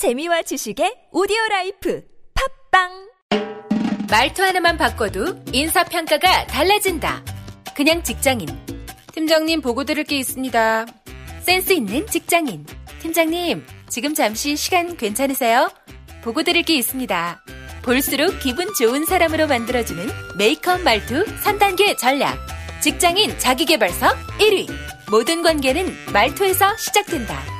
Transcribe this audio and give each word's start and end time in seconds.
재미와 0.00 0.40
지식의 0.40 1.08
오디오 1.12 1.36
life 1.50 2.02
팟빵 2.70 2.88
말투 4.10 4.42
하나만 4.42 4.78
바꿔도 4.78 5.44
인사 5.52 5.84
평가가 5.84 6.46
달라진다. 6.46 7.22
그냥 7.76 8.02
직장인. 8.02 8.48
팀장님 9.12 9.60
보고 9.60 9.84
드릴 9.84 10.04
게 10.04 10.16
있습니다. 10.16 10.86
센스 11.42 11.74
있는 11.74 12.06
직장인. 12.06 12.64
팀장님, 13.02 13.62
지금 13.90 14.14
잠시 14.14 14.56
시간 14.56 14.96
괜찮으세요? 14.96 15.68
보고 16.22 16.44
드릴 16.44 16.62
게 16.62 16.76
있습니다. 16.76 17.44
볼수록 17.82 18.38
기분 18.38 18.72
좋은 18.72 19.04
사람으로 19.04 19.48
만들어주는 19.48 20.08
메이크업 20.38 20.80
말투 20.80 21.26
3단계 21.44 21.98
전략. 21.98 22.38
직장인 22.80 23.38
자기개발서 23.38 24.06
1위. 24.38 24.66
모든 25.10 25.42
관계는 25.42 25.94
말투에서 26.10 26.74
시작된다. 26.78 27.59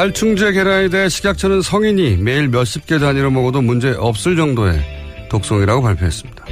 살충제 0.00 0.52
계란에 0.52 0.88
대해 0.88 1.10
식약처는 1.10 1.60
성인이 1.60 2.16
매일 2.16 2.48
몇십 2.48 2.86
개 2.86 2.98
단위로 2.98 3.30
먹어도 3.30 3.60
문제 3.60 3.90
없을 3.90 4.34
정도의 4.34 4.80
독성이라고 5.28 5.82
발표했습니다. 5.82 6.46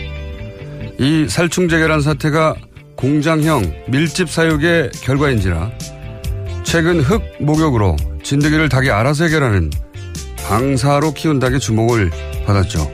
이 0.99 1.27
살충제 1.29 1.79
계란 1.79 2.03
사태가 2.03 2.57
공장형 2.99 3.85
밀집 3.87 4.29
사육의 4.29 4.91
결과인지라 5.03 5.71
최근 6.65 6.99
흙 6.99 7.23
목욕으로 7.39 7.95
진드기를 8.25 8.69
닭이 8.69 8.91
알아서 8.91 9.23
해결하는 9.25 9.71
방사로 10.49 11.15
키운 11.15 11.39
닭의 11.39 11.61
주목을 11.61 12.11
받았죠. 12.45 12.91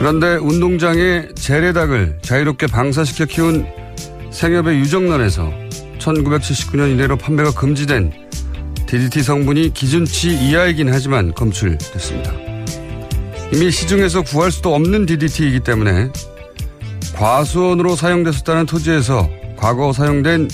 그런데 0.00 0.34
운동장에 0.34 1.28
재래닭을 1.36 2.18
자유롭게 2.22 2.66
방사시켜 2.66 3.26
키운 3.26 3.66
생협의 4.32 4.80
유정란에서 4.80 5.48
1979년 6.00 6.92
이래로 6.96 7.18
판매가 7.18 7.52
금지된 7.52 8.12
DDT 8.88 9.22
성분이 9.22 9.74
기준치 9.74 10.30
이하이긴 10.30 10.92
하지만 10.92 11.32
검출됐습니다. 11.34 12.32
이미 13.52 13.70
시중에서 13.70 14.22
구할 14.22 14.50
수도 14.50 14.74
없는 14.74 15.06
DDT이기 15.06 15.60
때문에 15.60 16.10
과수원으로 17.18 17.96
사용됐었다는 17.96 18.66
토지에서 18.66 19.28
과거 19.56 19.92
사용된 19.92 20.48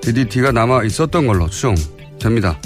DDT가 0.00 0.50
남아 0.50 0.84
있었던 0.84 1.26
걸로 1.26 1.48
추정됩니다. 1.50 2.58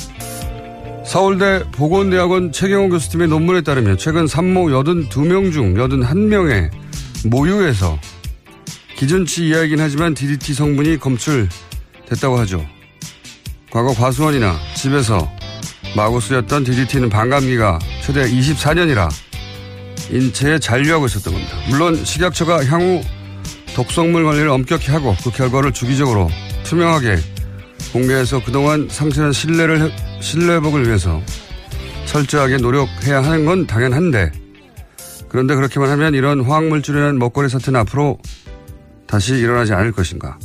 서울대 1.05 1.65
보건대학원 1.73 2.53
최경호 2.53 2.91
교수팀의 2.91 3.27
논문에 3.27 3.63
따르면 3.63 3.99
최근 3.99 4.29
산모 4.29 4.67
82명 4.67 5.53
중 5.53 5.75
81명의 5.75 6.71
모유에서 7.27 7.99
기준치 8.97 9.49
이하이긴 9.49 9.81
하지만 9.81 10.15
DDT 10.15 10.55
성분이 10.55 10.99
검출됐다고 10.99 12.39
하죠. 12.41 12.65
과거 13.71 13.95
과수원이나 13.95 14.57
집에서 14.77 15.29
마구 15.97 16.21
쓰였던 16.21 16.63
DDT는 16.63 17.09
반감기가 17.09 17.81
최대 18.05 18.31
24년이라 18.31 19.11
인체에 20.11 20.59
잔류하고 20.59 21.07
있었던 21.07 21.33
겁니다. 21.33 21.57
물론 21.69 22.05
식약처가 22.05 22.65
향후 22.67 23.03
독성물 23.75 24.25
관리를 24.25 24.49
엄격히 24.49 24.91
하고 24.91 25.15
그 25.23 25.31
결과를 25.31 25.73
주기적으로 25.73 26.29
투명하게 26.65 27.17
공개해서 27.93 28.43
그동안 28.43 28.89
상실한 28.91 29.33
신뢰를 29.33 29.93
신뢰 30.21 30.55
회복을 30.55 30.87
위해서 30.87 31.23
철저하게 32.07 32.57
노력해야 32.57 33.23
하는 33.23 33.45
건 33.45 33.67
당연한데 33.67 34.33
그런데 35.29 35.55
그렇게만 35.55 35.91
하면 35.91 36.15
이런 36.15 36.41
화학물질이라는 36.41 37.19
먹거리 37.19 37.49
사태는 37.49 37.81
앞으로 37.81 38.19
다시 39.07 39.35
일어나지 39.35 39.75
않을 39.75 39.93
것인가? 39.93 40.39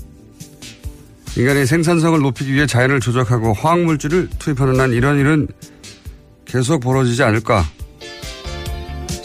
인간의 1.35 1.65
생산성을 1.65 2.19
높이기 2.19 2.53
위해 2.53 2.67
자연을 2.67 2.99
조작하고 2.99 3.53
화학물질을 3.53 4.29
투입하는 4.39 4.79
한 4.79 4.91
이런 4.91 5.19
일은 5.19 5.47
계속 6.45 6.81
벌어지지 6.81 7.23
않을까? 7.23 7.65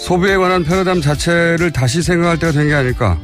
소비에 0.08 0.38
관한 0.38 0.64
패러다임 0.64 1.02
자체를 1.02 1.70
다시 1.70 2.02
생각할 2.02 2.38
때가 2.38 2.52
된 2.52 2.66
게 2.66 2.74
아닐까? 2.74 3.19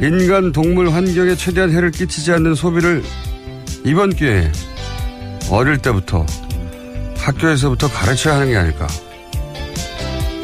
인간, 0.00 0.50
동물, 0.50 0.90
환경에 0.90 1.36
최대한 1.36 1.70
해를 1.70 1.92
끼치지 1.92 2.32
않는 2.32 2.56
소비를 2.56 3.04
이번 3.84 4.10
기회에 4.10 4.50
어릴 5.48 5.78
때부터 5.78 6.26
학교에서부터 7.18 7.88
가르쳐야 7.88 8.34
하는 8.34 8.48
게 8.48 8.56
아닐까? 8.56 8.88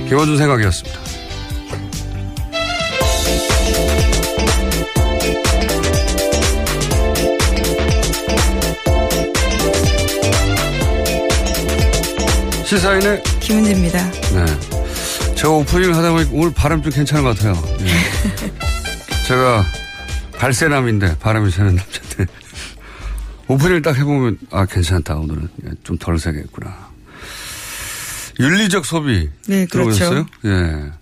김원준 0.09 0.39
생각이었습니다. 0.39 1.01
시사인의 12.69 13.23
김은지입니다. 13.41 14.11
네. 14.11 14.45
저 15.35 15.51
오프닝을 15.53 15.97
하다 15.97 16.11
보니 16.13 16.29
오늘 16.33 16.53
발음 16.53 16.83
좀 16.83 16.93
괜찮은 16.93 17.25
것 17.25 17.35
같아요. 17.35 17.55
예. 17.81 17.87
제가 19.27 19.65
발세남인데 20.37 21.17
바람이 21.19 21.51
새는 21.51 21.77
남자인데 21.77 22.27
오프닝을 23.47 23.81
딱 23.81 23.97
해보면 23.97 24.39
아 24.51 24.67
괜찮다 24.67 25.17
오늘은 25.17 25.49
좀 25.83 25.97
덜 25.97 26.19
세겠구나. 26.19 26.89
윤리적 28.39 28.85
소비 28.85 29.31
네, 29.47 29.65
그렇죠. 29.67 29.99
들어보셨어요? 29.99 30.27
예. 30.45 30.93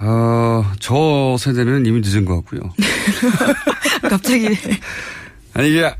어, 0.00 0.72
저 0.78 1.36
세대는 1.40 1.86
이미 1.86 2.02
늦은 2.04 2.26
것 2.26 2.36
같고요. 2.36 2.74
갑자기 4.10 4.48
아니 5.54 5.70
이게 5.70 5.90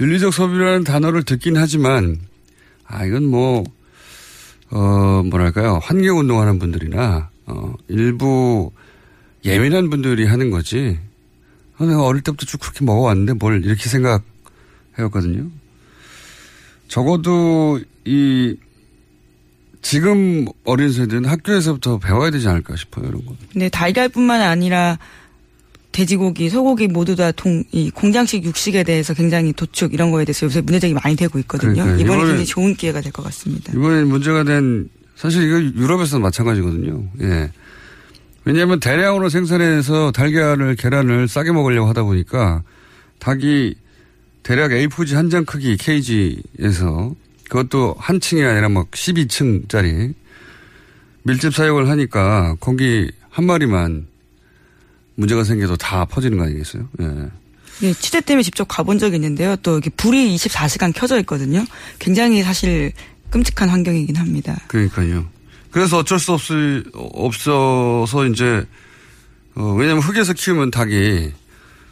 윤리적 0.00 0.32
소비라는 0.32 0.84
단어를 0.84 1.22
듣긴 1.22 1.58
하지만 1.58 2.18
아 2.86 3.04
이건 3.04 3.24
뭐 3.24 3.64
어, 4.70 5.22
뭐랄까요 5.24 5.78
환경 5.82 6.18
운동하는 6.18 6.58
분들이나 6.58 7.30
어, 7.46 7.74
일부 7.88 8.70
예민한 9.44 9.90
분들이 9.90 10.26
하는 10.26 10.50
거지. 10.50 10.98
아, 11.78 11.84
내가 11.84 12.04
어릴 12.04 12.22
때부터 12.22 12.46
쭉 12.46 12.58
그렇게 12.58 12.84
먹어왔는데 12.84 13.34
뭘 13.34 13.64
이렇게 13.64 13.88
생각해왔거든요. 13.88 15.48
적어도 16.88 17.80
이 18.04 18.56
지금 19.82 20.46
어린 20.64 20.90
세대는 20.90 21.28
학교에서부터 21.28 21.98
배워야 21.98 22.30
되지 22.30 22.48
않을까 22.48 22.74
싶어요, 22.74 23.06
이런 23.06 23.24
거. 23.24 23.36
네, 23.54 23.68
달걀뿐만 23.68 24.40
아니라 24.40 24.98
돼지고기, 25.96 26.50
소고기 26.50 26.88
모두 26.88 27.16
다 27.16 27.32
동, 27.32 27.64
이 27.72 27.90
공장식 27.90 28.44
육식에 28.44 28.82
대해서 28.84 29.14
굉장히 29.14 29.54
도축 29.54 29.94
이런 29.94 30.10
거에 30.10 30.26
대해서 30.26 30.44
요새 30.44 30.60
문제제기 30.60 30.92
많이 30.92 31.16
되고 31.16 31.38
있거든요. 31.38 31.72
그러니까요. 31.84 31.98
이번에 32.04 32.18
굉장히 32.24 32.44
좋은 32.44 32.74
기회가 32.74 33.00
될 33.00 33.12
것 33.12 33.22
같습니다. 33.24 33.72
이번에 33.72 34.04
문제가 34.04 34.44
된 34.44 34.90
사실 35.16 35.42
이거 35.44 35.58
유럽에서도 35.80 36.20
마찬가지거든요. 36.20 37.02
예. 37.22 37.50
왜냐하면 38.44 38.78
대량으로 38.78 39.30
생산해서 39.30 40.12
달걀을 40.12 40.76
계란을 40.76 41.28
싸게 41.28 41.52
먹으려고 41.52 41.88
하다 41.88 42.02
보니까 42.04 42.62
닭이 43.18 43.74
대략 44.42 44.72
A4지 44.72 45.14
한 45.14 45.30
장 45.30 45.44
크기 45.46 45.76
케이지에서 45.78 47.14
그것도 47.48 47.96
한 47.98 48.20
층이 48.20 48.44
아니라 48.44 48.68
막 48.68 48.90
12층짜리 48.90 50.12
밀집 51.22 51.54
사육을 51.54 51.88
하니까 51.88 52.54
거기 52.60 53.10
한 53.30 53.46
마리만 53.46 54.06
문제가 55.16 55.44
생겨도 55.44 55.76
다 55.76 56.04
퍼지는 56.04 56.38
거 56.38 56.44
아니겠어요? 56.44 56.88
예. 57.00 57.30
예, 57.82 57.92
취재 57.92 58.20
때문에 58.20 58.42
직접 58.42 58.64
가본 58.66 58.98
적이 58.98 59.16
있는데요. 59.16 59.56
또 59.56 59.72
이렇게 59.72 59.90
불이 59.90 60.34
24시간 60.36 60.94
켜져 60.94 61.18
있거든요. 61.20 61.64
굉장히 61.98 62.42
사실 62.42 62.92
끔찍한 63.30 63.68
환경이긴 63.68 64.16
합니다. 64.16 64.58
그러니까요. 64.68 65.26
그래서 65.70 65.98
어쩔 65.98 66.18
수 66.18 66.32
없, 66.32 66.40
없어서 66.94 68.26
이제, 68.26 68.64
어, 69.56 69.74
왜냐면 69.74 70.02
흙에서 70.02 70.32
키우면 70.32 70.70
닭이 70.70 71.32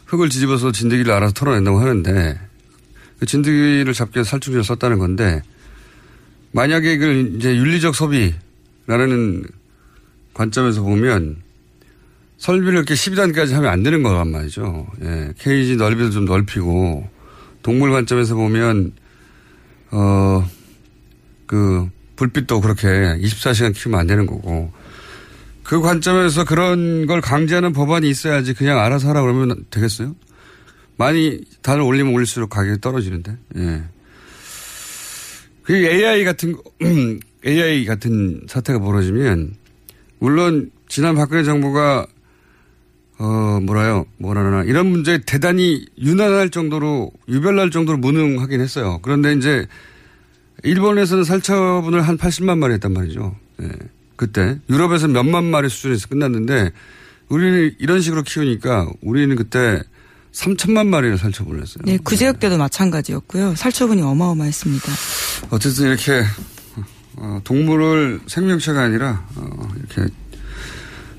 흙을 0.07 0.29
뒤집어서 0.29 0.73
진드기를 0.73 1.13
알아서 1.13 1.35
털어낸다고 1.35 1.81
하는데 1.81 2.39
그 3.19 3.27
진드기를 3.27 3.93
잡기 3.93 4.17
위해서 4.17 4.31
살충제를 4.31 4.65
썼다는 4.65 4.99
건데 4.99 5.43
만약에 6.53 6.95
이걸 6.95 7.35
이제 7.37 7.55
윤리적 7.57 7.95
소비라는 7.95 9.45
관점에서 10.35 10.83
보면 10.83 11.44
설비를 12.45 12.75
이렇게 12.75 12.93
12단까지 12.93 13.53
하면 13.53 13.71
안 13.71 13.83
되는 13.83 14.03
거란 14.03 14.31
말이죠. 14.31 14.87
예. 15.03 15.33
케이지 15.39 15.77
넓이도 15.77 16.11
좀 16.11 16.27
넓히고 16.27 17.09
동물 17.63 17.91
관점에서 17.91 18.35
보면 18.35 18.93
어, 19.91 20.47
그 21.47 21.89
불빛도 22.17 22.61
그렇게 22.61 22.87
24시간 22.87 23.75
키우면 23.75 23.99
안 23.99 24.07
되는 24.07 24.27
거고 24.27 24.71
그 25.63 25.81
관점에서 25.81 26.45
그런 26.45 27.07
걸 27.07 27.23
강제하는 27.23 27.73
법안이 27.73 28.11
있어야지 28.11 28.53
그냥 28.53 28.79
알아서 28.79 29.09
하라 29.09 29.23
그러면 29.23 29.65
되겠어요? 29.71 30.15
많이 30.99 31.41
단을 31.63 31.81
올리면 31.81 32.13
올릴수록 32.13 32.51
가격이 32.51 32.83
떨어지는데. 32.83 33.39
예. 33.57 33.83
그 35.63 35.75
AI 35.75 36.25
같은 36.25 36.53
거, 36.53 36.63
AI 37.47 37.87
같은 37.87 38.43
사태가 38.47 38.81
벌어지면 38.81 39.55
물론 40.19 40.71
지난 40.89 41.15
박근혜 41.15 41.43
정부가 41.43 42.07
어 43.19 43.61
뭐라요 43.63 44.07
뭐라나 44.19 44.65
이런 44.65 44.87
문제에 44.87 45.19
대단히 45.25 45.87
유난할 45.99 46.51
정도로 46.51 47.13
유별날 47.29 47.71
정도로 47.71 47.99
무능하긴 47.99 48.61
했어요. 48.61 48.99
그런데 49.03 49.33
이제 49.35 49.67
일본에서는 50.65 51.25
살처분을 51.25 52.03
한 52.03 52.19
80만 52.19 52.59
마리 52.59 52.75
했단 52.75 52.93
말이죠. 52.93 53.37
예. 53.63 53.69
그때 54.17 54.59
유럽에서 54.69 55.09
몇만 55.09 55.45
마리 55.45 55.69
수준에서 55.69 56.09
끝났는데 56.09 56.73
우리는 57.29 57.75
이런 57.79 58.01
식으로 58.01 58.23
키우니까 58.23 58.89
우리는 59.03 59.35
그때 59.37 59.83
3천만 60.33 60.87
마리를 60.89 61.17
살처분을 61.17 61.63
했어요. 61.63 61.83
네, 61.85 61.97
구제역 61.99 62.41
때도 62.41 62.59
마찬가지였고요. 62.59 63.55
살처분이 63.55 64.03
어마어마했습니다. 64.03 64.93
어쨌든 65.51 65.87
이렇게 65.89 66.25
어, 67.17 67.41
동물을 67.45 68.21
생명체가 68.27 68.83
아니라 68.83 69.25
어, 69.37 69.69
이렇게 69.79 70.13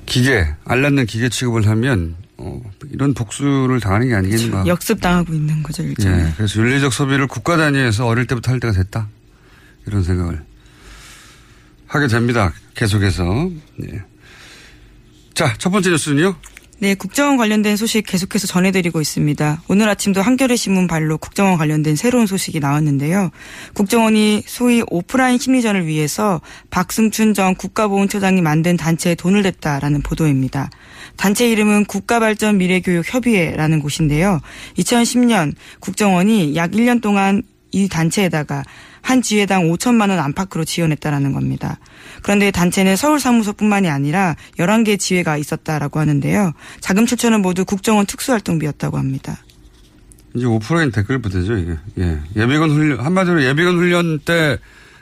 기계 0.06 0.46
알 0.64 0.82
낳는 0.82 1.06
기계 1.06 1.28
취급을 1.28 1.66
하면 1.68 2.16
어, 2.38 2.60
이런 2.90 3.14
복수를 3.14 3.80
당하는 3.80 4.08
게 4.08 4.14
아니겠는가. 4.14 4.66
역습당하고 4.66 5.32
있는 5.32 5.62
거죠, 5.62 5.82
일종의. 5.82 6.20
예, 6.26 6.32
그래서 6.36 6.60
윤리적 6.60 6.92
소비를 6.92 7.26
국가 7.26 7.56
단위에서 7.56 8.06
어릴 8.06 8.26
때부터 8.26 8.52
할 8.52 8.60
때가 8.60 8.72
됐다. 8.72 9.08
이런 9.86 10.02
생각을 10.02 10.42
하게 11.86 12.08
됩니다. 12.08 12.52
계속해서. 12.74 13.50
예. 13.84 14.02
자, 15.34 15.54
첫 15.58 15.70
번째 15.70 15.90
뉴스는요. 15.90 16.34
네, 16.78 16.94
국정원 16.94 17.38
관련된 17.38 17.78
소식 17.78 18.04
계속해서 18.04 18.46
전해드리고 18.46 19.00
있습니다. 19.00 19.62
오늘 19.68 19.88
아침도 19.88 20.20
한겨레 20.20 20.56
신문 20.56 20.86
발로 20.86 21.16
국정원 21.16 21.56
관련된 21.56 21.96
새로운 21.96 22.26
소식이 22.26 22.60
나왔는데요. 22.60 23.30
국정원이 23.72 24.42
소위 24.44 24.82
오프라인 24.90 25.38
심리전을 25.38 25.86
위해서 25.86 26.42
박승춘 26.68 27.32
전 27.32 27.54
국가보훈처장이 27.54 28.42
만든 28.42 28.76
단체에 28.76 29.14
돈을 29.14 29.40
냈다라는 29.40 30.02
보도입니다. 30.02 30.68
단체 31.16 31.48
이름은 31.48 31.86
국가발전 31.86 32.58
미래교육협의회라는 32.58 33.80
곳인데요. 33.80 34.40
2010년 34.76 35.54
국정원이 35.80 36.56
약 36.56 36.72
1년 36.72 37.00
동안 37.00 37.42
이 37.72 37.88
단체에다가 37.88 38.64
한 39.06 39.22
지회당 39.22 39.70
5천만 39.70 40.10
원 40.10 40.18
안팎으로 40.18 40.64
지원했다라는 40.64 41.32
겁니다. 41.32 41.78
그런데 42.22 42.50
단체는 42.50 42.96
서울 42.96 43.20
사무소뿐만이 43.20 43.88
아니라 43.88 44.34
11개 44.58 44.98
지회가 44.98 45.36
있었다라고 45.36 46.00
하는데요. 46.00 46.52
자금 46.80 47.06
출처는 47.06 47.40
모두 47.40 47.64
국정원 47.64 48.06
특수활동비였다고 48.06 48.98
합니다. 48.98 49.38
이제 50.34 50.44
오프라인 50.44 50.90
댓글 50.90 51.22
부대죠, 51.22 51.56
이게. 51.56 51.76
예. 51.98 52.18
예비군 52.34 52.70
훈련, 52.72 52.98
한마디로 52.98 53.44
예비군 53.44 53.76
훈련 53.76 54.18
때 54.18 54.58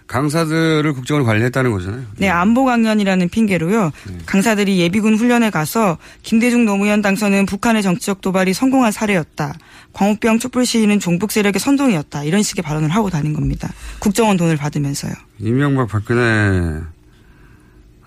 강사들을 0.07 0.93
국정원이 0.93 1.27
관리했다는 1.27 1.71
거잖아요. 1.71 2.03
네, 2.19 2.29
안보 2.29 2.67
강연이라는 2.67 3.31
핑계로요. 3.31 3.91
강사들이 4.27 4.81
예비군 4.81 5.15
훈련에 5.17 5.49
가서 5.49 5.97
김대중 6.23 6.67
노무현 6.67 7.01
당선은 7.01 7.47
북한의 7.47 7.83
정치적 7.83 8.21
도발이 8.21 8.53
성공한 8.53 8.93
사례였다. 8.93 9.55
광우병 9.95 10.39
촛불 10.41 10.67
시위는 10.67 10.99
종북 11.01 11.33
세력의 11.33 11.61
선동이었다. 11.61 12.25
이런 12.25 12.43
식의 12.43 12.63
발언을 12.63 12.91
하고 12.91 13.11
다닌 13.11 13.33
겁니다. 13.33 13.73
국정원 14.01 14.37
돈을 14.37 14.57
받으면서요. 14.57 15.13
이명박 15.39 15.89
박근혜 15.89 16.81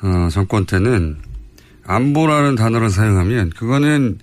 어, 0.02 0.30
정권 0.32 0.66
때는 0.66 1.18
안보라는 1.86 2.56
단어를 2.56 2.90
사용하면 2.90 3.52
그거는 3.52 4.20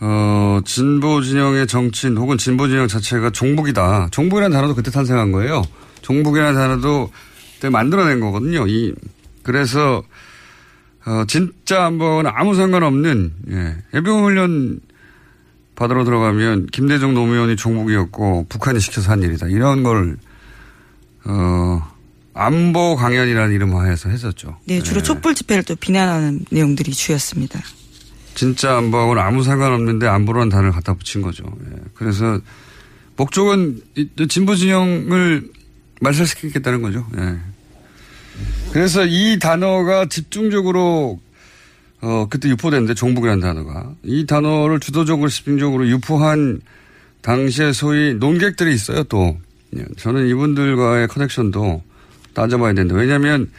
어, 0.00 0.60
진보 0.64 1.20
진영의 1.20 1.66
정치인 1.66 2.16
혹은 2.16 2.38
진보 2.38 2.68
진영 2.68 2.86
자체가 2.86 3.30
종북이다. 3.30 4.08
종북이라는 4.12 4.54
단어도 4.54 4.76
그때 4.76 4.90
탄생한 4.92 5.32
거예요. 5.32 5.62
종북이라는 6.02 6.54
단어도 6.54 7.10
그때 7.54 7.68
만들어낸 7.68 8.20
거거든요. 8.20 8.66
이 8.68 8.94
그래서 9.42 10.04
어, 11.04 11.24
진짜 11.26 11.86
안보는 11.86 12.30
아무 12.32 12.54
상관없는 12.54 13.32
예, 13.50 13.76
예비군 13.94 14.22
훈련 14.22 14.80
받으러 15.78 16.02
들어가면 16.04 16.66
김대중 16.66 17.14
노무현이 17.14 17.54
종북이었고 17.54 18.46
북한이 18.48 18.80
시켜서 18.80 19.12
한 19.12 19.22
일이다. 19.22 19.46
이런 19.46 19.84
걸 19.84 20.16
어, 21.24 21.82
안보 22.34 22.96
강연이라는 22.96 23.54
이름 23.54 23.76
하에서 23.76 24.08
했었죠. 24.08 24.58
네, 24.66 24.80
주로 24.82 24.98
예. 24.98 25.02
촛불 25.04 25.36
집회를 25.36 25.62
또 25.62 25.76
비난하는 25.76 26.44
내용들이 26.50 26.90
주였습니다. 26.92 27.60
진짜 28.34 28.76
안보하고는 28.76 29.22
아무 29.22 29.44
상관없는데 29.44 30.08
안보라는 30.08 30.48
단어를 30.48 30.72
갖다 30.72 30.94
붙인 30.94 31.22
거죠. 31.22 31.44
예. 31.70 31.76
그래서 31.94 32.40
목적은 33.16 33.80
이- 33.96 34.08
진보 34.28 34.56
진영을 34.56 35.48
말살시키겠다는 36.00 36.82
거죠. 36.82 37.06
예. 37.18 37.36
그래서 38.72 39.04
이 39.06 39.38
단어가 39.40 40.06
집중적으로 40.06 41.20
어 42.00 42.26
그때 42.30 42.48
유포됐는데 42.48 42.94
종북이라는 42.94 43.40
단어가 43.40 43.92
이 44.04 44.24
단어를 44.26 44.78
주도적으로 44.78 45.28
집중적으로 45.28 45.88
유포한 45.88 46.60
당시에 47.22 47.72
소위 47.72 48.14
논객들이 48.14 48.72
있어요 48.72 49.02
또 49.04 49.36
예. 49.76 49.84
저는 49.96 50.28
이분들과의 50.28 51.08
커넥션도 51.08 51.82
따져봐야 52.34 52.72
된다. 52.72 52.94
왜냐하면 52.94 53.50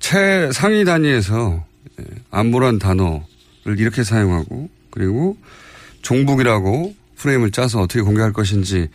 최상위 0.00 0.84
단위에서 0.84 1.64
예, 2.00 2.04
안보란 2.30 2.78
단어를 2.78 3.78
이렇게 3.78 4.02
사용하고 4.04 4.70
그리고 4.90 5.36
종북이라고 6.02 6.94
프레임을 7.16 7.50
짜서 7.50 7.80
어떻게 7.80 8.00
공개할 8.00 8.32
것인지 8.32 8.88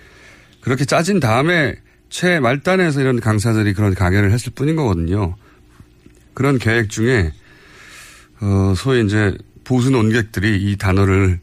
그렇게 0.61 0.85
짜진 0.85 1.19
다음에 1.19 1.75
최말단에서 2.09 3.01
이런 3.01 3.19
강사들이 3.19 3.73
그런 3.73 3.93
강연을 3.93 4.31
했을 4.31 4.51
뿐인 4.53 4.75
거거든요. 4.75 5.35
그런 6.33 6.57
계획 6.57 6.89
중에 6.89 7.31
어 8.41 8.73
소위 8.75 9.05
이제 9.05 9.35
보수 9.63 9.89
논객들이 9.89 10.71
이 10.71 10.75
단어를 10.75 11.39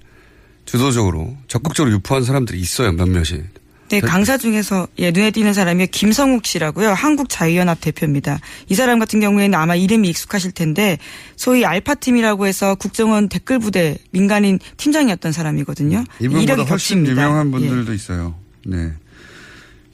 주도적으로 0.64 1.36
적극적으로 1.46 1.94
유포한 1.94 2.24
사람들이 2.24 2.60
있어요 2.60 2.92
몇몇이. 2.92 3.42
네, 3.88 4.00
강사 4.00 4.36
중에서 4.36 4.86
예, 4.98 5.10
눈에 5.10 5.30
띄는 5.30 5.54
사람이 5.54 5.86
김성욱 5.86 6.44
씨라고요. 6.44 6.90
한국자유연합 6.90 7.80
대표입니다. 7.80 8.38
이 8.68 8.74
사람 8.74 8.98
같은 8.98 9.18
경우에는 9.18 9.58
아마 9.58 9.76
이름이 9.76 10.10
익숙하실 10.10 10.52
텐데 10.52 10.98
소위 11.36 11.64
알파팀이라고 11.64 12.46
해서 12.46 12.74
국정원 12.74 13.30
댓글 13.30 13.58
부대 13.58 13.96
민간인 14.10 14.58
팀장이었던 14.76 15.32
사람이거든요. 15.32 16.04
이분보다 16.20 16.64
훨씬 16.64 16.98
겹칩니다. 16.98 17.12
유명한 17.12 17.50
분들도 17.50 17.92
예. 17.92 17.96
있어요. 17.96 18.34
네. 18.66 18.92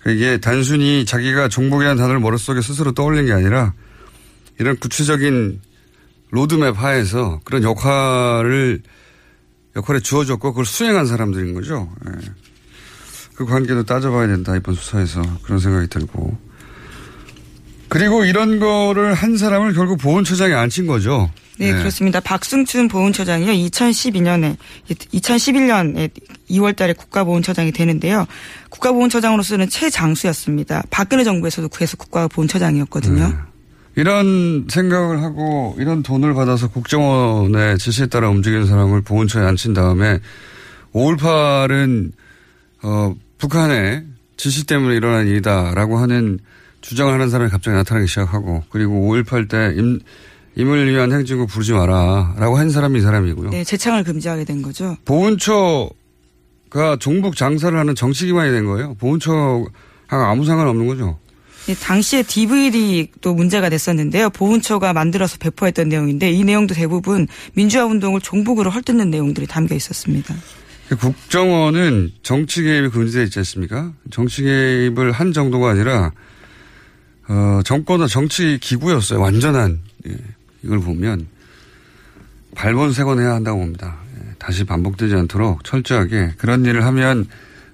이게 0.08 0.38
단순히 0.38 1.04
자기가 1.04 1.48
종북이라는 1.48 1.96
단어를 1.96 2.20
머릿속에 2.20 2.60
스스로 2.60 2.92
떠올린 2.92 3.26
게 3.26 3.32
아니라 3.32 3.74
이런 4.58 4.76
구체적인 4.76 5.60
로드맵 6.34 6.76
하에서 6.76 7.40
그런 7.44 7.62
역할을 7.62 8.82
역할에 9.76 10.00
주어졌고 10.00 10.50
그걸 10.50 10.66
수행한 10.66 11.06
사람들인 11.06 11.54
거죠. 11.54 11.88
예. 12.06 12.12
그 13.34 13.46
관계도 13.46 13.84
따져봐야 13.84 14.26
된다 14.26 14.54
이번 14.56 14.74
수사에서 14.74 15.22
그런 15.42 15.58
생각이 15.58 15.88
들고 15.88 16.36
그리고 17.88 18.24
이런 18.24 18.58
거를 18.58 19.14
한 19.14 19.36
사람을 19.36 19.74
결국 19.74 19.98
보훈처장에 19.98 20.54
앉힌 20.54 20.86
거죠. 20.86 21.30
네, 21.56 21.72
그렇습니다. 21.72 22.18
박승춘 22.18 22.88
보훈처장이요. 22.88 23.52
2012년에 23.52 24.56
2011년에 24.88 26.10
2월 26.50 26.74
달에 26.74 26.94
국가보훈처장이 26.94 27.70
되는데요. 27.70 28.26
국가보훈처장으로서는 28.70 29.68
최장수였습니다. 29.68 30.82
박근혜 30.90 31.22
정부에서도 31.22 31.68
계속 31.68 31.98
국가보훈처장이었거든요. 31.98 33.28
네. 33.28 33.34
이런 33.96 34.66
생각을 34.68 35.22
하고 35.22 35.76
이런 35.78 36.02
돈을 36.02 36.34
받아서 36.34 36.68
국정원의 36.68 37.78
지시에 37.78 38.06
따라 38.06 38.28
움직이는 38.28 38.66
사람을 38.66 39.02
보훈처에 39.02 39.44
앉힌 39.46 39.72
다음에 39.72 40.18
5.18은 40.92 42.12
어, 42.82 43.14
북한의 43.38 44.04
지시 44.36 44.66
때문에 44.66 44.96
일어난 44.96 45.26
일이다라고 45.26 45.98
하는 45.98 46.38
주장을 46.80 47.12
하는 47.12 47.30
사람이 47.30 47.50
갑자기 47.50 47.76
나타나기 47.76 48.06
시작하고 48.06 48.64
그리고 48.68 48.94
5.18 49.14 49.48
때 49.48 49.74
임, 49.76 50.00
임을 50.56 50.90
위한 50.90 51.12
행진구 51.12 51.46
부르지 51.46 51.72
마라라고 51.72 52.58
한 52.58 52.70
사람이 52.70 52.98
이 52.98 53.02
사람이고요. 53.02 53.50
네, 53.50 53.64
재창을 53.64 54.04
금지하게 54.04 54.44
된 54.44 54.60
거죠. 54.60 54.96
보훈처가 55.04 55.94
종북 57.00 57.36
장사를 57.36 57.76
하는 57.76 57.94
정치기관이 57.94 58.52
된 58.52 58.66
거예요. 58.66 58.94
보훈처하고 58.94 59.68
아무 60.08 60.44
상관없는 60.44 60.86
거죠. 60.86 61.18
네, 61.66 61.74
당시에 61.74 62.22
DVD도 62.22 63.34
문제가 63.34 63.70
됐었는데요. 63.70 64.28
보훈처가 64.30 64.92
만들어서 64.92 65.38
배포했던 65.38 65.88
내용인데 65.88 66.30
이 66.30 66.44
내용도 66.44 66.74
대부분 66.74 67.26
민주화 67.54 67.86
운동을 67.86 68.20
종북으로 68.20 68.70
헐뜯는 68.70 69.10
내용들이 69.10 69.46
담겨 69.46 69.74
있었습니다. 69.74 70.34
국정원은 71.00 72.12
정치 72.22 72.62
개입이 72.62 72.90
금지되어 72.90 73.22
있지 73.24 73.38
않습니까? 73.38 73.92
정치 74.10 74.42
개입을 74.42 75.12
한 75.12 75.32
정도가 75.32 75.70
아니라 75.70 76.12
어, 77.28 77.60
정권은 77.64 78.08
정치 78.08 78.58
기구였어요. 78.60 79.18
완전한 79.18 79.80
예, 80.06 80.14
이걸 80.62 80.80
보면 80.80 81.26
발본색원해야 82.54 83.32
한다고 83.32 83.60
봅니다. 83.60 83.96
예, 84.18 84.34
다시 84.38 84.64
반복되지 84.64 85.14
않도록 85.14 85.64
철저하게 85.64 86.32
그런 86.36 86.66
일을 86.66 86.84
하면 86.84 87.26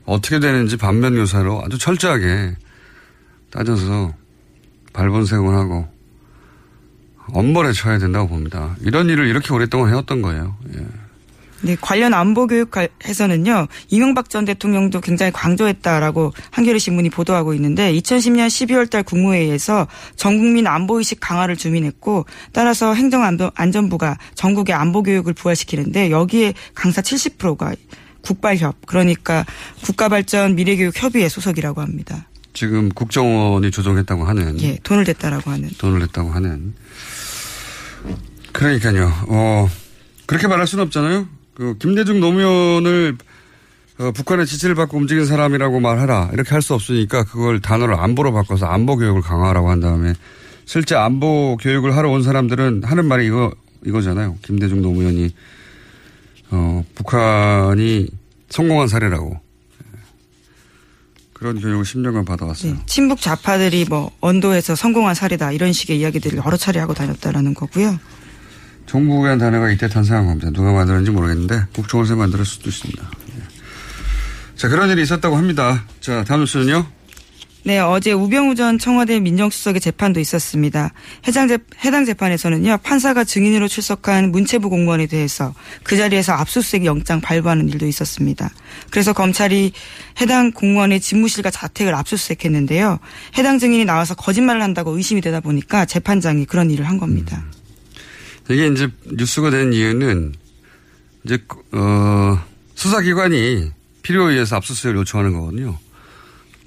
어떻게 0.05 0.39
되는지 0.39 0.77
반면 0.77 1.17
교사로 1.17 1.65
아주 1.65 1.77
철저하게 1.77 2.55
따져서 3.51 4.15
발본색원하고 4.93 5.89
엄벌에 7.33 7.73
쳐야 7.73 7.99
된다고 7.99 8.29
봅니다. 8.29 8.77
이런 8.81 9.09
일을 9.09 9.27
이렇게 9.29 9.53
오랫동안 9.53 9.91
해왔던 9.91 10.23
거예요. 10.23 10.57
예. 10.75 10.87
네, 11.63 11.77
관련 11.79 12.15
안보 12.15 12.47
교육에서는요, 12.47 13.67
이명박 13.91 14.31
전 14.31 14.47
대통령도 14.47 15.03
굉장히 15.03 15.31
강조했다라고 15.31 16.33
한겨레 16.51 16.79
신문이 16.79 17.11
보도하고 17.11 17.53
있는데, 17.53 17.93
2010년 17.93 18.47
12월 18.47 18.89
달 18.89 19.03
국무회의에서 19.03 19.87
전 20.17 20.39
국민 20.39 20.67
안보의식 20.67 21.21
강화를 21.21 21.57
주민했고, 21.57 22.25
따라서 22.53 22.95
행정안전부가 22.95 24.17
전국의 24.35 24.75
안보 24.75 25.03
교육을 25.03 25.35
부활시키는데, 25.35 26.11
여기에 26.11 26.55
강사 26.75 27.03
70%가 27.03 27.75
국발협, 28.23 28.87
그러니까 28.87 29.45
국가발전 29.85 30.55
미래교육협의회 30.55 31.29
소속이라고 31.29 31.83
합니다. 31.83 32.27
지금 32.53 32.89
국정원이 32.89 33.71
조정했다고 33.71 34.25
하는. 34.25 34.61
예, 34.63 34.79
돈을 34.83 35.05
댔다라고 35.05 35.51
하는. 35.51 35.69
돈을 35.79 36.01
냈다고 36.01 36.31
하는. 36.31 36.75
그러니까요. 38.53 39.13
어, 39.29 39.69
그렇게 40.27 40.47
말할 40.49 40.67
수는 40.67 40.85
없잖아요. 40.85 41.29
그 41.55 41.77
김대중 41.79 42.21
노무현을 42.21 43.17
어, 43.99 44.13
북한의 44.13 44.47
지시를 44.47 44.75
받고 44.75 44.97
움직인 44.97 45.27
사람이라고 45.27 45.79
말하라 45.81 46.31
이렇게 46.33 46.51
할 46.51 46.63
수 46.63 46.73
없으니까 46.75 47.25
그걸 47.25 47.61
단어를 47.61 47.95
안보로 47.97 48.33
바꿔서 48.33 48.67
안보 48.67 48.97
교육을 48.97 49.21
강화하라고 49.21 49.71
한 49.71 49.81
다음에 49.81 50.15
실제 50.65 50.95
안보 50.95 51.57
교육을 51.61 51.95
하러 51.97 52.11
온 52.11 52.23
사람들은 52.23 52.83
하는 52.85 53.05
말이 53.07 53.27
이거 53.27 53.53
이거잖아요. 53.85 54.39
김대중 54.43 54.81
노무현이 54.83 55.35
어, 56.51 56.85
북한이 56.95 58.09
성공한 58.49 58.89
사례라고 58.89 59.39
그런 61.41 61.59
교육을 61.59 61.85
10년간 61.85 62.27
받아왔어요. 62.27 62.75
네, 62.75 62.79
친북 62.85 63.23
좌파들이 63.23 63.87
뭐 63.89 64.11
언도에서 64.21 64.77
성공한 64.77 65.15
사례다 65.15 65.53
이런 65.53 65.73
식의 65.73 65.99
이야기들을 65.99 66.39
여러 66.45 66.57
차례 66.59 66.79
하고 66.79 66.93
다녔다라는 66.93 67.55
거고요. 67.55 67.99
정부라는 68.85 69.39
단어가 69.39 69.71
이때 69.71 69.89
탄생한 69.89 70.27
겁니다. 70.27 70.51
누가 70.51 70.71
만들었는지 70.73 71.11
모르겠는데 71.11 71.65
국정원에서 71.73 72.17
만들었을 72.17 72.45
수도 72.45 72.69
있습니다. 72.69 73.11
예. 73.31 74.55
자 74.55 74.69
그런 74.69 74.91
일이 74.91 75.03
있었다고 75.03 75.37
합니다. 75.37 75.87
자 76.01 76.25
다음 76.25 76.41
뉴스는요. 76.41 76.87
네, 77.63 77.79
어제 77.79 78.13
우병우 78.13 78.55
전 78.55 78.79
청와대 78.79 79.21
민정수석의 79.21 79.81
재판도 79.81 80.19
있었습니다. 80.21 80.93
해당, 81.29 81.49
재, 81.49 81.59
해당 81.85 82.05
재판에서는요, 82.05 82.79
판사가 82.83 83.25
증인으로 83.25 83.69
출석한 83.69 84.31
문체부 84.31 84.71
공무원에 84.71 85.07
대해서 85.07 85.55
그 85.83 85.97
자리에서 85.97 86.33
압수수색 86.33 86.87
영장 86.87 87.21
발부하는 87.21 87.69
일도 87.69 87.87
있었습니다. 87.87 88.51
그래서 88.91 89.13
검찰이 89.13 89.73
해당 90.21 90.53
공무원의 90.53 91.01
집무실과 91.01 91.51
자택을 91.51 91.95
압수수색했는데요. 91.95 92.99
해당 93.37 93.59
증인이 93.59 93.85
나와서 93.85 94.15
거짓말을 94.15 94.63
한다고 94.63 94.97
의심이 94.97 95.21
되다 95.21 95.41
보니까 95.41 95.85
재판장이 95.85 96.47
그런 96.47 96.71
일을 96.71 96.89
한 96.89 96.99
겁니다. 96.99 97.45
음. 97.45 97.61
이게 98.51 98.67
이제 98.67 98.89
뉴스가 99.13 99.51
된 99.51 99.73
이유는 99.73 100.35
이제 101.25 101.39
어 101.73 102.43
수사기관이 102.75 103.71
필요에 104.03 104.33
의해서 104.33 104.57
압수수색을 104.57 104.97
요청하는 104.97 105.33
거거든요. 105.35 105.79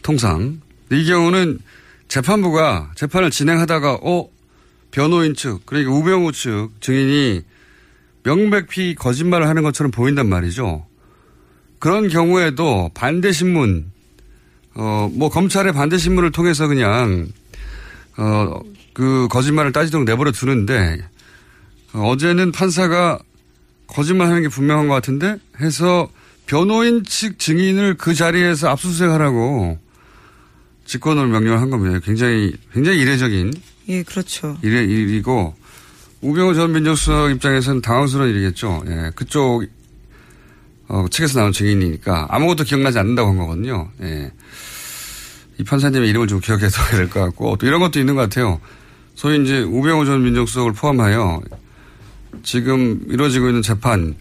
통상 0.01 0.61
이 0.91 1.05
경우는 1.05 1.59
재판부가 2.07 2.91
재판을 2.95 3.31
진행하다가 3.31 3.99
어 4.03 4.29
변호인 4.91 5.35
측 5.35 5.65
그러니까 5.65 5.91
우병우 5.91 6.31
측 6.31 6.69
증인이 6.79 7.41
명백히 8.23 8.95
거짓말을 8.95 9.47
하는 9.47 9.63
것처럼 9.63 9.91
보인단 9.91 10.27
말이죠. 10.29 10.85
그런 11.79 12.07
경우에도 12.07 12.91
반대 12.93 13.31
신문 13.31 13.91
어 14.75 15.09
뭐 15.13 15.29
검찰의 15.29 15.73
반대 15.73 15.97
신문을 15.97 16.31
통해서 16.31 16.67
그냥 16.67 17.27
어 18.17 18.61
그 18.93 19.27
거짓말을 19.29 19.71
따지도록 19.71 20.05
내버려 20.05 20.31
두는데 20.31 20.99
어제는 21.93 22.51
판사가 22.51 23.19
거짓말 23.87 24.27
하는 24.27 24.43
게 24.43 24.47
분명한 24.47 24.87
것 24.87 24.93
같은데 24.93 25.37
해서 25.59 26.09
변호인 26.45 27.03
측 27.03 27.39
증인을 27.39 27.95
그 27.95 28.13
자리에서 28.13 28.69
압수수색하라고 28.69 29.79
직권을 30.85 31.27
명령을 31.27 31.59
한 31.61 31.69
겁니다. 31.69 31.99
굉장히 32.03 32.53
굉장히 32.73 32.99
이례적인 32.99 33.53
예, 33.89 34.03
그렇죠. 34.03 34.57
일의 34.61 34.87
일이고 34.89 35.55
우병우 36.21 36.53
전 36.53 36.71
민정수석 36.71 37.31
입장에서는 37.31 37.81
당황스러운 37.81 38.29
일이겠죠. 38.29 38.83
예, 38.87 39.11
그쪽 39.15 39.65
어, 40.87 41.05
측에서 41.09 41.39
나온 41.39 41.51
증인이니까 41.51 42.27
아무것도 42.29 42.63
기억나지 42.65 42.99
않는다고 42.99 43.29
한 43.29 43.37
거거든요. 43.37 43.89
예. 44.01 44.31
이 45.59 45.63
판사님의 45.63 46.09
이름을 46.09 46.27
좀 46.27 46.39
기억해둬야 46.39 46.87
될 46.97 47.09
것 47.09 47.19
같고 47.21 47.57
또 47.57 47.65
이런 47.67 47.79
것도 47.79 47.99
있는 47.99 48.15
것 48.15 48.21
같아요. 48.21 48.59
소위 49.15 49.41
이제 49.43 49.61
우병우 49.61 50.05
전 50.05 50.23
민정수석을 50.23 50.73
포함하여 50.73 51.41
지금 52.41 53.01
이루어지고 53.09 53.47
있는 53.49 53.61
재판, 53.61 54.15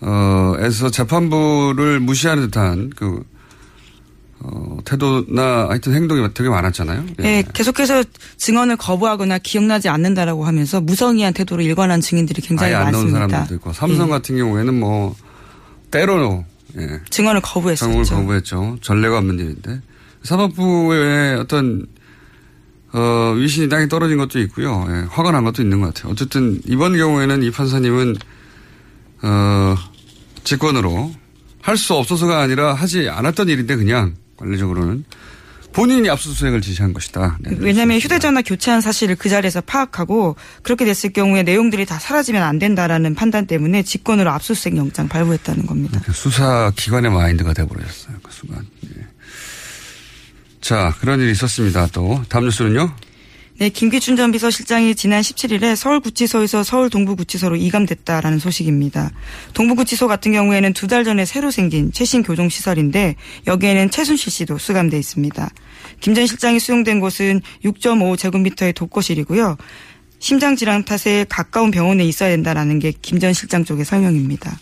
어, 0.00 0.54
에서 0.58 0.90
재판부를 0.90 1.98
무시하는 2.00 2.44
듯한 2.44 2.90
그, 2.94 3.24
어, 4.46 4.76
태도나 4.84 5.68
하여튼 5.70 5.94
행동이 5.94 6.28
되게 6.34 6.50
많았잖아요. 6.50 7.04
예. 7.20 7.22
네, 7.22 7.44
계속해서 7.54 8.04
증언을 8.36 8.76
거부하거나 8.76 9.38
기억나지 9.38 9.88
않는다라고 9.88 10.44
하면서 10.44 10.82
무성의한 10.82 11.32
태도로 11.32 11.62
일관한 11.62 12.02
증인들이 12.02 12.42
굉장히 12.42 12.74
아예 12.74 12.76
안 12.80 12.84
많습니다. 12.92 13.18
나온 13.20 13.30
사람들도 13.30 13.54
있고 13.56 13.72
삼성 13.72 14.06
예. 14.08 14.10
같은 14.10 14.36
경우에는 14.36 14.78
뭐 14.78 15.16
때로 15.90 16.44
예. 16.76 17.00
증언을 17.08 17.40
거부했었죠. 17.40 18.04
정을 18.04 18.04
거부했죠. 18.22 18.78
전례가 18.82 19.16
없는 19.18 19.38
일인데 19.38 19.80
사법부의 20.24 21.36
어떤 21.36 21.86
어, 22.92 23.32
위신이 23.36 23.68
땅에 23.70 23.88
떨어진 23.88 24.18
것도 24.18 24.38
있고요. 24.40 24.86
예, 24.90 25.06
화가 25.10 25.32
난 25.32 25.44
것도 25.44 25.62
있는 25.62 25.80
것 25.80 25.92
같아요. 25.94 26.12
어쨌든 26.12 26.60
이번 26.66 26.96
경우에는 26.96 27.42
이 27.42 27.50
판사님은 27.50 28.16
어, 29.22 29.74
직권으로 30.44 31.12
할 31.62 31.78
수 31.78 31.94
없어서가 31.94 32.40
아니라 32.42 32.74
하지 32.74 33.08
않았던 33.08 33.48
일인데 33.48 33.76
그냥 33.76 34.14
관례적으로는 34.36 35.04
본인이 35.72 36.08
압수수색을 36.08 36.60
지시한 36.60 36.92
것이다. 36.92 37.38
네, 37.40 37.56
왜냐하면 37.58 37.98
휴대전화 37.98 38.42
교체한 38.42 38.80
사실을 38.80 39.16
그 39.16 39.28
자리에서 39.28 39.60
파악하고 39.60 40.36
그렇게 40.62 40.84
됐을 40.84 41.12
경우에 41.12 41.42
내용들이 41.42 41.84
다 41.84 41.98
사라지면 41.98 42.44
안 42.44 42.60
된다라는 42.60 43.16
판단 43.16 43.46
때문에 43.46 43.82
직권으로 43.82 44.30
압수수색 44.30 44.76
영장 44.76 45.08
발부했다는 45.08 45.66
겁니다. 45.66 46.00
수사 46.12 46.72
기관의 46.76 47.10
마인드가 47.10 47.52
돼버렸어요. 47.52 48.16
그 48.22 48.32
순간. 48.32 48.64
예. 48.84 49.04
자, 50.60 50.94
그런 51.00 51.20
일이 51.20 51.32
있었습니다. 51.32 51.88
또 51.92 52.22
다음 52.28 52.44
뉴스는요. 52.44 52.94
네, 53.56 53.68
김기춘 53.68 54.16
전 54.16 54.32
비서실장이 54.32 54.96
지난 54.96 55.22
17일에 55.22 55.76
서울구치소에서 55.76 56.64
서울 56.64 56.90
동부구치소로 56.90 57.54
이감됐다라는 57.54 58.40
소식입니다. 58.40 59.10
동부구치소 59.54 60.08
같은 60.08 60.32
경우에는 60.32 60.72
두 60.72 60.88
달 60.88 61.04
전에 61.04 61.24
새로 61.24 61.50
생긴 61.52 61.92
최신 61.92 62.22
교정 62.24 62.48
시설인데 62.48 63.14
여기에는 63.46 63.90
최순실 63.90 64.32
씨도 64.32 64.58
수감돼 64.58 64.98
있습니다. 64.98 65.48
김 66.00 66.14
전 66.14 66.26
실장이 66.26 66.58
수용된 66.58 66.98
곳은 67.00 67.40
6.5제곱미터의 67.64 68.74
독거실이고요. 68.74 69.56
심장 70.18 70.56
질환 70.56 70.84
탓에 70.84 71.24
가까운 71.28 71.70
병원에 71.70 72.04
있어야 72.04 72.30
된다라는 72.30 72.80
게 72.80 72.92
김 73.02 73.20
전 73.20 73.32
실장 73.32 73.64
쪽의 73.64 73.84
설명입니다. 73.84 74.58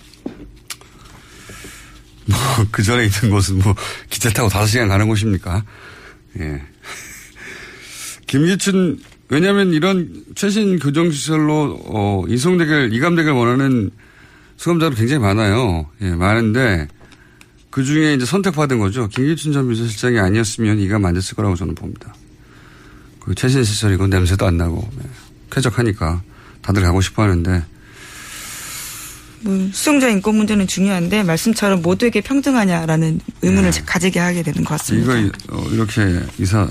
뭐, 2.27 2.39
그 2.71 2.83
전에 2.83 3.07
있던 3.07 3.31
곳은 3.31 3.59
뭐, 3.59 3.75
기차 4.11 4.31
타고 4.31 4.49
5시간 4.49 4.89
가는 4.89 5.09
곳입니까? 5.09 5.65
예. 6.41 6.63
김기춘, 8.33 8.99
왜냐하면 9.29 9.75
이런 9.75 10.25
최신 10.35 10.79
교정시설로 10.79 11.83
어, 11.85 12.25
이송되길 12.29 12.95
이감되길 12.95 13.31
원하는 13.31 13.91
수감자도 14.57 14.97
굉장히 14.97 15.21
많아요. 15.21 15.87
예, 16.01 16.15
많은데 16.15 16.89
그 17.69 17.85
중에 17.85 18.15
이제 18.15 18.25
선택받은 18.25 18.79
거죠. 18.79 19.07
김기춘 19.09 19.53
전 19.53 19.69
비서실장이 19.69 20.19
아니었으면 20.19 20.79
이감 20.79 21.05
안 21.05 21.13
됐을 21.13 21.37
거라고 21.37 21.57
저는 21.57 21.75
봅니다. 21.75 22.15
그 23.21 23.35
최신 23.35 23.65
시설이고 23.65 24.07
냄새도 24.07 24.47
안 24.47 24.57
나고 24.57 24.89
네, 24.97 25.05
쾌적하니까 25.51 26.23
다들 26.63 26.81
가고 26.81 27.03
싶어 27.03 27.25
하는데 27.25 27.63
뭐 29.41 29.69
수용자 29.75 30.09
인권 30.09 30.37
문제는 30.37 30.67
중요한데 30.67 31.23
말씀처럼 31.25 31.83
모두에게 31.83 32.23
평등하냐라는 32.23 33.21
의문을 33.43 33.73
네. 33.73 33.83
가지게 33.85 34.21
하게 34.21 34.43
되는 34.43 34.65
것 34.65 34.79
같습니다. 34.79 35.19
이거 35.19 35.33
어, 35.51 35.69
이렇게 35.71 36.23
이사 36.39 36.67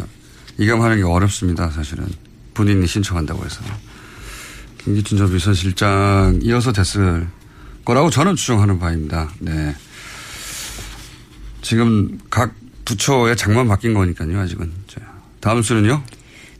이감하는 0.57 0.97
게 0.97 1.03
어렵습니다. 1.03 1.69
사실은 1.69 2.07
본인이 2.53 2.85
신청한다고 2.85 3.43
해서 3.43 3.61
김기춘 4.79 5.17
전 5.17 5.31
비서실장 5.31 6.39
이어서 6.43 6.71
됐을 6.71 7.27
거라고 7.85 8.09
저는 8.09 8.35
추정하는 8.35 8.79
바입니다. 8.79 9.29
네. 9.39 9.75
지금 11.61 12.19
각 12.29 12.53
부처의 12.85 13.37
장만 13.37 13.67
바뀐 13.67 13.93
거니까요. 13.93 14.39
아직은. 14.39 14.71
자, 14.87 15.01
다음 15.39 15.61
수는요. 15.61 16.03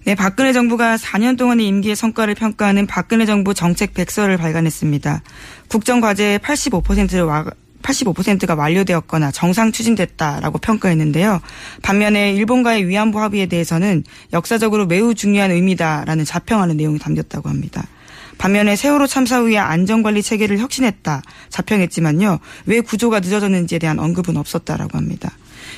네, 0.04 0.16
박근혜 0.16 0.52
정부가 0.52 0.98
4년 0.98 1.38
동안의 1.38 1.68
임기의 1.68 1.96
성과를 1.96 2.34
평가하는 2.34 2.88
박근혜 2.88 3.26
정부 3.26 3.54
정책 3.54 3.94
백서를 3.94 4.38
발간했습니다. 4.38 5.22
국정과제의 5.68 6.40
85%를 6.40 7.24
와, 7.24 7.46
85%가 7.82 8.56
완료되었거나 8.56 9.32
정상 9.32 9.72
추진됐다라고 9.72 10.58
평가했는데요. 10.60 11.42
반면에 11.82 12.34
일본과의 12.34 12.88
위안부 12.88 13.20
합의에 13.20 13.46
대해서는 13.48 14.04
역사적으로 14.34 14.86
매우 14.86 15.14
중요한 15.14 15.52
의미다라는 15.52 16.26
자평하는 16.26 16.78
내용이 16.78 17.00
담겼다고 17.00 17.50
합니다. 17.50 17.88
반면에 18.38 18.76
세월호 18.76 19.06
참사 19.06 19.40
후에 19.40 19.58
안전관리 19.58 20.24
체계를 20.24 20.58
혁신했다 20.58 21.22
자평했지만요. 21.50 22.40
왜 22.66 22.82
구조가 22.82 23.20
늦어졌는지에 23.20 23.78
대한 23.78 24.00
언급은 24.00 24.36
없었다라고 24.38 24.98
합니다. 24.98 25.32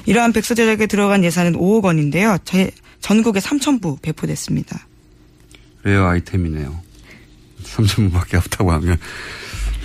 이러한 0.06 0.32
백서 0.32 0.54
제작에 0.56 0.86
들어간 0.88 1.24
예산은 1.24 1.54
5억 1.54 1.84
원인데요. 1.84 2.38
전국에 3.02 3.42
3,000부 3.42 4.02
배포됐습니다. 4.02 4.88
rare 5.84 6.08
아이템이네요. 6.08 6.80
3,000부밖에 7.64 8.36
없다고 8.36 8.72
하면. 8.72 8.98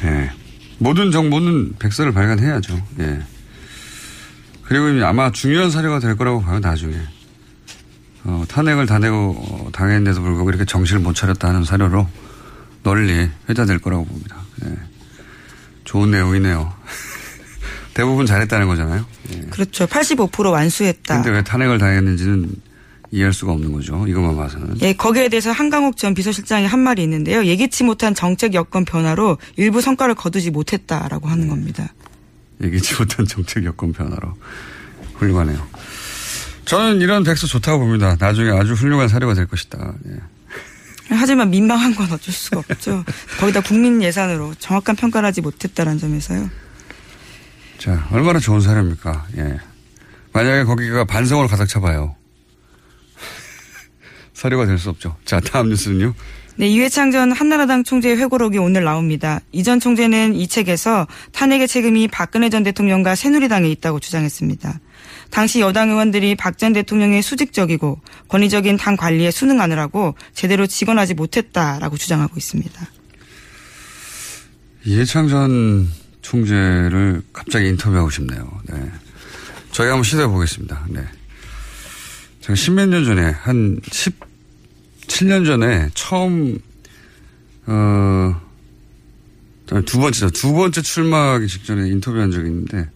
네. 0.03 0.31
모든 0.79 1.11
정보는 1.11 1.75
백서를 1.79 2.13
발간해야죠. 2.13 2.81
예. 3.01 3.21
그리고 4.65 5.05
아마 5.07 5.33
중요한 5.33 5.71
사례가 5.71 5.99
될 5.99 6.17
거라고 6.17 6.43
봐요, 6.43 6.61
나중에. 6.61 6.97
어, 8.25 8.45
탄핵을 8.49 8.87
당하고 8.87 9.17
어, 9.17 9.71
당했는데도 9.73 10.21
불구하고 10.21 10.51
이렇게 10.51 10.65
정신을 10.65 11.01
못 11.01 11.15
차렸다는 11.15 11.65
사례로 11.65 12.07
널리 12.83 13.29
회자될 13.49 13.79
거라고 13.79 14.05
봅니다. 14.05 14.37
예. 14.65 14.75
좋은 15.85 16.11
내용이네요. 16.11 16.73
대부분 17.95 18.27
잘했다는 18.27 18.67
거잖아요. 18.69 19.05
예. 19.33 19.41
그렇죠. 19.51 19.87
85% 19.87 20.53
완수했다. 20.53 21.15
근데 21.15 21.31
왜 21.31 21.43
탄핵을 21.43 21.79
당했는지는 21.79 22.51
이해할 23.11 23.33
수가 23.33 23.53
없는 23.53 23.73
거죠. 23.73 24.07
이것만 24.07 24.37
봐서는. 24.37 24.81
예, 24.83 24.93
거기에 24.93 25.29
대해서 25.29 25.51
한강욱 25.51 25.97
전 25.97 26.15
비서실장이 26.15 26.67
한 26.67 26.81
말이 26.81 27.03
있는데요. 27.03 27.45
예기치 27.45 27.85
못한 27.85 28.15
정책 28.15 28.55
여건 28.55 28.85
변화로 28.85 29.39
일부 29.57 29.81
성과를 29.81 30.15
거두지 30.15 30.51
못했다라고 30.51 31.29
하는 31.29 31.45
네. 31.45 31.51
겁니다. 31.51 31.95
예기치 32.63 32.97
못한 32.97 33.27
정책 33.27 33.65
여건 33.65 33.93
변화로. 33.93 34.35
훌륭하네요. 35.15 35.67
저는 36.65 37.01
이런 37.01 37.25
백서 37.25 37.47
좋다고 37.47 37.79
봅니다. 37.79 38.17
나중에 38.21 38.51
아주 38.51 38.75
훌륭한 38.75 39.09
사례가 39.09 39.33
될 39.35 39.47
것이다. 39.47 39.95
예. 40.09 40.17
하지만 41.11 41.49
민망한 41.49 41.95
건 41.95 42.13
어쩔 42.13 42.35
수가 42.35 42.59
없죠. 42.59 43.05
거기다 43.41 43.63
국민 43.63 44.03
예산으로 44.03 44.55
정확한 44.59 44.95
평가를 44.97 45.27
하지 45.27 45.41
못했다는 45.41 45.99
점에서요. 45.99 46.51
자, 47.79 48.07
얼마나 48.13 48.39
좋은 48.39 48.61
사례입니까? 48.61 49.27
예. 49.39 49.59
만약에 50.35 50.65
거기가 50.65 51.07
반성으로 51.07 51.49
가득 51.49 51.67
차봐요. 51.67 52.18
사료가 54.39 54.67
될 54.67 54.79
수 54.79 54.89
없죠. 54.89 55.17
자, 55.25 55.41
다음 55.41 55.69
뉴스는요. 55.69 56.15
네, 56.57 56.69
이회창 56.69 57.11
전 57.11 57.33
한나라당 57.33 57.83
총재의 57.85 58.17
회고록이 58.19 58.59
오늘 58.59 58.85
나옵니다. 58.85 59.41
이 59.53 59.63
전 59.65 59.81
총재는 59.81 60.35
이 60.35 60.47
책에서 60.47 61.07
탄핵의 61.33 61.67
책임이 61.67 62.07
박근혜 62.09 62.49
전 62.49 62.63
대통령과 62.63 63.15
새누리당에 63.17 63.69
있다고 63.71 63.99
주장했습니다. 64.01 64.79
당시 65.31 65.61
여당 65.61 65.91
의원들이 65.91 66.37
박 66.37 66.57
전 66.57 66.73
대통령의 66.73 67.23
수직적이고 67.23 68.01
권위적인 68.29 68.77
당 68.77 68.97
관리에 68.97 69.31
순응하느라고 69.33 70.15
제대로 70.35 70.67
직언하지 70.67 71.15
못했다라고 71.15 71.97
주장하고 71.97 72.35
있습니다. 72.37 72.87
이해창 74.85 75.29
전 75.29 75.89
총재를 76.23 77.23
갑자기 77.33 77.69
인터뷰하고 77.69 78.11
싶네요. 78.11 78.61
네. 78.69 78.91
저희 79.73 79.89
한번 79.89 80.05
시도해 80.05 80.29
보겠습니다. 80.29 80.87
네. 80.91 81.05
제가 82.41 82.55
십몇 82.55 82.89
년 82.89 83.05
전에 83.05 83.31
한 83.31 83.79
17년 85.09 85.45
전에 85.45 85.89
처음 85.95 86.59
어, 87.67 88.41
두 89.85 89.99
번째죠. 89.99 90.31
두 90.31 90.53
번째 90.53 90.81
출마하기 90.81 91.49
직전에 91.49 91.89
인터뷰한 91.89 92.31
적이 92.31 92.49
있는데 92.49 92.89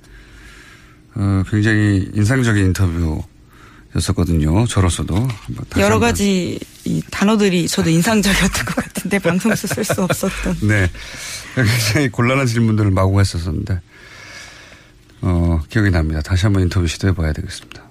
어, 1.15 1.43
굉장히 1.51 2.11
인상적인 2.15 2.67
인터뷰였었거든요. 2.67 4.67
저로서도. 4.67 5.29
여러 5.79 5.99
가지 5.99 6.59
이 6.85 7.03
단어들이 7.11 7.69
저도 7.69 7.91
인상적이었던 7.91 8.65
것 8.65 8.77
같은데 8.77 9.19
방송에서 9.19 9.67
쓸 9.69 9.85
수 9.85 10.03
없었던. 10.03 10.57
네. 10.69 10.91
굉장히 11.55 12.09
곤란한 12.09 12.47
질문들을 12.47 12.91
마구 12.93 13.21
했었었는데 13.21 13.81
어, 15.21 15.61
기억이 15.69 15.91
납니다. 15.91 16.23
다시 16.23 16.47
한번 16.47 16.63
인터뷰 16.63 16.87
시도해 16.87 17.15
봐야 17.15 17.33
되겠습니다. 17.33 17.83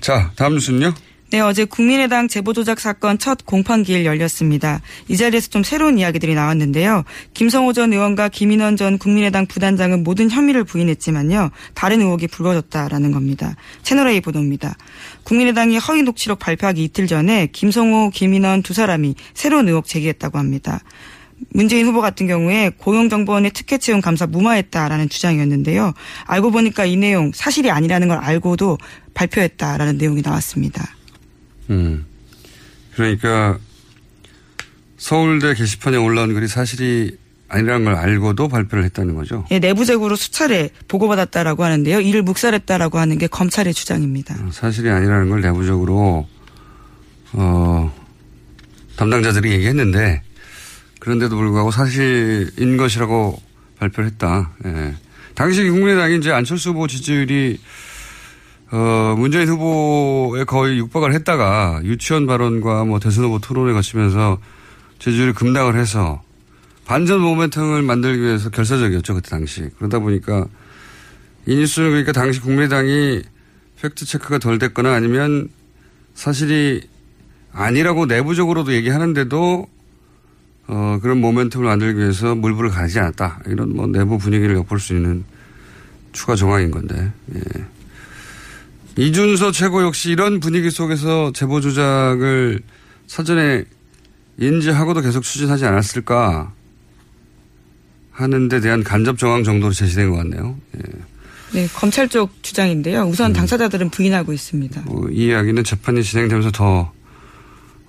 자, 0.00 0.30
다음 0.36 0.54
뉴스는요? 0.54 0.92
네, 1.32 1.40
어제 1.40 1.64
국민의당 1.64 2.28
제보조작 2.28 2.78
사건 2.78 3.18
첫 3.18 3.44
공판기일 3.44 4.04
열렸습니다. 4.04 4.80
이 5.08 5.16
자리에서 5.16 5.48
좀 5.48 5.64
새로운 5.64 5.98
이야기들이 5.98 6.36
나왔는데요. 6.36 7.02
김성호 7.34 7.72
전 7.72 7.92
의원과 7.92 8.28
김인원 8.28 8.76
전 8.76 8.96
국민의당 8.96 9.46
부단장은 9.46 10.04
모든 10.04 10.30
혐의를 10.30 10.62
부인했지만요. 10.62 11.50
다른 11.74 12.00
의혹이 12.00 12.28
불거졌다라는 12.28 13.10
겁니다. 13.10 13.56
채널A 13.82 14.20
보도입니다. 14.20 14.76
국민의당이 15.24 15.78
허위 15.78 16.02
녹취록 16.02 16.38
발표하기 16.38 16.84
이틀 16.84 17.08
전에 17.08 17.48
김성호, 17.50 18.10
김인원 18.10 18.62
두 18.62 18.72
사람이 18.72 19.16
새로운 19.34 19.66
의혹 19.66 19.86
제기했다고 19.86 20.38
합니다. 20.38 20.80
문재인 21.50 21.86
후보 21.86 22.00
같은 22.00 22.28
경우에 22.28 22.70
고용정보원의 22.78 23.50
특혜 23.52 23.78
채용 23.78 24.00
감사 24.00 24.28
무마했다라는 24.28 25.08
주장이었는데요. 25.08 25.92
알고 26.26 26.52
보니까 26.52 26.84
이 26.84 26.96
내용 26.96 27.32
사실이 27.34 27.68
아니라는 27.72 28.06
걸 28.06 28.18
알고도 28.18 28.78
발표했다라는 29.14 29.98
내용이 29.98 30.22
나왔습니다. 30.22 30.86
음. 31.70 32.06
그러니까 32.94 33.58
서울대 34.96 35.54
게시판에 35.54 35.96
올라온 35.96 36.32
글이 36.32 36.48
사실이 36.48 37.16
아니라는 37.48 37.84
걸 37.84 37.94
알고도 37.94 38.48
발표를 38.48 38.84
했다는 38.84 39.14
거죠. 39.14 39.46
예, 39.50 39.58
내부적으로 39.58 40.16
수차례 40.16 40.70
보고받았다라고 40.88 41.62
하는데요. 41.62 42.00
이를 42.00 42.22
묵살했다라고 42.22 42.98
하는 42.98 43.18
게 43.18 43.26
검찰의 43.26 43.72
주장입니다. 43.72 44.36
어, 44.40 44.50
사실이 44.52 44.90
아니라는 44.90 45.28
걸 45.28 45.42
내부적으로 45.42 46.26
어 47.32 47.94
담당자들이 48.96 49.52
얘기했는데 49.52 50.22
그런데도 50.98 51.36
불구하고 51.36 51.70
사실인 51.70 52.76
것이라고 52.76 53.40
발표를 53.78 54.10
했다. 54.10 54.50
예. 54.64 54.94
당시 55.34 55.68
국민의당이 55.68 56.16
이제 56.16 56.32
안철수 56.32 56.70
후보 56.70 56.88
지지율이 56.88 57.60
어, 58.72 59.14
문재인 59.16 59.48
후보에 59.48 60.44
거의 60.44 60.78
육박을 60.78 61.12
했다가 61.14 61.80
유치원 61.84 62.26
발언과 62.26 62.84
뭐 62.84 62.98
대선 62.98 63.24
후보 63.24 63.38
토론을 63.38 63.74
거치면서 63.74 64.38
지지율이 64.98 65.32
급락을 65.32 65.76
해서 65.76 66.22
반전 66.84 67.20
모멘텀을 67.20 67.84
만들기 67.84 68.22
위해서 68.22 68.50
결사적이었죠. 68.50 69.14
그때 69.14 69.30
당시. 69.30 69.68
그러다 69.78 69.98
보니까 69.98 70.46
이 71.46 71.54
뉴스는 71.56 71.90
그러니까 71.90 72.12
당시 72.12 72.40
국민의당이 72.40 73.22
팩트체크가 73.80 74.38
덜 74.38 74.58
됐거나 74.58 74.94
아니면 74.94 75.48
사실이 76.14 76.82
아니라고 77.52 78.06
내부적으로도 78.06 78.72
얘기하는데도 78.72 79.66
어, 80.68 80.98
그런 81.00 81.20
모멘텀을 81.20 81.62
만들기 81.62 82.00
위해서 82.00 82.34
물불을 82.34 82.70
가지 82.70 82.98
않았다. 82.98 83.42
이런 83.46 83.76
뭐 83.76 83.86
내부 83.86 84.18
분위기를 84.18 84.56
엿볼 84.56 84.80
수 84.80 84.94
있는 84.94 85.24
추가 86.12 86.34
정황인 86.34 86.70
건데. 86.70 87.12
예. 87.34 87.40
이준서 88.96 89.52
최고 89.52 89.82
역시 89.82 90.10
이런 90.10 90.40
분위기 90.40 90.70
속에서 90.70 91.32
제보 91.32 91.60
조작을 91.60 92.60
사전에 93.06 93.64
인지하고도 94.38 95.02
계속 95.02 95.22
추진하지 95.22 95.66
않았을까 95.66 96.52
하는 98.10 98.48
데 98.48 98.60
대한 98.60 98.82
간접 98.82 99.18
정황 99.18 99.44
정도로 99.44 99.72
제시된 99.72 100.10
것 100.10 100.16
같네요. 100.16 100.56
예. 100.76 100.82
네, 101.52 101.68
검찰 101.74 102.08
쪽 102.08 102.42
주장인데요. 102.42 103.02
우선 103.02 103.30
음. 103.30 103.32
당사자들은 103.34 103.90
부인하고 103.90 104.32
있습니다. 104.32 104.82
뭐, 104.86 105.08
이 105.10 105.26
이야기는 105.26 105.62
재판이 105.62 106.02
진행되면서 106.02 106.50
더 106.50 106.92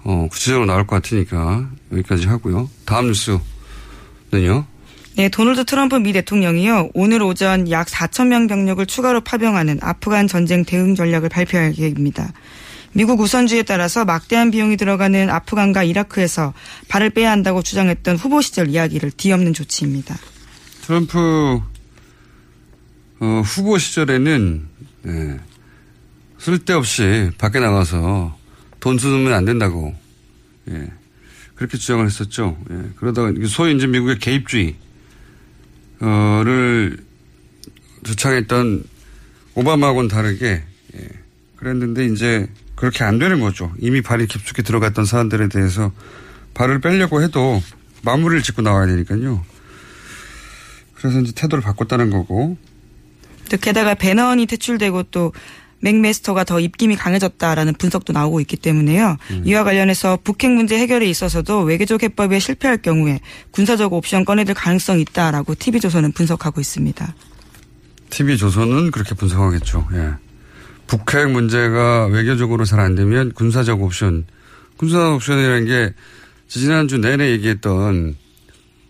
어, 0.03 0.27
구체적으로 0.29 0.65
나올 0.65 0.85
것 0.85 0.97
같으니까 0.97 1.69
여기까지 1.91 2.27
하고요. 2.27 2.69
다음 2.85 3.07
뉴스는요. 3.07 4.65
네, 5.17 5.29
도널드 5.29 5.65
트럼프 5.65 5.95
미 5.95 6.13
대통령이요. 6.13 6.91
오늘 6.93 7.23
오전 7.23 7.71
약 7.71 7.87
4천 7.87 8.27
명 8.27 8.45
병력을 8.45 8.85
추가로 8.85 9.21
파병하는 9.21 9.79
아프간 9.81 10.27
전쟁 10.27 10.63
대응 10.63 10.93
전략을 10.93 11.27
발표할 11.27 11.73
계획입니다. 11.73 12.33
미국 12.93 13.19
우선주의에 13.19 13.63
따라서 13.63 14.05
막대한 14.05 14.51
비용이 14.51 14.77
들어가는 14.77 15.31
아프간과 15.31 15.81
이라크에서 15.81 16.53
발을 16.87 17.09
빼야 17.09 17.31
한다고 17.31 17.63
주장했던 17.63 18.17
후보 18.17 18.41
시절 18.41 18.69
이야기를 18.69 19.09
뒤엎는 19.09 19.53
조치입니다. 19.53 20.15
트럼프 20.83 21.61
어, 23.19 23.41
후보 23.43 23.79
시절에는 23.79 24.67
예, 25.07 25.39
쓸데없이 26.37 27.31
밖에 27.39 27.59
나가서 27.59 28.37
돈 28.79 28.99
쓰면 28.99 29.33
안 29.33 29.45
된다고 29.45 29.95
예, 30.69 30.91
그렇게 31.55 31.79
주장을 31.79 32.05
했었죠. 32.05 32.55
예, 32.69 32.91
그러다가 32.97 33.33
소위 33.47 33.75
이제 33.75 33.87
미국의 33.87 34.19
개입주의 34.19 34.75
를 35.99 36.97
주창했던 38.03 38.83
오바마하고는 39.55 40.07
다르게 40.07 40.63
예, 40.95 41.09
그랬는데 41.55 42.05
이제 42.05 42.47
그렇게 42.75 43.03
안 43.03 43.17
되는 43.17 43.39
거죠. 43.39 43.73
이미 43.79 44.01
발이 44.01 44.27
깊숙이 44.27 44.61
들어갔던 44.61 45.05
사안들에 45.05 45.49
대해서 45.49 45.91
발을 46.53 46.79
빼려고 46.79 47.21
해도 47.23 47.61
마무리를 48.03 48.43
짓고 48.43 48.61
나와야 48.61 48.85
되니까요. 48.85 49.43
그래서 50.93 51.19
이제 51.19 51.31
태도를 51.35 51.63
바꿨다는 51.63 52.11
거고 52.11 52.57
또 53.49 53.57
게다가 53.57 53.95
배너원이 53.95 54.45
퇴출되고 54.45 55.03
또 55.03 55.33
맥메스터가 55.79 56.43
더 56.43 56.59
입김이 56.59 56.95
강해졌다라는 56.95 57.73
분석도 57.75 58.13
나오고 58.13 58.39
있기 58.41 58.57
때문에요. 58.57 59.17
이와 59.45 59.63
관련해서 59.63 60.17
북핵 60.23 60.51
문제 60.51 60.77
해결에 60.77 61.05
있어서도 61.07 61.61
외교적 61.61 62.03
해법에 62.03 62.39
실패할 62.39 62.77
경우에 62.81 63.19
군사적 63.51 63.93
옵션 63.93 64.25
꺼내들 64.25 64.53
가능성이 64.53 65.01
있다라고 65.01 65.55
TV조선은 65.55 66.13
분석하고 66.13 66.61
있습니다. 66.61 67.13
TV 68.09 68.37
조선은 68.37 68.91
그렇게 68.91 69.13
분석하겠죠. 69.15 69.87
예. 69.93 70.11
북핵 70.87 71.29
문제가 71.29 72.05
외교적으로 72.07 72.63
잘 72.63 72.79
안 72.79 72.95
되면 72.95 73.33
군사적 73.33 73.81
옵션, 73.81 74.25
군사적 74.77 75.15
옵션이라는 75.15 75.65
게 75.65 75.93
지지난주 76.47 76.97
내내 76.97 77.31
얘기했던 77.31 78.15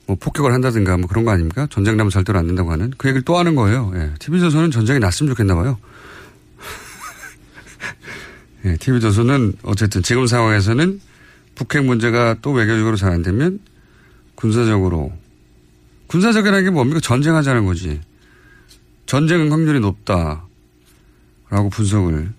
뭐 0.05 0.15
폭격을 0.19 0.53
한다든가 0.53 0.97
뭐 0.97 1.07
그런 1.07 1.25
거 1.25 1.31
아닙니까? 1.31 1.67
전쟁 1.69 1.97
나면 1.97 2.11
절대로 2.11 2.37
안 2.37 2.45
된다고 2.47 2.71
하는 2.71 2.93
그 2.97 3.07
얘기를 3.09 3.23
또 3.23 3.37
하는 3.37 3.55
거예요. 3.55 3.91
예. 3.95 4.11
TV조선은 4.19 4.71
전쟁이 4.71 4.99
났으면 4.99 5.31
좋겠나 5.31 5.55
봐요. 5.55 5.77
예, 8.65 8.75
TV조선은 8.77 9.53
어쨌든 9.63 10.03
지금 10.03 10.27
상황에서는 10.27 10.99
북핵 11.55 11.85
문제가 11.85 12.35
또 12.41 12.51
외교적으로 12.51 12.95
잘 12.97 13.11
안 13.11 13.21
되면 13.23 13.59
군사적으로 14.35 15.11
군사적이라는 16.07 16.63
게 16.63 16.69
뭡니까? 16.69 16.99
전쟁하자는 17.01 17.65
거지. 17.65 17.99
전쟁 19.05 19.51
확률이 19.51 19.79
높다라고 19.79 21.69
분석을 21.71 22.31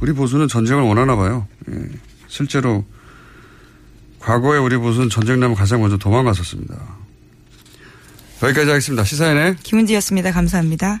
우리 0.00 0.12
보수는 0.12 0.48
전쟁을 0.48 0.82
원하나 0.82 1.16
봐요. 1.16 1.46
예. 1.70 1.74
실제로 2.26 2.84
과거에 4.18 4.58
우리 4.58 4.76
보수는 4.76 5.08
전쟁 5.10 5.40
나면 5.40 5.56
가장 5.56 5.80
먼저 5.80 5.96
도망갔었습니다. 5.96 6.74
여기까지 8.42 8.68
하겠습니다. 8.70 9.04
시사인의 9.04 9.56
김은지였습니다. 9.62 10.32
감사합니다. 10.32 11.00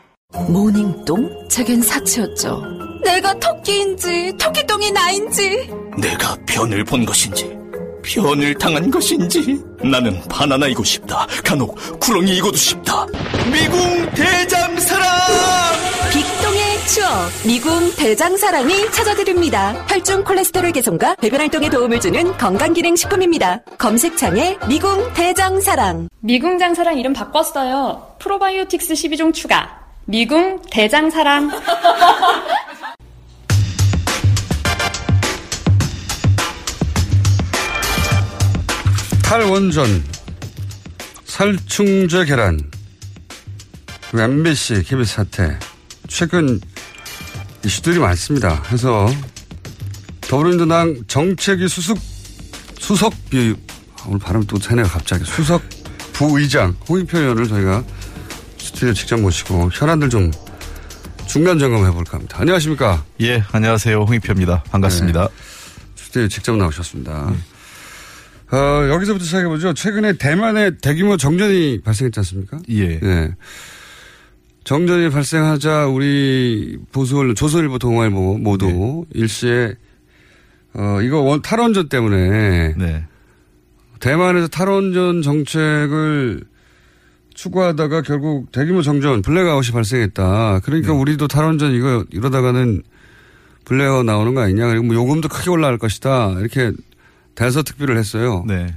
모닝똥? 0.47 1.47
제겐 1.49 1.81
사치였죠. 1.81 2.61
내가 3.03 3.33
토끼인지 3.39 4.33
토끼똥이 4.39 4.91
나인지 4.91 5.69
내가 5.97 6.35
변을 6.45 6.83
본 6.85 7.05
것인지 7.05 7.51
변을 8.03 8.55
당한 8.55 8.89
것인지 8.89 9.59
나는 9.83 10.21
바나나이고 10.29 10.83
싶다 10.83 11.25
간혹 11.43 11.75
구렁이이고도 11.99 12.55
싶다 12.57 13.05
미궁 13.51 14.09
대장사랑 14.11 15.07
빅똥의 16.13 16.87
추억 16.87 17.29
미궁 17.45 17.95
대장사랑이 17.95 18.91
찾아드립니다. 18.91 19.73
혈중 19.87 20.23
콜레스테롤 20.23 20.71
개선과 20.71 21.15
배변 21.15 21.39
활동에 21.41 21.69
도움을 21.69 21.99
주는 21.99 22.37
건강기능식품입니다. 22.37 23.61
검색창에 23.77 24.57
미궁 24.67 25.13
대장사랑 25.13 26.07
미궁장사랑 26.21 26.97
이름 26.99 27.13
바꿨어요. 27.13 28.15
프로바이오틱스 28.19 28.93
12종 28.93 29.33
추가. 29.33 29.80
미궁 30.11 30.61
대장사랑. 30.69 31.49
탈원전, 39.23 40.03
살충제 41.23 42.25
계란, 42.25 42.59
MBC, 44.13 44.83
KBS 44.83 45.15
사태, 45.15 45.57
최근 46.09 46.59
이슈들이 47.63 47.99
많습니다. 47.99 48.61
해서 48.69 49.07
더불어민주당 50.19 51.03
정책위 51.07 51.69
수석, 51.69 51.97
수석 52.79 53.13
오늘 54.07 54.19
발음 54.19 54.43
또 54.45 54.59
새네요, 54.59 54.87
갑자기. 54.87 55.23
수석 55.23 55.61
부의장 56.11 56.75
홍익표 56.89 57.17
의원을 57.17 57.47
저희가 57.47 57.85
스튜디오 58.81 58.93
직접 58.95 59.19
모시고 59.19 59.69
현안들 59.71 60.09
좀 60.09 60.31
중간 61.27 61.59
점검해 61.59 61.91
볼까 61.91 62.17
합니다. 62.17 62.37
안녕하십니까? 62.39 63.05
예, 63.21 63.43
안녕하세요. 63.51 64.01
홍익표입니다. 64.01 64.63
반갑습니다. 64.71 65.27
네. 65.27 65.33
스튜디오 65.93 66.27
직접 66.27 66.57
나오셨습니다. 66.57 67.31
어, 68.51 68.57
여기서부터 68.89 69.23
시작해보죠. 69.23 69.75
최근에 69.75 70.13
대만에 70.13 70.77
대규모 70.77 71.15
정전이 71.15 71.81
발생했지 71.83 72.19
않습니까? 72.21 72.59
예. 72.71 72.99
예. 73.03 73.35
정전이 74.63 75.11
발생하자 75.11 75.85
우리 75.85 76.79
보수 76.91 77.19
언론, 77.19 77.35
조선일보, 77.35 77.77
동아일보 77.77 78.39
모두 78.39 78.65
네. 78.65 79.19
일시에 79.19 79.75
어, 80.73 81.01
이거 81.03 81.19
원, 81.19 81.43
탈원전 81.43 81.87
때문에 81.87 82.73
네. 82.77 83.05
대만에서 83.99 84.47
탈원전 84.47 85.21
정책을 85.21 86.49
추구하다가 87.33 88.01
결국 88.01 88.51
대규모 88.51 88.81
정전, 88.81 89.21
블랙아웃이 89.21 89.71
발생했다. 89.71 90.59
그러니까 90.63 90.93
우리도 90.93 91.27
탈원전 91.27 91.73
이거 91.73 92.05
이러다가는 92.11 92.83
블랙아웃 93.65 94.05
나오는 94.05 94.33
거 94.33 94.41
아니냐. 94.41 94.67
그리고 94.67 94.85
뭐 94.85 94.95
요금도 94.95 95.29
크게 95.29 95.49
올라갈 95.49 95.77
것이다. 95.77 96.35
이렇게 96.39 96.71
대서특필을 97.35 97.97
했어요. 97.97 98.43
네. 98.47 98.75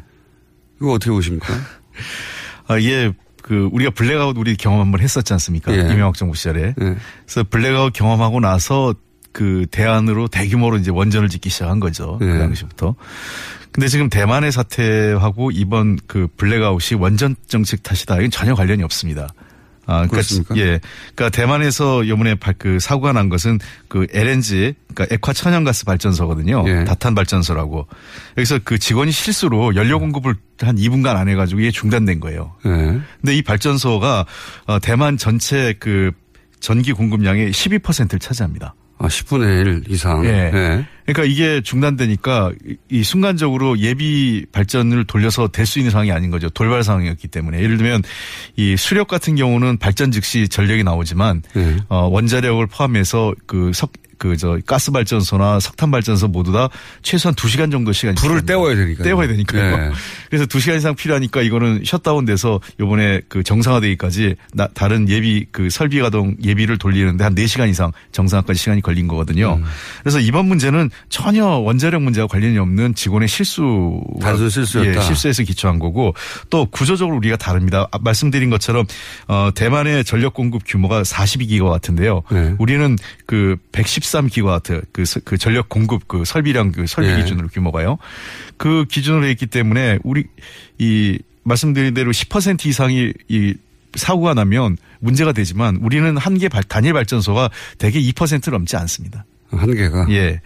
이거 0.80 0.92
어떻게 0.92 1.10
보십니까? 1.10 1.52
아, 2.66 2.80
예, 2.80 3.12
그, 3.42 3.68
우리가 3.72 3.90
블랙아웃 3.90 4.36
우리 4.38 4.56
경험 4.56 4.80
한번 4.80 5.00
했었지 5.00 5.32
않습니까? 5.34 5.72
예. 5.74 5.80
이명박 5.80 6.14
정부 6.14 6.34
시절에. 6.34 6.74
그래서 6.76 7.44
블랙아웃 7.48 7.92
경험하고 7.92 8.40
나서 8.40 8.94
그 9.32 9.66
대안으로 9.70 10.28
대규모로 10.28 10.78
이제 10.78 10.90
원전을 10.90 11.28
짓기 11.28 11.50
시작한 11.50 11.80
거죠. 11.80 12.18
예. 12.22 12.26
그 12.26 12.38
당시부터. 12.38 12.94
근데 13.74 13.88
지금 13.88 14.08
대만의 14.08 14.52
사태하고 14.52 15.50
이번 15.50 15.98
그 16.06 16.28
블랙아웃이 16.36 16.98
원전 17.00 17.34
정책 17.48 17.82
탓이다. 17.82 18.16
이건 18.18 18.30
전혀 18.30 18.54
관련이 18.54 18.84
없습니다. 18.84 19.26
아, 19.86 20.06
그러니까 20.06 20.10
그렇습니까? 20.12 20.56
예. 20.56 20.80
그러니까 21.14 21.28
대만에서 21.36 22.06
요번에 22.08 22.36
발- 22.36 22.54
그 22.56 22.78
사고가 22.78 23.12
난 23.12 23.28
것은 23.28 23.58
그 23.88 24.06
LNG, 24.12 24.74
그러니까 24.94 25.14
액화 25.14 25.32
천연가스 25.34 25.84
발전소거든요. 25.86 26.64
예. 26.68 26.84
다탄 26.84 27.14
발전소라고. 27.16 27.86
여기서 28.38 28.60
그 28.64 28.78
직원이 28.78 29.10
실수로 29.10 29.74
연료 29.74 29.98
공급을 29.98 30.36
한 30.60 30.76
2분간 30.76 31.16
안 31.16 31.28
해 31.28 31.34
가지고 31.34 31.60
이게 31.60 31.70
중단된 31.72 32.20
거예요. 32.20 32.54
예. 32.64 32.70
근데 33.20 33.34
이 33.36 33.42
발전소가 33.42 34.24
어, 34.68 34.78
대만 34.78 35.18
전체 35.18 35.74
그 35.80 36.12
전기 36.60 36.92
공급량의 36.92 37.50
12%를 37.50 38.20
차지합니다. 38.20 38.74
아, 38.98 39.08
10분의 39.08 39.66
1 39.66 39.84
이상. 39.88 40.24
예. 40.24 40.50
예. 40.54 40.86
그러니까 41.06 41.24
이게 41.24 41.60
중단되니까 41.60 42.52
이- 42.66 42.76
이 42.90 43.02
순간적으로 43.04 43.78
예비 43.78 44.46
발전을 44.52 45.04
돌려서 45.04 45.48
될 45.48 45.64
수 45.66 45.78
있는 45.78 45.90
상황이 45.90 46.12
아닌 46.12 46.30
거죠. 46.30 46.48
돌발 46.50 46.82
상황이었기 46.84 47.28
때문에. 47.28 47.58
예를 47.62 47.76
들면 47.78 48.02
이 48.56 48.76
수력 48.76 49.08
같은 49.08 49.34
경우는 49.36 49.78
발전 49.78 50.10
즉시 50.10 50.46
전력이 50.48 50.84
나오지만 50.84 51.42
예. 51.56 51.76
어, 51.88 52.06
원자력을 52.08 52.66
포함해서 52.66 53.34
그 53.46 53.72
석, 53.74 53.92
그, 54.16 54.36
저, 54.36 54.58
가스 54.64 54.90
발전소나 54.92 55.58
석탄 55.60 55.90
발전소 55.90 56.28
모두 56.28 56.52
다 56.52 56.68
최소한 57.02 57.34
2시간 57.34 57.70
정도 57.72 57.92
시간이 57.92 58.14
불을 58.14 58.42
필요합니다. 58.42 58.52
떼워야 58.52 58.76
되니까요. 58.76 59.04
떼워야 59.04 59.28
되니까요. 59.28 59.62
예. 59.86 59.92
그래서 60.30 60.46
2시간 60.46 60.76
이상 60.78 60.94
필요하니까 60.94 61.42
이거는 61.42 61.82
셧다운 61.84 62.24
돼서 62.24 62.60
요번에 62.78 63.20
그 63.28 63.42
정상화되기까지 63.42 64.36
나- 64.54 64.68
다른 64.68 65.08
예비 65.08 65.46
그 65.50 65.68
설비 65.68 65.98
가동 66.00 66.36
예비를 66.42 66.78
돌리는데 66.78 67.24
한 67.24 67.34
4시간 67.34 67.68
이상 67.68 67.90
정상화까지 68.12 68.58
시간이 68.60 68.80
걸린 68.82 69.08
거거든요. 69.08 69.54
음. 69.56 69.64
그래서 70.02 70.20
이번 70.20 70.46
문제는 70.46 70.90
전혀 71.08 71.44
원자력 71.46 72.02
문제와 72.02 72.26
관련이 72.26 72.58
없는 72.58 72.94
직원의 72.94 73.28
실수 73.28 74.00
단순 74.20 74.48
실수였다. 74.50 74.96
예, 74.96 75.00
실수에서 75.02 75.42
기초한 75.42 75.78
거고 75.78 76.14
또 76.50 76.66
구조적으로 76.66 77.16
우리가 77.16 77.36
다릅니다. 77.36 77.88
아, 77.92 77.98
말씀드린 78.00 78.50
것처럼 78.50 78.86
어, 79.28 79.50
대만의 79.54 80.04
전력 80.04 80.34
공급 80.34 80.62
규모가 80.66 81.02
42기가 81.02 81.68
같은데요. 81.70 82.22
네. 82.30 82.54
우리는 82.58 82.96
그 83.26 83.56
113기가와트 83.72 84.84
그, 84.92 85.04
서- 85.04 85.20
그 85.24 85.38
전력 85.38 85.68
공급 85.68 86.06
그 86.08 86.24
설비량 86.24 86.72
그 86.72 86.86
설비 86.86 87.10
네. 87.10 87.22
기준으로 87.22 87.48
규모가요. 87.48 87.98
그 88.56 88.84
기준으로 88.90 89.26
했기 89.26 89.46
때문에 89.46 89.98
우리 90.04 90.24
이 90.78 91.18
말씀드린 91.42 91.94
대로 91.94 92.10
10% 92.10 92.66
이상이 92.66 93.12
이 93.28 93.54
사고가 93.94 94.34
나면 94.34 94.76
문제가 95.00 95.32
되지만 95.32 95.76
우리는 95.76 96.16
한 96.16 96.38
개 96.38 96.48
단일 96.48 96.92
발전소가 96.94 97.50
대개 97.78 98.00
2% 98.00 98.50
넘지 98.50 98.76
않습니다. 98.76 99.24
한 99.50 99.72
개가. 99.74 100.06
예. 100.10 100.40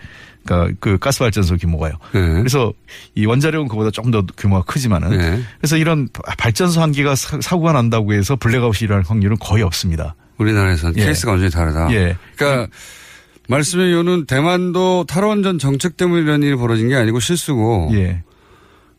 그러니까 0.49 0.77
그 0.81 0.99
가스 0.99 1.19
발전소 1.21 1.57
규모가요. 1.57 1.93
예. 2.15 2.19
그래서 2.21 2.73
이 3.15 3.27
원자력은 3.27 3.69
그보다 3.69 3.91
조금 3.91 4.11
더 4.11 4.23
규모가 4.37 4.63
크지만은 4.65 5.13
예. 5.21 5.41
그래서 5.61 5.77
이런 5.77 6.09
발전소 6.39 6.81
한 6.81 6.93
개가 6.93 7.15
사- 7.15 7.41
사고가 7.41 7.73
난다고 7.73 8.13
해서 8.15 8.37
블랙아웃이 8.37 8.79
일어날 8.83 9.05
확률은 9.07 9.37
거의 9.41 9.63
없습니다. 9.63 10.15
우리나라에서는 10.39 10.97
예. 10.99 11.05
케이스가 11.07 11.33
완전히 11.33 11.51
다르다. 11.51 11.93
예. 11.93 12.17
그러니까 12.37 12.69
말씀의 13.49 13.89
이유는 13.91 14.27
대만도 14.27 15.05
탈원전 15.09 15.59
정책 15.59 15.97
때문에 15.97 16.23
이런 16.23 16.43
일이 16.43 16.55
벌어진 16.57 16.89
게 16.89 16.97
아니고 16.97 17.19
실수고. 17.21 17.91
예. 17.95 18.23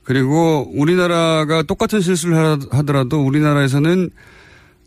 그리고 0.04 0.68
우리나라가 0.76 1.62
똑같은 1.64 2.02
실수를 2.02 2.36
하- 2.36 2.58
하더라도 2.72 3.22
우리나라에서는 3.24 4.10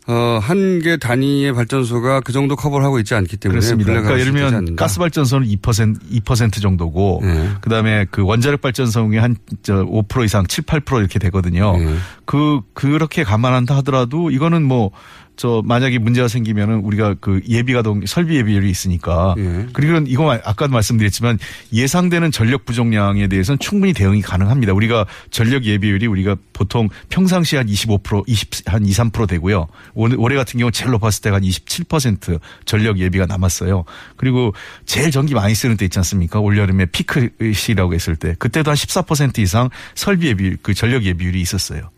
어, 0.05 0.39
한 0.41 0.79
개 0.83 0.97
단위의 0.97 1.53
발전소가 1.53 2.19
그 2.21 2.33
정도 2.33 2.55
커버를 2.57 2.85
하고 2.85 2.99
있지 2.99 3.15
않기 3.15 3.37
때문에 3.37 3.59
그렇습니다. 3.59 3.91
그러니까 3.93 4.19
예를 4.19 4.33
들면. 4.33 4.75
가스 4.75 4.99
발전소는 4.99 5.47
2% 5.47 6.21
2% 6.23 6.61
정도고 6.61 7.21
예. 7.23 7.49
그다음에 7.61 8.05
그 8.11 8.21
원자력 8.25 8.59
발전소의 8.61 9.21
한5% 9.21 10.25
이상 10.25 10.45
7, 10.45 10.65
8% 10.65 10.99
이렇게 10.99 11.19
되거든요. 11.19 11.75
예. 11.79 11.95
그 12.25 12.59
그렇게 12.73 13.23
감안한다 13.23 13.77
하더라도 13.77 14.29
이거는 14.29 14.63
뭐 14.63 14.91
저 15.35 15.63
만약에 15.65 15.97
문제가 15.97 16.27
생기면은 16.27 16.79
우리가 16.81 17.15
그 17.19 17.41
예비 17.49 17.73
가동 17.73 18.05
설비 18.05 18.35
예비율이 18.35 18.69
있으니까 18.69 19.33
예. 19.39 19.67
그리고 19.73 19.97
이거 20.07 20.31
아까도 20.31 20.71
말씀드렸지만 20.73 21.39
예상되는 21.73 22.31
전력 22.31 22.65
부족량에 22.65 23.27
대해서는 23.27 23.57
충분히 23.59 23.93
대응이 23.93 24.21
가능합니다. 24.21 24.73
우리가 24.73 25.05
전력 25.31 25.63
예비율이 25.65 26.05
우리가 26.05 26.35
보통 26.53 26.87
평상시 27.09 27.55
한 27.55 27.65
25% 27.67 28.23
20, 28.27 28.67
한 28.67 28.85
2, 28.85 28.91
3% 28.91 29.27
되고요. 29.27 29.67
올- 29.95 30.15
올해 30.19 30.35
같은 30.35 30.59
경우 30.59 30.71
제일 30.71 30.91
높았을 30.91 31.21
때가 31.23 31.37
한 31.37 31.43
27% 31.43 32.39
전력 32.65 32.99
예비가 32.99 33.25
남았어요. 33.25 33.85
그리고 34.17 34.53
제일 34.85 35.09
전기 35.11 35.33
많이 35.33 35.55
쓰는 35.55 35.77
때 35.77 35.85
있지 35.85 35.97
않습니까? 35.99 36.39
올 36.39 36.57
여름에 36.57 36.85
피크 36.85 37.29
시라고 37.53 37.93
했을 37.95 38.15
때 38.15 38.35
그때도 38.37 38.69
한 38.69 38.75
14% 38.75 39.39
이상 39.39 39.69
설비 39.95 40.27
예비 40.27 40.55
그 40.61 40.73
전력 40.73 41.03
예비율이 41.03 41.41
있었어요. 41.41 41.89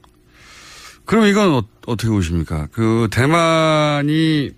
그럼 1.05 1.25
이건 1.25 1.53
어, 1.53 1.63
떻게 1.81 2.07
보십니까? 2.09 2.67
그 2.71 3.07
대만이 3.11 4.51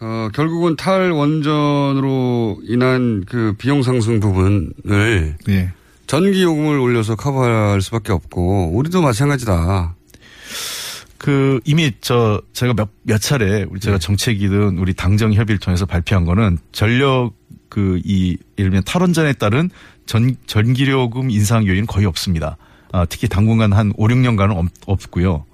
어, 0.00 0.28
결국은 0.34 0.76
탈원전으로 0.76 2.60
인한 2.64 3.24
그 3.26 3.54
비용 3.58 3.82
상승 3.82 4.20
부분을 4.20 5.36
예. 5.48 5.72
전기 6.06 6.42
요금을 6.42 6.78
올려서 6.78 7.16
커버할 7.16 7.80
수밖에 7.80 8.12
없고 8.12 8.70
우리도 8.74 9.00
마찬가지다. 9.02 9.94
그 11.18 11.60
이미 11.64 11.90
저 12.02 12.42
제가 12.52 12.74
몇, 12.74 12.90
몇 13.02 13.18
차례 13.18 13.64
우리 13.68 13.80
제가 13.80 13.98
정책이든 13.98 14.78
우리 14.78 14.92
당정 14.92 15.32
협의를 15.32 15.58
통해서 15.58 15.86
발표한 15.86 16.24
거는 16.24 16.58
전력 16.72 17.32
그 17.74 18.00
이 18.04 18.36
예를 18.56 18.70
들면 18.70 18.84
탈원전에 18.84 19.32
따른 19.32 19.68
전 20.06 20.36
전기료금 20.46 21.30
인상 21.30 21.66
요인은 21.66 21.86
거의 21.86 22.06
없습니다. 22.06 22.56
아, 22.94 23.04
특히 23.08 23.26
당분간 23.28 23.72
한 23.72 23.92
5, 23.96 24.06
6년간은 24.06 24.56
없, 24.56 24.66
없고요. 24.86 25.44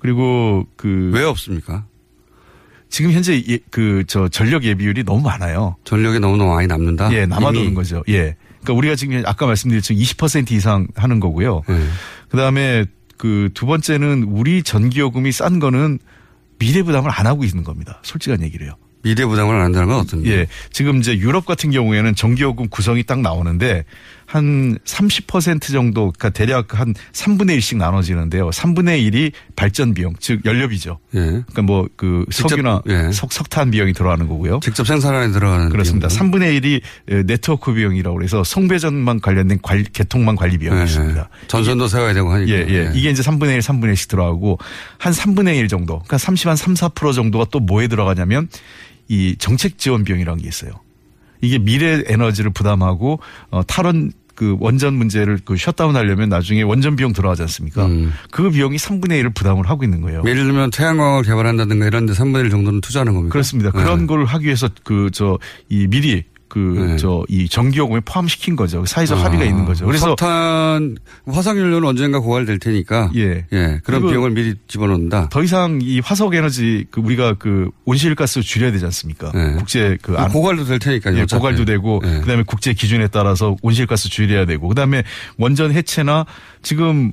그리고 0.00 0.66
그 0.76 1.12
왜 1.14 1.22
없습니까? 1.22 1.84
지금 2.88 3.12
현재 3.12 3.40
그저 3.70 4.28
전력 4.28 4.64
예비율이 4.64 5.04
너무 5.04 5.22
많아요. 5.22 5.76
전력이 5.84 6.18
너무너무 6.18 6.52
많이 6.54 6.66
남는다. 6.66 7.12
예, 7.14 7.24
남아도는 7.24 7.60
이미. 7.66 7.74
거죠. 7.74 8.02
예. 8.08 8.34
그러니까 8.62 8.72
우리가 8.74 8.96
지금 8.96 9.22
아까 9.26 9.46
말씀드렸지만 9.46 10.02
20% 10.02 10.50
이상 10.50 10.88
하는 10.96 11.20
거고요. 11.20 11.62
예. 11.70 11.80
그다음에 12.30 12.84
그 13.16 13.48
두 13.54 13.66
번째는 13.66 14.24
우리 14.24 14.64
전기요금이 14.64 15.30
싼 15.30 15.60
거는 15.60 16.00
미래 16.58 16.82
부담을 16.82 17.10
안 17.12 17.26
하고 17.28 17.44
있는 17.44 17.62
겁니다. 17.62 18.00
솔직한 18.02 18.42
얘기를 18.42 18.66
해요. 18.66 18.74
미래 19.04 19.24
부담을 19.24 19.54
안 19.54 19.62
한다는 19.62 19.88
건 19.88 19.98
어떤 20.00 20.26
예. 20.26 20.46
지금 20.72 20.98
이제 20.98 21.16
유럽 21.16 21.46
같은 21.46 21.70
경우에는 21.70 22.14
전기요금 22.16 22.68
구성이 22.68 23.04
딱 23.04 23.20
나오는데 23.20 23.84
한 24.32 24.78
30% 24.84 25.72
정도, 25.72 26.10
그러니까 26.12 26.30
대략 26.30 26.78
한 26.78 26.94
3분의 27.12 27.58
1씩 27.58 27.76
나눠지는데요. 27.76 28.50
3분의 28.50 29.10
1이 29.12 29.32
발전 29.56 29.94
비용, 29.94 30.14
즉 30.18 30.40
연료비죠. 30.44 30.98
예. 31.14 31.18
그러니까 31.20 31.62
뭐 31.62 31.86
그 31.96 32.24
석유나 32.30 32.82
예. 32.88 33.12
석, 33.12 33.32
석탄 33.32 33.70
비용이 33.70 33.92
들어가는 33.92 34.26
거고요. 34.26 34.60
직접 34.62 34.86
생산에 34.86 35.30
들어가는 35.30 35.68
그렇습니다. 35.68 36.08
비용은? 36.08 36.30
3분의 36.32 36.60
1이 37.08 37.26
네트워크 37.26 37.72
비용이라고 37.74 38.16
그래서 38.16 38.42
송배전만 38.42 39.20
관련된 39.20 39.58
관리, 39.62 39.84
개통망 39.84 40.36
관리 40.36 40.58
비용이 40.58 40.80
예, 40.80 40.84
있습니다. 40.84 41.20
예. 41.20 41.46
전선도 41.46 41.88
세워야 41.88 42.14
되고 42.14 42.32
하니까. 42.32 42.50
예, 42.50 42.66
예. 42.68 42.90
이게 42.94 43.10
이제 43.10 43.22
3분의 43.22 43.54
1, 43.54 43.58
3분의 43.60 43.92
1씩 43.94 44.08
들어가고 44.08 44.58
한 44.98 45.12
3분의 45.12 45.56
1 45.58 45.68
정도, 45.68 45.98
그러니까 45.98 46.18
30, 46.18 46.48
한 46.48 46.56
3, 46.56 46.74
4% 46.74 47.14
정도가 47.14 47.46
또 47.50 47.60
뭐에 47.60 47.88
들어가냐면 47.88 48.48
이 49.08 49.36
정책 49.38 49.78
지원 49.78 50.04
비용이라는 50.04 50.42
게 50.42 50.48
있어요. 50.48 50.72
이게 51.40 51.58
미래 51.58 52.02
에너지를 52.06 52.52
부담하고 52.52 53.20
어, 53.50 53.62
탈원 53.66 54.12
그 54.34 54.56
원전 54.60 54.94
문제를 54.94 55.38
그 55.44 55.56
셧다운 55.56 55.96
하려면 55.96 56.28
나중에 56.28 56.62
원전 56.62 56.96
비용 56.96 57.12
들어가지 57.12 57.42
않습니까? 57.42 57.88
그 58.30 58.50
비용이 58.50 58.76
3분의 58.76 59.22
1을 59.22 59.34
부담을 59.34 59.68
하고 59.68 59.84
있는 59.84 60.00
거예요. 60.00 60.22
예를 60.26 60.44
들면 60.44 60.70
태양광을 60.70 61.22
개발한다든가 61.22 61.86
이런 61.86 62.06
데 62.06 62.12
3분의 62.12 62.44
1 62.44 62.50
정도는 62.50 62.80
투자하는 62.80 63.14
겁니까? 63.14 63.32
그렇습니다. 63.32 63.70
예. 63.74 63.78
그런 63.82 64.06
걸 64.06 64.24
하기 64.24 64.46
위해서 64.46 64.68
그 64.84 65.10
저 65.12 65.38
이 65.68 65.86
미리 65.88 66.24
그 66.52 66.96
저이 66.98 67.48
전기요금에 67.48 68.00
포함시킨 68.04 68.56
거죠. 68.56 68.84
사회적 68.84 69.18
아, 69.18 69.24
합의가 69.24 69.42
있는 69.46 69.64
거죠. 69.64 69.86
그래서 69.86 70.08
석탄 70.08 70.96
화석연료는 71.26 71.88
언젠가 71.88 72.20
고갈될 72.20 72.58
테니까 72.58 73.10
예. 73.16 73.46
예, 73.54 73.80
그런 73.82 74.06
비용을 74.06 74.32
미리 74.32 74.54
집어넣는다. 74.68 75.30
더 75.30 75.42
이상 75.42 75.78
이 75.80 76.00
화석 76.00 76.34
에너지 76.34 76.84
그 76.90 77.00
우리가 77.00 77.36
그 77.38 77.70
온실가스 77.86 78.42
줄여야 78.42 78.70
되지 78.70 78.84
않습니까? 78.84 79.32
네. 79.32 79.54
국제 79.54 79.96
그 80.02 80.14
안- 80.18 80.30
고갈도 80.30 80.66
될 80.66 80.78
테니까요. 80.78 81.16
예. 81.20 81.24
고갈도 81.24 81.64
되고 81.64 82.00
그다음에 82.00 82.42
국제 82.46 82.74
기준에 82.74 83.08
따라서 83.08 83.56
온실가스 83.62 84.10
줄여야 84.10 84.44
되고 84.44 84.68
그다음에 84.68 85.04
원전 85.38 85.72
해체나 85.72 86.26
지금 86.60 87.12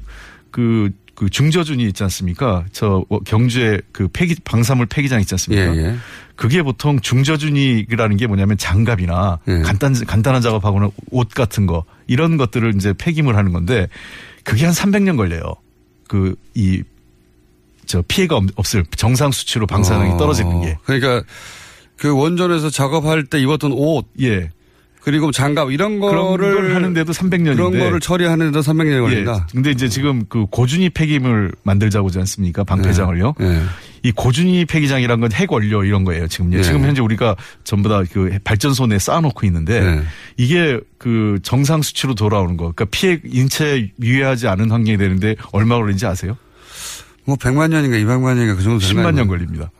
그, 0.51 0.89
그 1.19 1.29
중저준이 1.29 1.83
있지 1.83 2.01
않습니까? 2.03 2.63
저 2.71 3.03
경주에 3.25 3.81
그 3.91 4.07
폐기 4.07 4.35
방사물 4.45 4.85
폐기장 4.85 5.19
있지 5.19 5.33
않습니까? 5.33 5.75
예, 5.75 5.87
예. 5.87 5.95
그게 6.37 6.63
보통 6.63 6.97
중저준이라는 7.01 8.15
게 8.15 8.25
뭐냐면 8.25 8.57
장갑이나 8.57 9.39
예. 9.49 9.59
간단 9.59 9.93
간단한 10.05 10.41
작업하거나 10.41 10.89
옷 11.11 11.27
같은 11.29 11.65
거 11.65 11.83
이런 12.07 12.37
것들을 12.37 12.73
이제 12.75 12.93
폐기물 12.97 13.35
하는 13.35 13.51
건데 13.51 13.89
그게 14.45 14.63
한 14.63 14.73
300년 14.73 15.17
걸려요. 15.17 15.55
그 16.07 16.35
이 16.55 16.83
저 17.85 18.03
피해가 18.07 18.35
없- 18.37 18.45
없을 18.55 18.85
정상 18.95 19.31
수치로 19.31 19.65
방사능이 19.65 20.13
어, 20.13 20.17
떨어지는 20.17 20.61
게. 20.61 20.77
그러니까 20.83 21.23
그 21.97 22.15
원전에서 22.15 22.69
작업할 22.69 23.25
때 23.25 23.41
입었던 23.41 23.71
옷, 23.73 24.05
예. 24.21 24.51
그리고 25.01 25.31
장갑 25.31 25.71
이런 25.71 25.99
거를 25.99 26.55
걸 26.55 26.75
하는데도 26.75 27.11
300년인데 27.13 27.55
그런 27.55 27.79
거를 27.79 27.99
처리하는데도 27.99 28.59
300년이 28.59 29.01
걸린다. 29.01 29.33
예. 29.33 29.51
근데 29.51 29.71
이제 29.71 29.87
지금 29.87 30.23
그 30.27 30.45
고준위 30.51 30.89
폐기물 30.89 31.51
만들자고 31.63 32.07
하지 32.07 32.19
않습니까? 32.19 32.63
방패장을요. 32.63 33.35
예. 33.39 33.61
이 34.03 34.11
고준위 34.11 34.65
폐기장이란 34.65 35.19
건 35.21 35.29
핵 35.31 35.51
원료 35.51 35.83
이런 35.83 36.03
거예요. 36.03 36.27
지금요. 36.27 36.57
예. 36.57 36.63
지금 36.63 36.83
현재 36.83 37.01
우리가 37.01 37.35
전부 37.63 37.87
다 37.89 38.03
그 38.11 38.37
발전소 38.43 38.87
내에 38.87 38.99
쌓아놓고 38.99 39.45
있는데 39.47 39.81
예. 39.81 40.01
이게 40.37 40.79
그 40.97 41.39
정상 41.43 41.81
수치로 41.81 42.13
돌아오는 42.15 42.55
거. 42.57 42.71
그러니까 42.73 42.85
피해 42.91 43.19
인체에 43.25 43.91
유해하지 44.01 44.47
않은 44.47 44.69
환경이 44.71 44.97
되는데 44.97 45.35
얼마 45.53 45.75
걸리는지 45.75 46.05
아세요? 46.05 46.37
뭐 47.25 47.35
100만 47.37 47.69
년인가 47.69 47.97
200만 47.97 48.33
년인가 48.35 48.55
그 48.55 48.63
정도 48.63 48.79
되는 48.79 49.01
10만 49.01 49.03
거 49.03 49.11
년? 49.11 49.27
걸립니다. 49.27 49.71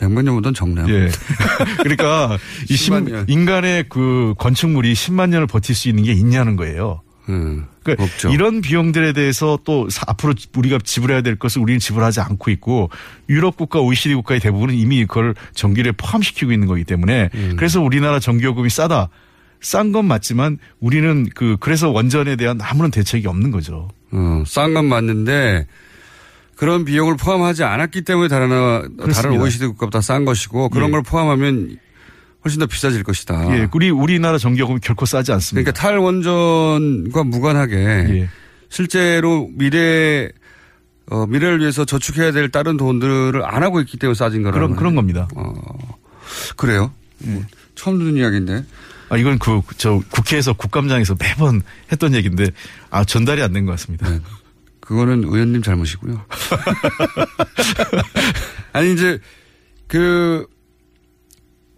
100만 0.00 0.24
년보다는 0.24 0.54
적네요. 0.54 0.86
예. 0.88 1.08
그러니까 1.82 2.38
이 2.68 2.74
10만 2.74 3.06
10, 3.06 3.12
년. 3.12 3.24
인간의 3.28 3.84
그 3.88 4.34
건축물이 4.38 4.92
10만 4.94 5.28
년을 5.30 5.46
버틸 5.46 5.74
수 5.74 5.88
있는 5.88 6.04
게 6.04 6.12
있냐는 6.12 6.56
거예요. 6.56 7.02
음, 7.28 7.66
그러니까 7.84 8.04
없죠. 8.04 8.30
이런 8.30 8.60
비용들에 8.60 9.12
대해서 9.12 9.58
또 9.64 9.88
사- 9.88 10.04
앞으로 10.08 10.34
우리가 10.56 10.78
지불해야 10.82 11.20
될 11.20 11.36
것을 11.36 11.60
우리는 11.62 11.78
지불하지 11.78 12.20
않고 12.20 12.50
있고 12.50 12.90
유럽 13.28 13.56
국가, 13.56 13.78
OECD 13.80 14.14
국가의 14.16 14.40
대부분은 14.40 14.74
이미 14.74 15.04
그걸 15.06 15.34
전기를 15.54 15.92
포함시키고 15.92 16.50
있는 16.50 16.66
거기 16.66 16.82
때문에 16.82 17.28
음. 17.34 17.54
그래서 17.56 17.80
우리나라 17.80 18.18
전기요금이 18.18 18.68
싸다. 18.70 19.10
싼 19.62 19.92
건 19.92 20.06
맞지만 20.06 20.56
우리는 20.80 21.28
그 21.34 21.58
그래서 21.60 21.90
원전에 21.90 22.34
대한 22.36 22.58
아무런 22.62 22.90
대책이 22.90 23.28
없는 23.28 23.50
거죠. 23.50 23.88
어, 24.10 24.42
싼건 24.46 24.86
맞는데 24.86 25.66
그런 26.60 26.84
비용을 26.84 27.16
포함하지 27.16 27.64
않았기 27.64 28.02
때문에 28.02 28.28
다른 28.28 28.50
나라- 28.50 28.80
다른 28.82 28.96
그렇습니다. 28.98 29.42
OECD 29.42 29.66
국가보다 29.68 30.02
싼 30.02 30.26
것이고 30.26 30.68
그런 30.68 30.88
예. 30.88 30.92
걸 30.92 31.02
포함하면 31.02 31.78
훨씬 32.44 32.60
더 32.60 32.66
비싸질 32.66 33.02
것이다. 33.02 33.56
예, 33.58 33.66
우리 33.72 33.88
우리나라 33.88 34.36
전기요금이 34.36 34.80
결코 34.80 35.06
싸지 35.06 35.32
않습니다. 35.32 35.72
그러니까 35.72 35.82
탈원전과 35.82 37.24
무관하게 37.24 37.76
예. 37.76 38.28
실제로 38.68 39.48
미래 39.54 40.28
어, 41.10 41.26
미래를 41.26 41.60
위해서 41.60 41.86
저축해야 41.86 42.30
될 42.32 42.50
다른 42.50 42.76
돈들을 42.76 43.42
안 43.42 43.62
하고 43.62 43.80
있기 43.80 43.96
때문에 43.96 44.14
싸진 44.14 44.42
거라는 44.42 44.60
그런 44.68 44.76
그런 44.76 44.94
겁니다. 44.94 45.28
어, 45.34 45.52
그래요? 46.56 46.92
뭐 47.20 47.42
처음 47.74 47.98
듣는 47.98 48.16
이야기인데. 48.18 48.64
아, 49.08 49.16
이건 49.16 49.38
그, 49.40 49.60
저, 49.76 50.00
국회에서 50.10 50.52
국감장에서 50.52 51.16
매번 51.18 51.62
했던 51.90 52.14
얘기인데, 52.14 52.46
아, 52.90 53.02
전달이 53.04 53.42
안 53.42 53.52
된 53.52 53.66
것 53.66 53.72
같습니다. 53.72 54.08
네. 54.08 54.20
그거는 54.90 55.22
의원님 55.22 55.62
잘못이고요. 55.62 56.20
아니 58.74 58.92
이제 58.92 59.20
그 59.86 60.44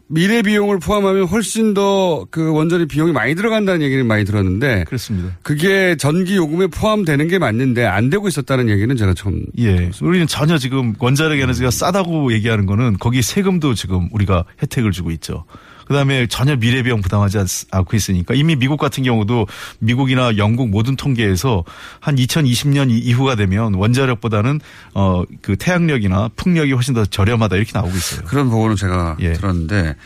미래 0.07 0.40
비용을 0.40 0.79
포함하면 0.79 1.27
훨씬 1.27 1.75
더 1.75 2.27
그 2.31 2.53
원전의 2.53 2.87
비용이 2.87 3.12
많이 3.12 3.35
들어간다는 3.35 3.83
얘기는 3.83 4.07
많이 4.07 4.25
들었는데 4.25 4.85
그렇습니다. 4.85 5.37
그게 5.42 5.94
전기 5.96 6.37
요금에 6.37 6.68
포함되는 6.68 7.29
게 7.29 7.38
맞는데 7.38 7.85
안 7.85 8.09
되고 8.09 8.29
있었다는 8.29 8.70
얘기는 8.70 8.96
제가 8.96 9.12
처음 9.12 9.44
예. 9.59 9.90
우리는 10.01 10.27
전혀 10.27 10.57
지금 10.57 10.94
원자력 10.98 11.38
에너지가 11.38 11.70
싸다고 11.70 12.33
얘기하는 12.33 12.64
거는 12.64 12.96
거기 12.98 13.20
세금도 13.20 13.75
지금 13.75 14.09
우리가 14.12 14.46
혜택을 14.62 14.92
주고 14.92 15.11
있죠. 15.11 15.44
그 15.86 15.94
다음에 15.94 16.26
전혀 16.26 16.56
미래 16.56 16.82
비용 16.82 17.00
부담하지 17.00 17.38
않- 17.38 17.46
않고 17.70 17.96
있으니까 17.96 18.34
이미 18.34 18.56
미국 18.56 18.78
같은 18.78 19.02
경우도 19.02 19.46
미국이나 19.78 20.36
영국 20.36 20.68
모든 20.70 20.96
통계에서 20.96 21.64
한 22.00 22.16
2020년 22.16 22.90
이후가 22.90 23.34
되면 23.36 23.74
원자력보다는 23.74 24.60
어, 24.94 25.22
그 25.42 25.56
태양력이나 25.56 26.30
풍력이 26.36 26.72
훨씬 26.72 26.94
더 26.94 27.04
저렴하다 27.04 27.56
이렇게 27.56 27.72
나오고 27.74 27.96
있어요. 27.96 28.22
그런 28.26 28.50
보고는 28.50 28.76
제가 28.76 29.16
예. 29.20 29.32
들었는데 29.34 29.96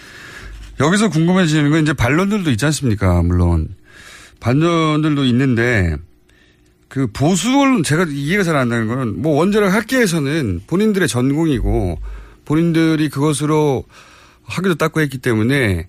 여기서 0.80 1.08
궁금해지는 1.08 1.70
건 1.70 1.82
이제 1.82 1.92
반론들도 1.92 2.50
있지 2.50 2.64
않습니까? 2.66 3.22
물론 3.22 3.68
반론들도 4.40 5.24
있는데 5.26 5.96
그 6.88 7.08
보수 7.12 7.58
언론 7.58 7.82
제가 7.82 8.06
이해가 8.08 8.44
잘 8.44 8.56
안 8.56 8.68
되는 8.68 8.86
거는 8.86 9.20
뭐 9.22 9.36
원자력 9.38 9.72
학계에서는 9.72 10.62
본인들의 10.66 11.08
전공이고 11.08 11.98
본인들이 12.44 13.08
그것으로 13.08 13.84
학위도 14.46 14.76
땄고 14.76 15.00
했기 15.00 15.18
때문에 15.18 15.88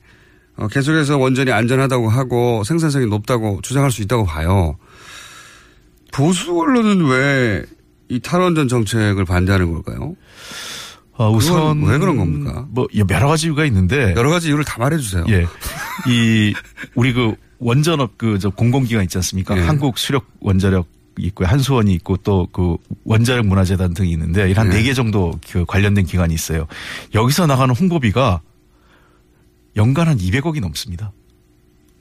어, 0.56 0.68
계속해서 0.68 1.18
원전이 1.18 1.52
안전하다고 1.52 2.10
하고 2.10 2.64
생산성이 2.64 3.06
높다고 3.06 3.60
주장할 3.62 3.92
수 3.92 4.02
있다고 4.02 4.26
봐요. 4.26 4.78
보수 6.12 6.58
언론은 6.60 7.06
왜 7.06 7.64
이 8.10 8.22
탈원전 8.22 8.70
정책을 8.70 9.26
반대하는 9.26 9.70
걸까요? 9.74 10.16
어, 11.18 11.30
우선 11.30 11.84
왜 11.84 11.98
그런 11.98 12.16
겁니까? 12.16 12.66
뭐 12.70 12.88
여러 13.10 13.28
가지 13.28 13.48
이유가 13.48 13.66
있는데 13.66 14.14
여러 14.16 14.30
가지 14.30 14.48
이유를 14.48 14.64
다 14.64 14.78
말해 14.80 14.98
주세요. 14.98 15.26
예. 15.28 15.46
이 16.08 16.54
우리 16.96 17.12
그 17.12 17.34
원전업 17.60 18.18
그 18.18 18.38
저 18.40 18.50
공공기관 18.50 19.04
있지 19.04 19.18
않습니까? 19.18 19.58
예. 19.58 19.62
한국 19.62 19.98
수력 19.98 20.26
원자력 20.40 20.88
있고요. 21.20 21.48
한수원이 21.48 21.94
있고 21.96 22.18
또 22.18 22.48
그 22.52 22.78
원자력 23.04 23.46
문화재단 23.46 23.94
등이 23.94 24.12
있는데 24.12 24.50
이한 24.52 24.68
예. 24.72 24.78
네개 24.78 24.94
정도 24.94 25.38
그 25.50 25.66
관련된 25.66 26.06
기관이 26.06 26.34
있어요. 26.34 26.68
여기서 27.14 27.46
나가는 27.48 27.74
홍보비가 27.74 28.42
연간 29.76 30.08
한 30.08 30.18
200억이 30.18 30.60
넘습니다. 30.62 31.12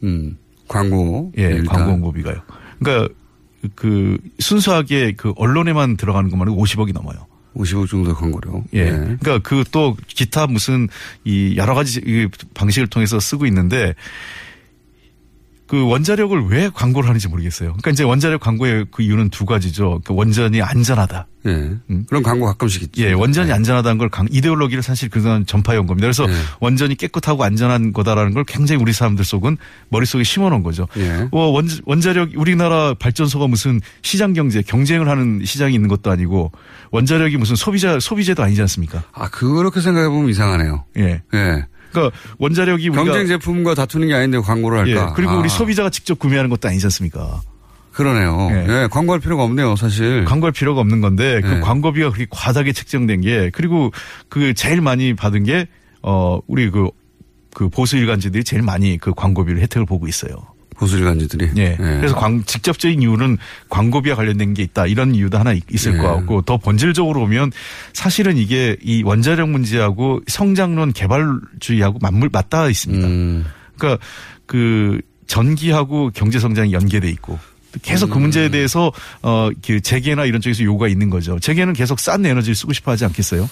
음. 0.03 0.37
광고. 0.69 1.33
예, 1.39 1.43
일단. 1.45 1.67
광고 1.67 1.93
홍보비가요. 1.93 2.41
그러니까 2.79 3.13
그 3.75 4.19
순수하게 4.39 5.13
그 5.17 5.33
언론에만 5.37 5.97
들어가는 5.97 6.31
것만 6.31 6.49
해도 6.49 6.57
50억이 6.61 6.93
넘어요. 6.93 7.27
50억 7.57 7.89
정도 7.89 8.15
광고료. 8.15 8.65
예. 8.75 8.91
네. 8.91 9.17
그러니까 9.21 9.39
그 9.39 9.65
또 9.71 9.97
기타 10.09 10.47
무슨 10.47 10.89
이 11.25 11.55
여러 11.57 11.75
가지 11.75 12.01
이 12.05 12.29
방식을 12.55 12.87
통해서 12.89 13.19
쓰고 13.19 13.47
있는데 13.47 13.95
그 15.67 15.85
원자력을 15.85 16.47
왜 16.49 16.71
광고를 16.73 17.09
하는지 17.09 17.29
모르겠어요. 17.29 17.71
그러니까 17.71 17.91
이제 17.91 18.05
원자력 18.05 18.41
광고의 18.41 18.87
그 18.93 19.03
이유는 19.03 19.31
두 19.31 19.45
가지죠. 19.45 20.01
그 20.05 20.15
원전이 20.15 20.63
안전하다. 20.63 21.27
예. 21.47 21.71
그런 22.09 22.23
광고 22.23 22.47
가끔씩 22.47 22.83
있죠. 22.83 23.03
예, 23.03 23.13
원전이 23.13 23.53
안전하다는 23.53 23.99
걸 23.99 24.09
강, 24.09 24.27
이데올로기를 24.31 24.83
사실 24.83 25.09
그동안 25.09 25.47
전파해 25.47 25.79
온 25.79 25.87
겁니다. 25.87 26.07
그래서 26.07 26.27
원전이 26.61 26.97
깨끗하고 26.97 27.45
안전한 27.45 27.93
거다라는 27.93 28.35
걸 28.35 28.45
굉장히 28.45 28.81
우리 28.83 28.93
사람들 28.93 29.25
속은 29.25 29.57
머릿속에 29.89 30.25
심어 30.25 30.51
놓은 30.51 30.63
거죠. 30.63 30.89
예. 30.97 31.29
어, 31.31 31.39
원, 31.51 31.69
원자력, 31.85 32.31
우리나라 32.37 32.95
발전소가 32.95 33.47
무슨 33.47 33.81
시장 34.03 34.33
경제, 34.33 34.63
경쟁을 34.63 35.09
하는 35.09 35.43
시장이 35.45 35.75
있는 35.75 35.89
것도 35.89 36.11
아니고 36.11 36.53
원자력이 36.91 37.37
무슨 37.37 37.57
소비자, 37.57 37.99
소비재도 38.01 38.43
아니지 38.43 38.61
않습니까? 38.63 39.05
아, 39.13 39.29
그렇게 39.31 39.81
생각해 39.81 40.09
보면 40.09 40.31
이상하네요. 40.31 40.85
예. 40.99 41.23
예. 41.35 41.67
그러니까 41.97 42.19
원자력이 42.39 42.91
경쟁 42.91 43.27
제품과 43.27 43.75
다투는 43.75 44.09
게 44.09 44.15
아닌데 44.15 44.39
광고를 44.39 44.79
할까? 44.79 45.09
예, 45.09 45.13
그리고 45.15 45.33
아, 45.33 45.37
우리 45.39 45.49
소비자가 45.49 45.91
직접 45.91 46.19
구매하는 46.19 46.51
것도 46.51 46.69
아니지 46.69 46.87
않습니까? 46.87 47.41
그러네요. 47.93 48.49
예. 48.51 48.67
예. 48.69 48.89
광고할 48.91 49.21
필요가 49.21 49.43
없네요, 49.45 49.75
사실. 49.77 50.25
광고할 50.27 50.53
필요가 50.53 50.83
없는 50.83 51.01
건데 51.01 51.41
그 51.41 51.57
예. 51.57 51.61
광고비가 51.61 52.11
그렇게 52.11 52.27
과다하게 52.31 52.73
책정된 52.73 53.23
게 53.23 53.51
그리고 53.55 53.91
그 54.29 54.53
제일 54.53 54.83
많이 54.83 55.15
받은 55.15 55.45
게 55.45 55.67
어, 56.03 56.39
우리 56.47 56.71
그, 56.71 56.91
그 57.55 57.71
보수 57.71 57.97
일간지들이 57.97 58.45
제일 58.45 58.63
많이 58.63 58.99
그 58.99 59.13
광고비를 59.15 59.61
혜택을 59.63 59.87
보고 59.87 60.07
있어요. 60.07 60.37
보수 60.79 60.99
일간지들이. 60.99 61.51
예. 61.57 61.77
그래서 61.79 62.15
광, 62.15 62.45
직접적인 62.45 63.01
이유는 63.03 63.39
광고비와 63.71 64.15
관련된 64.17 64.55
게 64.55 64.63
있다. 64.63 64.87
이런 64.87 65.15
이유도 65.15 65.39
하나 65.39 65.53
있- 65.53 65.65
있을 65.73 65.95
예. 65.95 65.97
것 65.99 66.15
같고 66.15 66.43
더 66.43 66.57
본질적으로 66.59 67.21
보면 67.21 67.51
사실은 67.93 68.37
이게 68.37 68.77
이 68.83 69.03
원자력 69.03 69.49
문제하고 69.49 70.21
성장론 70.27 70.93
개발주의하고 70.93 71.99
맞물, 72.03 72.29
맞닿아 72.33 72.69
있습니다. 72.69 73.07
음. 73.07 73.45
그러니까 73.79 74.05
그 74.47 75.01
전기하고 75.27 76.11
경제 76.15 76.39
성장이 76.39 76.73
연계돼 76.73 77.09
있고 77.11 77.39
계속 77.83 78.11
그 78.11 78.19
문제에 78.19 78.49
대해서 78.49 78.93
어 79.23 79.51
그 79.67 79.81
재계나 79.81 80.25
이런 80.25 80.41
쪽에서 80.41 80.63
요구가 80.65 80.89
있는 80.89 81.11
거죠. 81.11 81.39
재계는 81.39 81.73
계속 81.73 81.99
싼 82.01 82.25
에너지를 82.25 82.55
쓰고 82.55 82.73
싶어 82.73 82.93
하지 82.93 83.05
않겠어요? 83.05 83.49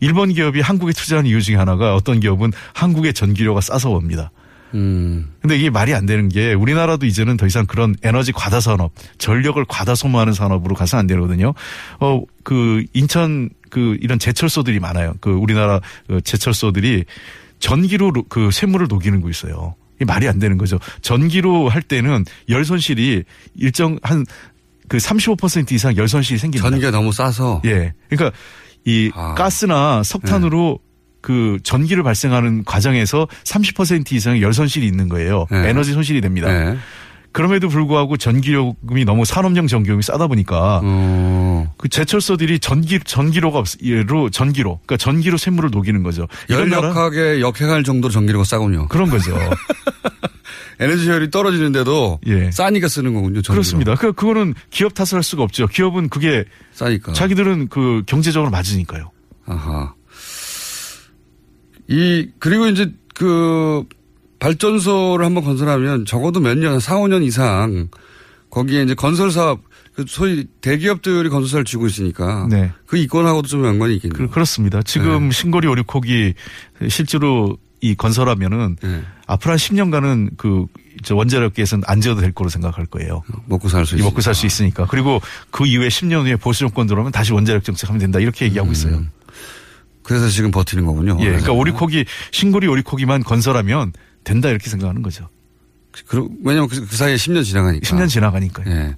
일본 0.00 0.32
기업이 0.32 0.60
한국에 0.60 0.92
투자하는 0.92 1.30
이유 1.30 1.40
중에 1.42 1.56
하나가 1.56 1.94
어떤 1.94 2.20
기업은 2.20 2.52
한국의 2.72 3.14
전기료가 3.14 3.60
싸서 3.60 3.90
옵니다. 3.90 4.30
음. 4.74 5.30
근데 5.40 5.56
이게 5.56 5.70
말이 5.70 5.94
안 5.94 6.04
되는 6.06 6.28
게 6.28 6.52
우리나라도 6.52 7.06
이제는 7.06 7.36
더 7.36 7.46
이상 7.46 7.64
그런 7.66 7.94
에너지 8.02 8.32
과다 8.32 8.60
산업, 8.60 8.92
전력을 9.18 9.64
과다 9.68 9.94
소모하는 9.94 10.32
산업으로 10.32 10.74
가서 10.74 10.96
안 10.98 11.06
되거든요. 11.06 11.54
어, 12.00 12.22
그 12.42 12.84
인천 12.92 13.50
그 13.70 13.96
이런 14.00 14.18
제철소들이 14.18 14.80
많아요. 14.80 15.14
그 15.20 15.30
우리나라 15.30 15.80
그 16.06 16.20
제철소들이 16.20 17.04
전기로 17.60 18.12
노- 18.12 18.24
그 18.24 18.50
쇠물을 18.50 18.88
녹이는 18.88 19.20
거 19.20 19.30
있어요. 19.30 19.74
이게 19.96 20.04
말이 20.04 20.28
안 20.28 20.38
되는 20.38 20.58
거죠. 20.58 20.78
전기로 21.02 21.68
할 21.68 21.80
때는 21.82 22.24
열 22.48 22.64
손실이 22.64 23.22
일정 23.56 23.98
한 24.02 24.24
그 24.86 24.98
35% 24.98 25.72
이상 25.72 25.96
열 25.96 26.08
손실이 26.08 26.38
생깁니다. 26.38 26.68
전기가 26.68 26.90
너무 26.90 27.10
싸서. 27.10 27.62
예. 27.64 27.94
그러니까 28.10 28.36
이 28.84 29.10
가스나 29.34 30.02
석탄으로 30.02 30.78
네. 30.78 30.83
그 31.24 31.58
전기를 31.62 32.02
발생하는 32.02 32.64
과정에서 32.64 33.26
30% 33.44 34.12
이상의 34.12 34.42
열 34.42 34.52
손실이 34.52 34.86
있는 34.86 35.08
거예요. 35.08 35.46
네. 35.50 35.70
에너지 35.70 35.94
손실이 35.94 36.20
됩니다. 36.20 36.52
네. 36.52 36.76
그럼에도 37.32 37.70
불구하고 37.70 38.18
전기요금이 38.18 39.06
너무 39.06 39.24
산업용 39.24 39.66
전기요금이 39.66 40.02
싸다 40.02 40.26
보니까 40.26 40.82
어. 40.84 41.72
그 41.78 41.88
제철소들이 41.88 42.58
전기 42.58 43.00
전기로가 43.00 43.58
없, 43.58 43.68
로 44.06 44.28
전기로 44.28 44.80
그러니까 44.84 44.98
전기로 44.98 45.38
쇠물을 45.38 45.70
녹이는 45.70 46.02
거죠. 46.02 46.28
열역하게 46.50 47.40
역행할 47.40 47.84
정도로 47.84 48.12
전기료가 48.12 48.44
싸군요. 48.44 48.88
그런 48.88 49.08
거죠. 49.08 49.34
에너지 50.78 51.08
효율이 51.08 51.30
떨어지는데도 51.30 52.20
싸니까 52.52 52.88
쓰는 52.88 53.14
거군요. 53.14 53.40
전기로. 53.40 53.52
예. 53.52 53.54
그렇습니다. 53.54 53.94
그 53.94 54.12
그거는 54.12 54.52
기업 54.68 54.92
탓을 54.92 55.14
할 55.14 55.22
수가 55.22 55.42
없죠. 55.42 55.68
기업은 55.68 56.10
그게 56.10 56.44
싸니까. 56.72 57.14
자기들은 57.14 57.68
그 57.68 58.02
경제적으로 58.04 58.50
맞으니까요. 58.50 59.10
아하. 59.46 59.94
이 61.88 62.28
그리고 62.38 62.66
이제 62.66 62.92
그 63.14 63.84
발전소를 64.38 65.24
한번 65.24 65.44
건설하면 65.44 66.04
적어도 66.06 66.40
몇 66.40 66.58
년, 66.58 66.80
4, 66.80 66.96
5년 66.96 67.24
이상 67.24 67.88
거기에 68.50 68.82
이제 68.82 68.94
건설 68.94 69.30
사업 69.30 69.60
그 69.94 70.04
소위 70.08 70.44
대기업들이 70.60 71.28
건설사를 71.28 71.64
쥐고 71.64 71.86
있으니까 71.86 72.48
네. 72.50 72.72
그 72.86 72.96
이권하고도 72.98 73.48
좀 73.48 73.64
연관이 73.64 73.94
있겠네요. 73.96 74.28
그, 74.28 74.38
렇습니다 74.38 74.82
지금 74.82 75.30
신고리 75.30 75.68
오리콕이 75.68 76.34
실제로 76.88 77.56
이 77.80 77.94
건설하면은 77.94 78.76
네. 78.82 79.02
앞으로 79.26 79.52
한 79.52 79.58
10년간은 79.58 80.36
그저 80.36 81.14
원자력계에서는 81.14 81.84
안 81.86 82.00
지어도 82.00 82.22
될 82.22 82.32
거로 82.32 82.48
생각할 82.50 82.86
거예요. 82.86 83.22
먹고 83.46 83.68
살 83.68 83.84
수 83.86 83.94
있으니까. 83.94 84.08
먹고 84.10 84.20
살 84.20 84.34
수 84.34 84.46
있으니까. 84.46 84.86
그리고 84.86 85.20
그 85.50 85.66
이후에 85.66 85.88
10년 85.88 86.22
후에 86.24 86.36
보수 86.36 86.60
정권 86.60 86.86
들어오면 86.86 87.12
다시 87.12 87.32
원자력 87.32 87.62
정책하면 87.62 88.00
된다. 88.00 88.18
이렇게 88.18 88.46
얘기하고 88.46 88.72
있어요. 88.72 89.04
음. 90.04 90.06
그래서 90.06 90.28
지금 90.28 90.50
버티는 90.50 90.84
거군요. 90.84 91.16
예. 91.20 91.24
그러니까 91.26 91.52
오리콕이 91.52 92.04
신고리 92.30 92.66
오리콕이만 92.68 93.24
건설하면 93.24 93.92
된다 94.22 94.48
이렇게 94.50 94.70
생각하는 94.70 95.02
거죠. 95.02 95.28
그, 96.06 96.28
왜냐면 96.42 96.68
그, 96.68 96.86
그 96.86 96.96
사이에 96.96 97.16
10년 97.16 97.44
지나가니까. 97.44 97.88
10년 97.88 98.08
지나가니까요. 98.08 98.68
예. 98.74 98.96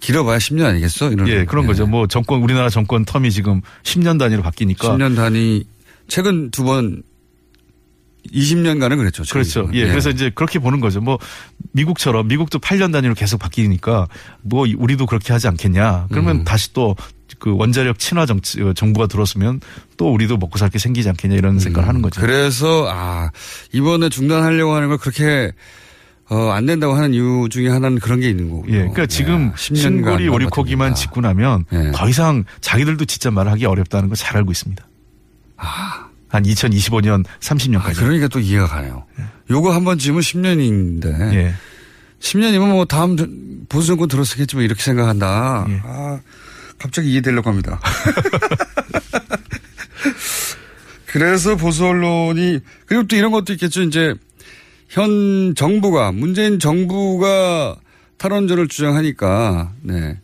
길어봐야 0.00 0.38
10년 0.38 0.66
아니겠어? 0.66 1.10
이런 1.10 1.26
예, 1.28 1.44
그런 1.44 1.66
거죠. 1.66 1.86
뭐 1.86 2.06
정권 2.06 2.42
우리나라 2.42 2.68
정권 2.68 3.04
텀이 3.04 3.30
지금 3.30 3.62
10년 3.82 4.18
단위로 4.18 4.42
바뀌니까 4.42 4.88
10년 4.96 5.16
단위 5.16 5.64
최근 6.08 6.50
두 6.50 6.64
번 6.64 7.02
20년간은 8.32 8.96
그랬죠. 8.96 9.22
그렇죠. 9.30 9.68
예, 9.72 9.86
그래서 9.86 10.10
이제 10.10 10.30
그렇게 10.34 10.58
보는 10.58 10.80
거죠. 10.80 11.00
뭐 11.00 11.18
미국처럼 11.72 12.28
미국도 12.28 12.58
8년 12.58 12.92
단위로 12.92 13.14
계속 13.14 13.38
바뀌니까 13.38 14.08
뭐 14.42 14.66
우리도 14.76 15.06
그렇게 15.06 15.32
하지 15.32 15.48
않겠냐. 15.48 16.06
그러면 16.10 16.38
음. 16.38 16.44
다시 16.44 16.72
또 16.72 16.96
그 17.38 17.54
원자력 17.56 17.98
친화 17.98 18.24
정, 18.26 18.40
정부가 18.40 19.06
들어서면 19.06 19.60
또 19.96 20.12
우리도 20.12 20.36
먹고 20.36 20.58
살 20.58 20.70
게 20.70 20.78
생기지 20.78 21.08
않겠냐 21.08 21.34
이런 21.36 21.58
생각을 21.58 21.88
하는 21.88 22.02
거죠. 22.02 22.20
그래서 22.20 22.86
아 22.88 23.30
이번에 23.72 24.08
중단하려고 24.08 24.74
하는 24.74 24.88
걸 24.88 24.98
그렇게 24.98 25.52
어, 26.28 26.50
안 26.50 26.66
된다고 26.66 26.94
하는 26.94 27.14
이유 27.14 27.46
중에 27.50 27.68
하나는 27.68 27.98
그런 28.00 28.18
게 28.20 28.28
있는 28.30 28.50
거고요. 28.50 28.72
예, 28.74 28.78
그러니까 28.78 29.06
지금 29.06 29.52
10년간 29.54 29.76
신고리 29.76 30.28
오리코기만 30.28 30.94
짓고 30.96 31.20
나면 31.20 31.64
더 31.94 32.08
이상 32.08 32.44
자기들도 32.60 33.04
진짜 33.04 33.30
말하기 33.30 33.64
어렵다는 33.64 34.08
걸 34.08 34.16
잘 34.16 34.36
알고 34.38 34.50
있습니다. 34.50 34.84
한 36.28 36.42
2025년 36.42 37.24
30년까지. 37.40 37.90
아, 37.90 37.92
그러니까 37.94 38.28
또 38.28 38.40
이해가 38.40 38.66
가요. 38.66 39.04
요거 39.50 39.72
한번 39.72 39.98
지으면 39.98 40.20
10년인데. 40.20 41.34
예. 41.34 41.54
10년이면 42.20 42.70
뭐 42.72 42.84
다음 42.84 43.16
전- 43.16 43.66
보수 43.68 43.86
정권 43.88 44.08
들었겠지 44.08 44.56
뭐 44.56 44.64
이렇게 44.64 44.82
생각한다. 44.82 45.66
예. 45.68 45.80
아, 45.84 46.18
갑자기 46.78 47.12
이해되려고 47.12 47.50
합니다. 47.50 47.80
그래서 51.06 51.56
보수 51.56 51.86
언론이 51.86 52.60
그리고 52.84 53.06
또 53.06 53.16
이런 53.16 53.32
것도 53.32 53.54
있겠죠. 53.54 53.82
이제 53.82 54.14
현 54.88 55.54
정부가 55.54 56.12
문재인 56.12 56.58
정부가 56.58 57.76
탈원전을 58.18 58.68
주장하니까 58.68 59.72
네. 59.82 60.18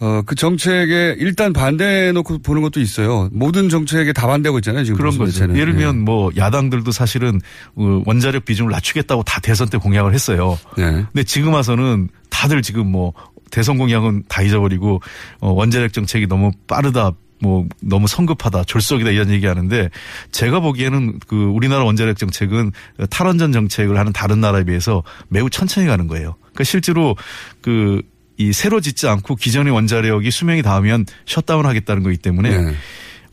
어, 0.00 0.22
그 0.24 0.34
정책에 0.34 1.14
일단 1.18 1.52
반대해놓고 1.52 2.38
보는 2.38 2.62
것도 2.62 2.80
있어요. 2.80 3.28
모든 3.32 3.68
정책에 3.68 4.14
다 4.14 4.26
반대하고 4.26 4.58
있잖아요. 4.60 4.84
지금 4.84 4.96
그런 4.96 5.18
거죠. 5.18 5.42
예를 5.44 5.58
예. 5.58 5.76
들면 5.76 6.00
뭐 6.00 6.30
야당들도 6.36 6.90
사실은 6.90 7.38
어, 7.74 8.02
원자력 8.06 8.46
비중을 8.46 8.70
낮추겠다고 8.70 9.24
다 9.24 9.40
대선 9.40 9.68
때 9.68 9.76
공약을 9.76 10.14
했어요. 10.14 10.58
네. 10.78 11.04
근데 11.12 11.22
지금 11.24 11.52
와서는 11.52 12.08
다들 12.30 12.62
지금 12.62 12.86
뭐 12.86 13.12
대선 13.50 13.78
공약은 13.78 14.24
다 14.28 14.42
잊어버리고 14.42 15.00
어, 15.40 15.50
원자력 15.50 15.92
정책이 15.92 16.26
너무 16.26 16.50
빠르다. 16.66 17.12
뭐 17.42 17.66
너무 17.80 18.06
성급하다, 18.06 18.64
졸속이다 18.64 19.10
이런 19.10 19.30
얘기하는데 19.30 19.88
제가 20.30 20.60
보기에는 20.60 21.20
그 21.26 21.44
우리나라 21.44 21.84
원자력 21.84 22.18
정책은 22.18 22.70
탈원전 23.08 23.50
정책을 23.52 23.98
하는 23.98 24.12
다른 24.12 24.42
나라에 24.42 24.64
비해서 24.64 25.02
매우 25.28 25.48
천천히 25.48 25.86
가는 25.86 26.06
거예요. 26.06 26.36
그러니까 26.40 26.64
실제로 26.64 27.16
그이 27.62 28.52
새로 28.52 28.80
짓지 28.80 29.08
않고 29.08 29.36
기존의 29.36 29.72
원자력이 29.72 30.30
수명이 30.30 30.60
닿으면 30.60 31.06
셧다운 31.26 31.64
하겠다는 31.64 32.02
거기 32.02 32.18
때문에 32.18 32.50
네. 32.50 32.74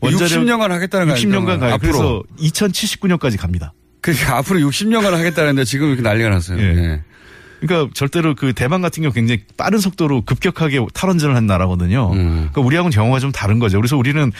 60년간 0.00 0.68
하겠다는 0.68 1.08
거 1.08 1.14
60년간 1.14 1.34
아닙니까? 1.34 1.58
가요. 1.58 1.78
그래서 1.78 1.98
앞으로. 1.98 2.24
2079년까지 2.40 3.38
갑니다. 3.38 3.74
그러니까 4.00 4.38
앞으로 4.38 4.60
60년간 4.60 5.10
하겠다는데 5.10 5.64
지금 5.64 5.88
이렇게 5.88 6.02
난리가 6.02 6.30
났어요. 6.30 6.58
예. 6.60 7.02
그러니까 7.60 7.90
절대로 7.94 8.34
그 8.34 8.52
대만 8.52 8.80
같은 8.82 9.02
경우 9.02 9.12
굉장히 9.12 9.42
빠른 9.56 9.78
속도로 9.78 10.22
급격하게 10.22 10.80
탈원전을 10.94 11.34
한 11.34 11.46
나라거든요. 11.46 12.12
음. 12.12 12.34
그러니까 12.52 12.60
우리하고는 12.60 12.94
경우가 12.94 13.18
좀 13.18 13.32
다른 13.32 13.58
거죠. 13.58 13.78
그래서 13.78 13.96
우리는 13.96 14.30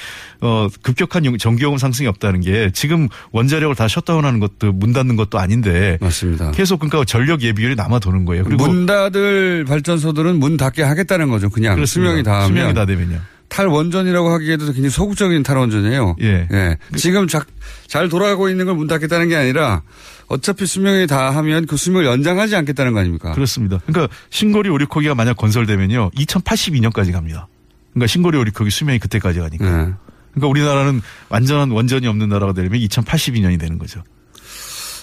어 0.41 0.69
급격한 0.83 1.25
용- 1.25 1.37
전기요금 1.39 1.79
상승이 1.79 2.07
없다는 2.09 2.41
게 2.41 2.71
지금 2.73 3.09
원자력을 3.33 3.75
다 3.75 3.89
셧다운하는 3.89 4.41
것도 4.41 4.73
문 4.73 4.93
닫는 4.93 5.17
것도 5.17 5.39
아닌데 5.39 5.99
맞습니다. 6.01 6.53
계속 6.53 6.79
그러니까 6.81 7.05
전력 7.05 7.43
예비율이 7.43 7.75
남아 7.75 7.99
도는 7.99 8.25
거예요. 8.25 8.45
그리고 8.45 8.67
문 8.67 8.87
닫을 8.87 9.65
발전소들은 9.67 10.39
문 10.39 10.57
닫게 10.57 10.83
하겠다는 10.83 11.29
거죠. 11.29 11.49
그냥 11.51 11.75
그렇습니다. 11.75 12.09
수명이 12.11 12.23
다 12.23 12.47
수명이 12.47 12.75
다 12.75 12.87
되면요. 12.87 13.19
탈원전이라고 13.49 14.29
하기에도 14.31 14.67
굉장히 14.67 14.91
소극적인 14.91 15.43
탈원전이에요. 15.43 16.17
예. 16.23 16.49
지금 16.97 17.27
자- 17.29 17.45
잘 17.87 18.09
돌아가고 18.09 18.49
있는 18.51 18.67
걸 18.67 18.75
문 18.75 18.87
닫겠다는 18.87 19.29
게 19.29 19.37
아니라 19.37 19.83
어차피 20.27 20.67
수명이 20.67 21.07
다 21.07 21.31
하면 21.31 21.67
그 21.67 21.77
수명을 21.77 22.05
연장하지 22.07 22.55
않겠다는 22.57 22.93
거 22.93 23.01
아닙니까? 23.01 23.33
그렇습니다. 23.33 23.79
그러니까 23.87 24.15
신고리 24.31 24.69
오리코기가 24.69 25.15
만약 25.15 25.37
건설되면요. 25.39 26.11
2082년까지 26.11 27.13
갑니다. 27.13 27.49
그러니까 27.95 28.07
신고리 28.07 28.37
오리코기 28.39 28.71
수명이 28.71 28.99
그때까지 28.99 29.41
가니까. 29.41 29.65
네. 29.65 29.93
그러니까 30.35 30.49
우리나라는 30.49 31.01
완전한 31.31 31.71
원전이 31.71 32.07
없는 32.07 32.29
나라가 32.29 32.53
되려면 32.53 32.79
2082년이 32.81 33.59
되는 33.59 33.79
거죠. 33.79 34.03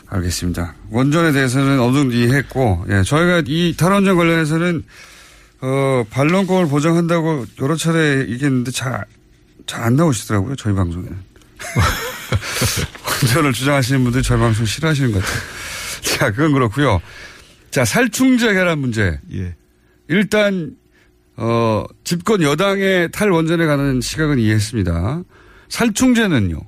알겠습니다. 0.08 0.76
원전에 0.92 1.32
대해서는 1.32 1.80
어느 1.80 1.98
정도 1.98 2.16
이해했고, 2.16 2.86
예, 2.90 3.02
저희가 3.04 3.42
이 3.48 3.74
탈원전 3.76 4.16
관련해서는, 4.16 4.84
어, 5.66 6.06
반론권을 6.12 6.70
보장한다고 6.70 7.48
여러 7.60 7.76
차례 7.76 8.20
얘기했는데 8.30 8.70
잘, 8.70 9.04
잘 9.66 9.82
안 9.82 9.96
나오시더라고요, 9.96 10.56
저희 10.58 10.76
방송에. 10.76 11.08
원전을 13.24 13.52
주장하시는 13.52 14.04
분들이 14.04 14.22
저희 14.22 14.40
방송 14.40 14.64
싫어하시는 14.64 15.12
것 15.12 15.24
같아요. 15.24 15.42
자, 16.02 16.32
그건 16.32 16.54
그렇고요 16.54 17.02
자, 17.72 17.84
살충제 17.84 18.54
계란 18.54 18.78
문제. 18.78 19.20
예. 19.34 19.56
일단, 20.08 20.76
어, 21.36 21.84
집권 22.04 22.44
여당의 22.44 23.10
탈원전에 23.12 23.66
관한 23.66 24.02
시각은 24.02 24.38
이해했습니다. 24.38 25.24
살충제는요? 25.70 26.60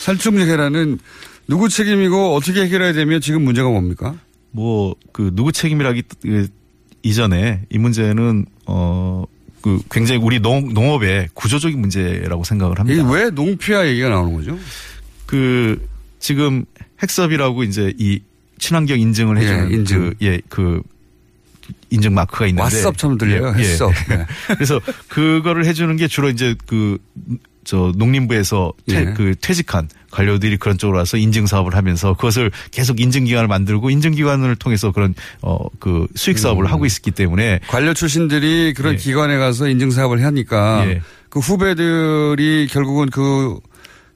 살충제 0.00 0.46
계란은 0.46 0.98
누구 1.46 1.68
책임이고 1.68 2.34
어떻게 2.34 2.62
해결해야 2.62 2.94
되며 2.94 3.20
지금 3.20 3.42
문제가 3.42 3.68
뭡니까? 3.68 4.16
뭐 4.50 4.96
그 5.14 5.30
누구 5.32 5.52
책임이라기 5.52 6.02
그 6.20 6.48
이전에 7.04 7.60
이 7.70 7.78
문제는 7.78 8.46
어 8.66 9.24
그 9.64 9.80
굉장히 9.90 10.20
우리 10.22 10.40
농, 10.40 10.74
농업의 10.74 11.30
구조적인 11.32 11.80
문제라고 11.80 12.44
생각을 12.44 12.78
합니다. 12.78 13.00
이게 13.02 13.10
왜 13.10 13.30
농피아 13.30 13.86
얘기가 13.86 14.10
나오는 14.10 14.34
거죠? 14.34 14.58
그 15.24 15.88
지금 16.18 16.66
핵섭이라고 17.02 17.62
이제 17.62 17.90
이 17.96 18.20
친환경 18.58 19.00
인증을 19.00 19.38
해주는 19.38 19.70
예, 19.70 19.74
인증. 19.74 19.98
그, 20.00 20.14
예, 20.20 20.38
그 20.50 20.82
인증 21.88 22.12
마크가 22.12 22.46
있는데 22.48 22.68
왓썹처럼 22.68 23.18
들려요, 23.18 23.54
예, 23.56 23.62
예. 23.62 24.16
네. 24.16 24.26
그래서 24.52 24.82
그거를 25.08 25.64
해주는 25.64 25.96
게 25.96 26.08
주로 26.08 26.28
이제 26.28 26.54
그 26.66 26.98
저 27.64 27.92
농림부에서 27.96 28.72
퇴, 28.86 29.00
예. 29.00 29.04
그 29.14 29.34
퇴직한 29.40 29.88
관료들이 30.10 30.56
그런 30.58 30.78
쪽으로 30.78 30.98
와서 30.98 31.16
인증 31.16 31.46
사업을 31.46 31.74
하면서 31.74 32.14
그것을 32.14 32.50
계속 32.70 33.00
인증 33.00 33.24
기관을 33.24 33.48
만들고 33.48 33.90
인증 33.90 34.12
기관을 34.12 34.56
통해서 34.56 34.92
그런 34.92 35.14
어 35.42 35.64
그 35.84 36.06
수익 36.14 36.38
사업을 36.38 36.64
음. 36.64 36.70
하고 36.70 36.86
있기 36.86 37.10
때문에 37.10 37.60
관료 37.66 37.92
출신들이 37.94 38.72
그런 38.74 38.94
예. 38.94 38.96
기관에 38.96 39.36
가서 39.36 39.68
인증 39.68 39.90
사업을 39.90 40.24
하니까 40.24 40.84
예. 40.86 41.02
그 41.28 41.40
후배들이 41.40 42.68
결국은 42.70 43.10
그 43.10 43.58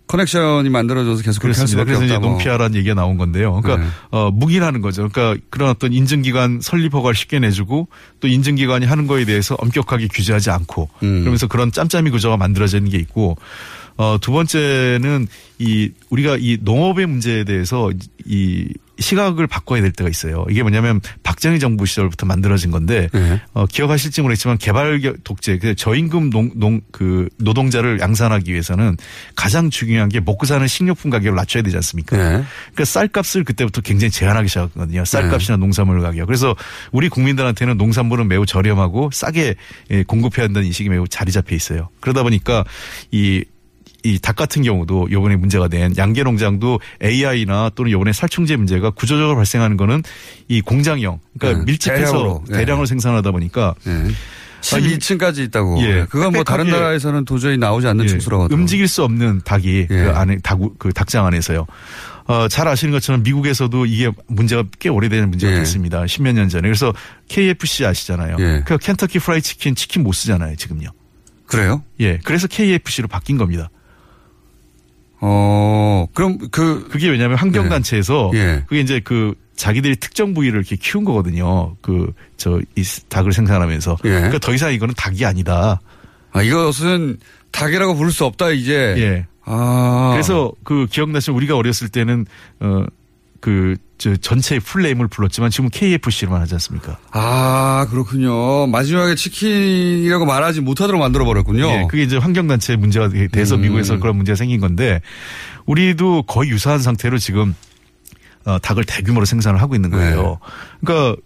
커넥션이 0.08 0.70
만들어져서 0.70 1.22
계속 1.22 1.40
그렇게. 1.40 1.66
수밖에 1.66 1.84
그래서 1.84 2.04
이제 2.04 2.14
없다. 2.14 2.26
뭐. 2.26 2.30
농피아라는 2.36 2.76
얘기가 2.76 2.94
나온 2.94 3.16
건데요. 3.18 3.60
그러니까 3.60 3.84
네. 3.84 3.90
어, 4.10 4.30
묵인하는 4.32 4.80
거죠. 4.80 5.08
그러니까 5.08 5.40
그런 5.50 5.68
어떤 5.68 5.92
인증기관 5.92 6.60
설립 6.62 6.94
허가를 6.94 7.14
쉽게 7.14 7.38
내주고 7.38 7.88
또 8.20 8.26
인증기관이 8.26 8.86
하는 8.86 9.06
거에 9.06 9.24
대해서 9.24 9.54
엄격하게 9.58 10.08
규제하지 10.08 10.50
않고 10.50 10.88
음. 11.02 11.20
그러면서 11.20 11.46
그런 11.46 11.70
짬짬이 11.70 12.10
구조가 12.10 12.36
만들어지는 12.36 12.90
게 12.90 12.98
있고 12.98 13.36
어, 13.98 14.16
두 14.20 14.32
번째는 14.32 15.26
이 15.58 15.90
우리가 16.10 16.36
이 16.40 16.58
농업의 16.60 17.06
문제에 17.06 17.44
대해서 17.44 17.90
이 18.24 18.68
시각을 18.98 19.46
바꿔야 19.46 19.80
될 19.80 19.92
때가 19.92 20.10
있어요. 20.10 20.44
이게 20.50 20.62
뭐냐면 20.62 21.00
박정희 21.22 21.58
정부 21.60 21.86
시절부터 21.86 22.26
만들어진 22.26 22.70
건데 22.70 23.08
네. 23.12 23.40
어, 23.52 23.66
기억하실지 23.66 24.22
모르겠지만 24.22 24.58
개발 24.58 25.00
겨- 25.00 25.14
독재, 25.24 25.58
그 25.58 25.74
저임금 25.74 26.30
농, 26.30 26.50
농, 26.56 26.80
그 26.90 27.28
노동자를 27.38 28.00
양산하기 28.00 28.50
위해서는 28.50 28.96
가장 29.36 29.70
중요한 29.70 30.08
게 30.08 30.20
먹고 30.20 30.46
사는 30.46 30.66
식료품 30.66 31.10
가격을 31.10 31.36
낮춰야 31.36 31.62
되지 31.62 31.76
않습니까? 31.76 32.16
네. 32.16 32.44
그러니까 32.72 32.84
쌀값을 32.84 33.44
그때부터 33.44 33.80
굉장히 33.82 34.10
제한하기 34.10 34.48
시작했거든요. 34.48 35.04
쌀값이나 35.04 35.56
농산물 35.58 36.00
가격. 36.00 36.26
그래서 36.26 36.56
우리 36.92 37.08
국민들한테는 37.08 37.76
농산물은 37.76 38.26
매우 38.28 38.46
저렴하고 38.46 39.10
싸게 39.12 39.54
예, 39.90 40.02
공급해야 40.02 40.46
한다는 40.46 40.66
인식이 40.66 40.88
매우 40.88 41.06
자리 41.06 41.30
잡혀 41.32 41.54
있어요. 41.54 41.88
그러다 42.00 42.22
보니까 42.22 42.64
이 43.12 43.44
이 44.04 44.18
닭 44.20 44.36
같은 44.36 44.62
경우도 44.62 45.08
요번에 45.10 45.36
문제가 45.36 45.68
된 45.68 45.92
양계 45.96 46.22
농장도 46.22 46.80
AI나 47.02 47.70
또는 47.74 47.90
요번에 47.92 48.12
살충제 48.12 48.56
문제가 48.56 48.90
구조적으로 48.90 49.36
발생하는 49.36 49.76
거는 49.76 50.02
이 50.48 50.60
공장형 50.60 51.18
그러니까 51.38 51.58
네, 51.60 51.64
밀집해서 51.72 52.12
대량으로. 52.12 52.44
네. 52.48 52.58
대량으로 52.58 52.86
생산하다 52.86 53.30
보니까 53.32 53.74
네. 53.84 54.08
12층까지 54.60 55.38
있다고. 55.46 55.80
예. 55.82 56.06
그건 56.10 56.32
뭐 56.32 56.42
다른 56.44 56.66
나라에서는 56.68 57.24
도저히 57.24 57.56
나오지 57.56 57.86
않는 57.86 58.08
예, 58.08 58.12
하더라고요. 58.14 58.48
움직일 58.50 58.88
수 58.88 59.04
없는 59.04 59.42
닭이 59.44 59.78
예. 59.82 59.86
그 59.86 60.10
안에 60.14 60.38
닭, 60.42 60.58
그 60.78 60.92
닭장 60.92 61.26
안에서요. 61.26 61.64
어, 62.26 62.48
잘 62.48 62.66
아시는 62.68 62.92
것처럼 62.92 63.22
미국에서도 63.22 63.86
이게 63.86 64.10
문제가 64.26 64.64
꽤 64.78 64.88
오래된 64.88 65.30
문제가 65.30 65.52
예. 65.52 65.58
됐습니다. 65.58 66.06
십몇 66.06 66.34
년 66.34 66.48
전에. 66.48 66.62
그래서 66.62 66.92
KFC 67.28 67.86
아시잖아요. 67.86 68.36
예. 68.40 68.62
그 68.66 68.76
켄터키 68.78 69.18
프라이 69.20 69.40
치킨 69.40 69.74
치킨 69.74 70.02
못 70.02 70.12
쓰잖아요, 70.12 70.56
지금요. 70.56 70.90
그래요? 71.46 71.82
예. 72.00 72.18
그래서 72.24 72.46
KFC로 72.48 73.08
바뀐 73.08 73.38
겁니다. 73.38 73.70
어, 75.20 76.06
그럼 76.14 76.38
그 76.50 76.86
그게 76.88 77.08
왜냐하면 77.08 77.38
환경단체에서 77.38 78.30
예. 78.34 78.64
그게 78.66 78.80
이제 78.80 79.00
그 79.02 79.34
자기들이 79.56 79.96
특정 79.96 80.34
부위를 80.34 80.60
이렇게 80.60 80.76
키운 80.76 81.04
거거든요. 81.04 81.76
그, 81.82 82.12
저, 82.36 82.60
이 82.76 82.84
닭을 83.08 83.32
생산하면서. 83.32 83.98
예. 84.04 84.08
그러니까 84.08 84.38
더 84.38 84.54
이상 84.54 84.72
이거는 84.72 84.94
닭이 84.96 85.24
아니다. 85.24 85.80
아, 86.30 86.42
이것은 86.42 87.18
닭이라고 87.50 87.96
부를 87.96 88.12
수 88.12 88.24
없다 88.24 88.50
이제. 88.50 88.94
예. 88.98 89.26
아. 89.44 90.10
그래서 90.12 90.52
그 90.62 90.86
기억나시면 90.88 91.36
우리가 91.36 91.56
어렸을 91.56 91.88
때는 91.88 92.26
어, 92.60 92.84
그, 93.40 93.76
저 93.98 94.14
전체 94.16 94.58
풀네임을 94.60 95.08
불렀지만 95.08 95.50
지금 95.50 95.68
KFC로만 95.70 96.40
하지 96.40 96.54
않습니까? 96.54 96.98
아, 97.10 97.86
그렇군요. 97.90 98.66
마지막에 98.68 99.14
치킨이라고 99.16 100.24
말하지 100.24 100.60
못하도록 100.60 101.00
만들어 101.00 101.24
버렸군요. 101.24 101.66
예, 101.66 101.86
그게 101.90 102.04
이제 102.04 102.16
환경단체 102.16 102.76
문제가 102.76 103.08
돼서 103.32 103.56
음. 103.56 103.62
미국에서 103.62 103.98
그런 103.98 104.16
문제가 104.16 104.36
생긴 104.36 104.60
건데 104.60 105.00
우리도 105.66 106.22
거의 106.22 106.50
유사한 106.50 106.78
상태로 106.78 107.18
지금 107.18 107.56
어, 108.44 108.58
닭을 108.60 108.84
대규모로 108.84 109.24
생산을 109.26 109.60
하고 109.60 109.74
있는 109.74 109.90
거예요. 109.90 110.38
그러니까 110.80 111.20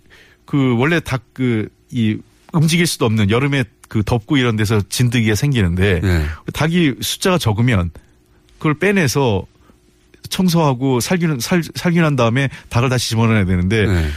그 0.47 0.75
원래 0.79 0.99
닭 1.01 1.23
그 1.35 1.69
이 1.93 2.17
움직일 2.53 2.87
수도 2.87 3.05
없는 3.05 3.31
여름에 3.31 3.65
그 3.89 4.03
덥고 4.03 4.39
이런 4.39 4.57
데서 4.57 4.81
진드기가 4.89 5.35
생기는데 5.35 6.01
예. 6.03 6.25
닭이 6.55 6.95
숫자가 7.01 7.39
적으면 7.39 7.91
그걸 8.59 8.75
빼내서 8.75 9.45
청소하고 10.29 11.01
살균 11.01 11.41
살, 11.41 11.63
살균한 11.75 12.17
다음에 12.17 12.49
닭을 12.69 12.89
다시 12.89 13.11
집어넣어야 13.11 13.45
되는데 13.45 13.87
네. 13.87 14.09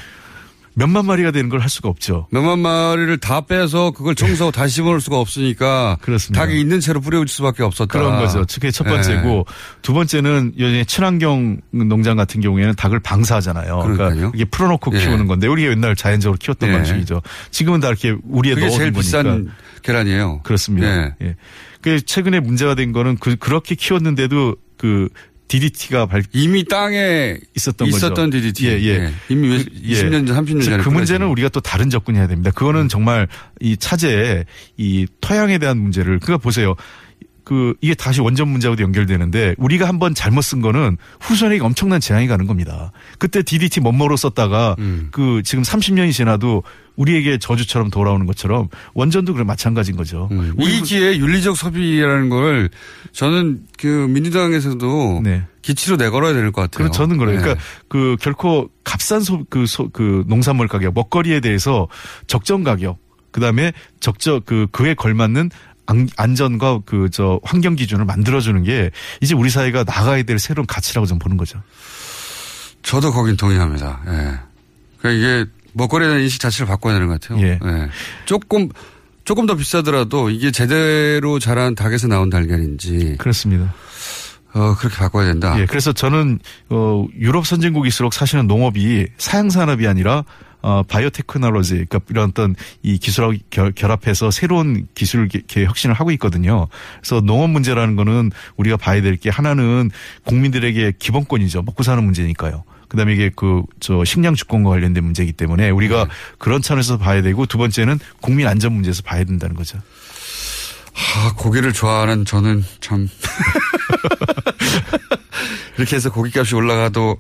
몇만 0.77 1.05
마리가 1.05 1.31
되는 1.31 1.49
걸 1.49 1.61
할 1.61 1.69
수가 1.69 1.87
없죠. 1.87 2.27
몇만 2.31 2.59
마리를 2.59 3.17
다 3.19 3.39
빼서 3.45 3.91
그걸 3.91 4.13
청소하고 4.13 4.51
다시 4.51 4.75
집어넣을 4.75 4.99
수가 4.99 5.17
없으니까 5.19 5.97
그렇습니다. 6.01 6.45
닭이 6.45 6.59
있는 6.59 6.81
채로 6.81 6.99
뿌려줄 6.99 7.29
수밖에 7.29 7.63
없었다. 7.63 7.97
그런 7.97 8.19
거죠. 8.19 8.43
그게 8.53 8.71
첫 8.71 8.83
번째고 8.83 9.29
네. 9.29 9.43
두 9.81 9.93
번째는 9.93 10.53
여전히 10.59 10.85
친환경 10.85 11.61
농장 11.71 12.17
같은 12.17 12.41
경우에는 12.41 12.75
닭을 12.75 12.99
방사하잖아요. 12.99 13.77
그러니까 13.79 14.03
그러니까요. 14.09 14.31
이게 14.35 14.43
풀어놓고 14.43 14.91
예. 14.95 14.99
키우는 14.99 15.27
건데 15.27 15.47
우리가 15.47 15.71
옛날 15.71 15.95
자연적으로 15.95 16.37
키웠던 16.37 16.67
예. 16.69 16.73
방식이죠. 16.73 17.21
지금은 17.51 17.79
다 17.79 17.87
이렇게 17.87 18.13
우리에 18.27 18.55
넣어둔 18.55 18.69
제일 18.71 18.91
거니까. 18.91 18.99
비싼 18.99 19.51
계란이에요. 19.81 20.41
그렇습니다. 20.43 20.87
예. 20.87 21.15
예. 21.21 21.35
그 21.81 22.01
최근에 22.01 22.41
문제가 22.41 22.75
된 22.75 22.91
거는 22.91 23.15
그 23.17 23.37
그렇게 23.37 23.75
키웠는데도 23.75 24.57
그 24.77 25.07
DDT가 25.47 26.07
발 26.07 26.23
이미 26.33 26.63
땅에 26.65 27.37
있었던 27.55 27.87
있었던 27.87 28.29
거죠. 28.31 28.37
DDT. 28.37 28.67
예, 28.67 28.71
예. 28.81 28.87
예. 29.05 29.13
이미 29.29 29.47
몇- 29.47 29.63
그, 29.63 29.69
20년 29.71 30.25
전, 30.27 30.45
30년 30.45 30.63
전에 30.65 30.77
그 30.83 30.89
문제는 30.89 31.27
우리가 31.27 31.49
또 31.49 31.59
다른 31.59 31.89
접근해야 31.89 32.27
됩니다. 32.27 32.51
그거는 32.51 32.89
정말 32.89 33.27
이 33.61 33.77
차제에 33.77 34.45
이 34.77 35.05
토양에 35.21 35.57
대한 35.59 35.77
문제를 35.77 36.19
그러니까 36.19 36.37
보세요. 36.41 36.75
그 37.45 37.75
이게 37.79 37.93
다시 37.93 38.19
원전 38.21 38.49
문제하고도 38.49 38.81
연결되는데 38.83 39.55
우리가 39.57 39.87
한번 39.87 40.13
잘못 40.15 40.41
쓴 40.41 40.61
거는 40.61 40.97
후손에게 41.21 41.63
엄청난 41.63 42.01
재앙이 42.01 42.27
가는 42.27 42.47
겁니다. 42.47 42.91
그때 43.19 43.43
DDT 43.43 43.81
멋모로 43.81 44.17
썼다가 44.17 44.75
음. 44.79 45.09
그 45.11 45.41
지금 45.45 45.63
30년이 45.63 46.11
지나도 46.11 46.63
우리에게 46.95 47.37
저주처럼 47.37 47.91
돌아오는 47.91 48.25
것처럼 48.25 48.67
원전도 48.95 49.33
그래 49.33 49.43
마찬가지인 49.45 49.95
거죠. 49.95 50.27
음. 50.31 50.55
이 50.59 50.81
기회에 50.81 51.17
윤리적 51.17 51.55
소비라는 51.55 52.29
걸 52.29 52.69
저는 53.11 53.61
그 53.77 53.87
민주당에서도 53.87 55.21
기치로 55.61 55.97
내걸어야 55.97 56.33
될 56.33 56.51
것 56.51 56.61
같아요. 56.61 56.77
그럼 56.77 56.91
저는 56.91 57.17
그래요. 57.17 57.35
네. 57.37 57.41
그러니까 57.41 57.63
그 57.87 58.15
결코 58.19 58.69
값싼 58.83 59.21
소, 59.21 59.43
그, 59.49 59.65
소, 59.67 59.89
그 59.89 60.23
농산물 60.27 60.67
가격, 60.67 60.93
먹거리에 60.95 61.41
대해서 61.41 61.87
적정 62.27 62.63
가격, 62.63 62.97
그 63.31 63.39
다음에 63.41 63.73
적정, 63.99 64.41
그, 64.45 64.67
그에 64.71 64.93
걸맞는 64.93 65.49
안- 65.87 66.09
안전과 66.17 66.81
그, 66.85 67.09
저, 67.11 67.39
환경 67.43 67.75
기준을 67.75 68.05
만들어주는 68.05 68.63
게 68.63 68.91
이제 69.21 69.33
우리 69.35 69.49
사회가 69.49 69.83
나가야 69.83 70.23
될 70.23 70.39
새로운 70.39 70.65
가치라고 70.65 71.05
저는 71.05 71.19
보는 71.19 71.37
거죠. 71.37 71.61
저도 72.81 73.11
거긴 73.11 73.35
동의합니다. 73.37 74.01
예. 74.07 74.11
그러니까 74.99 75.09
이게 75.11 75.45
먹거리에 75.73 76.07
대한 76.07 76.21
인식 76.23 76.39
자체를 76.39 76.67
바꿔야 76.67 76.93
되는 76.93 77.07
것 77.07 77.19
같아요. 77.19 77.41
예. 77.45 77.59
조금 78.25 78.69
조금 79.23 79.45
더 79.47 79.55
비싸더라도 79.55 80.29
이게 80.29 80.51
제대로 80.51 81.39
자란 81.39 81.73
닭에서 81.75 82.07
나온 82.07 82.29
달걀인지 82.29 83.15
그렇습니다. 83.17 83.73
어 84.53 84.75
그렇게 84.77 84.95
바꿔야 84.97 85.25
된다. 85.25 85.59
예, 85.59 85.65
그래서 85.65 85.91
저는, 85.91 86.39
어, 86.69 87.05
유럽 87.19 87.45
선진국일수록 87.45 88.13
사실은 88.13 88.47
농업이 88.47 89.07
사양산업이 89.17 89.85
아니라 89.85 90.23
어, 90.67 90.81
바이오테크놀로지, 90.81 91.73
그러니까 91.87 91.99
이런 92.09 92.29
어떤 92.29 92.55
이 92.81 92.97
기술하고 92.97 93.35
결, 93.51 93.71
결합해서 93.71 94.31
새로운 94.31 94.87
기술 94.95 95.27
개- 95.27 95.41
개- 95.45 95.63
혁신을 95.63 95.93
하고 95.93 96.09
있거든요. 96.13 96.67
그래서 97.01 97.21
농업 97.21 97.51
문제라는 97.51 97.95
거는 97.95 98.31
우리가 98.57 98.75
봐야 98.77 98.99
될 99.03 99.17
게 99.17 99.29
하나는 99.29 99.91
국민들에게 100.25 100.93
기본권이죠. 100.97 101.61
먹고 101.61 101.83
사는 101.83 102.03
문제니까요. 102.03 102.63
그다음에 102.89 103.13
이게 103.13 103.29
그 103.35 103.61
저 103.79 104.03
식량 104.05 104.33
주권과 104.33 104.71
관련된 104.71 105.03
문제이기 105.03 105.33
때문에 105.33 105.69
우리가 105.69 106.07
그런 106.39 106.63
차원에서 106.63 106.97
봐야 106.97 107.21
되고 107.21 107.45
두 107.45 107.59
번째는 107.59 107.99
국민 108.21 108.47
안전 108.47 108.73
문제에서 108.73 109.03
봐야 109.03 109.23
된다는 109.23 109.55
거죠. 109.55 109.77
아, 110.95 111.33
고기를 111.37 111.73
좋아하는 111.73 112.25
저는 112.25 112.63
참 112.79 113.07
이렇게 115.77 115.95
해서 115.95 116.11
고기값이 116.11 116.55
올라가도 116.55 117.17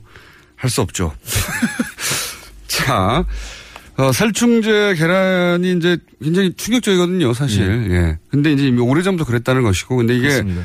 할 0.55 0.69
수 0.69 0.81
없죠. 0.81 1.13
자, 2.85 3.25
어, 3.97 4.11
살충제 4.11 4.95
계란이 4.97 5.73
이제 5.77 5.97
굉장히 6.21 6.53
충격적이거든요, 6.55 7.33
사실. 7.33 7.87
예. 7.91 8.17
근데 8.29 8.51
이제 8.51 8.67
이미 8.67 8.81
오래전부터 8.81 9.25
그랬다는 9.25 9.61
것이고, 9.63 9.95
근데 9.95 10.13
이게 10.15 10.27
그렇습니다. 10.27 10.63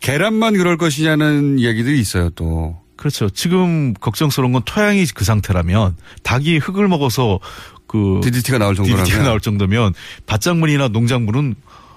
계란만 0.00 0.54
그럴 0.54 0.76
것이냐는 0.76 1.58
얘기들이 1.60 1.98
있어요, 1.98 2.30
또. 2.30 2.78
그렇죠. 2.96 3.28
지금 3.28 3.92
걱정스러운 3.94 4.52
건 4.52 4.62
토양이 4.64 5.04
그 5.14 5.24
상태라면 5.24 5.96
닭이 6.22 6.58
흙을 6.58 6.86
먹어서 6.88 7.40
그 7.86 8.20
DDT가 8.22 8.58
나올 8.58 8.74
정도라면. 8.74 9.04
DDT가 9.04 9.24
나올 9.24 9.40
정도면 9.40 9.92
밭작물이나 10.26 10.88
농작물은 10.88 11.54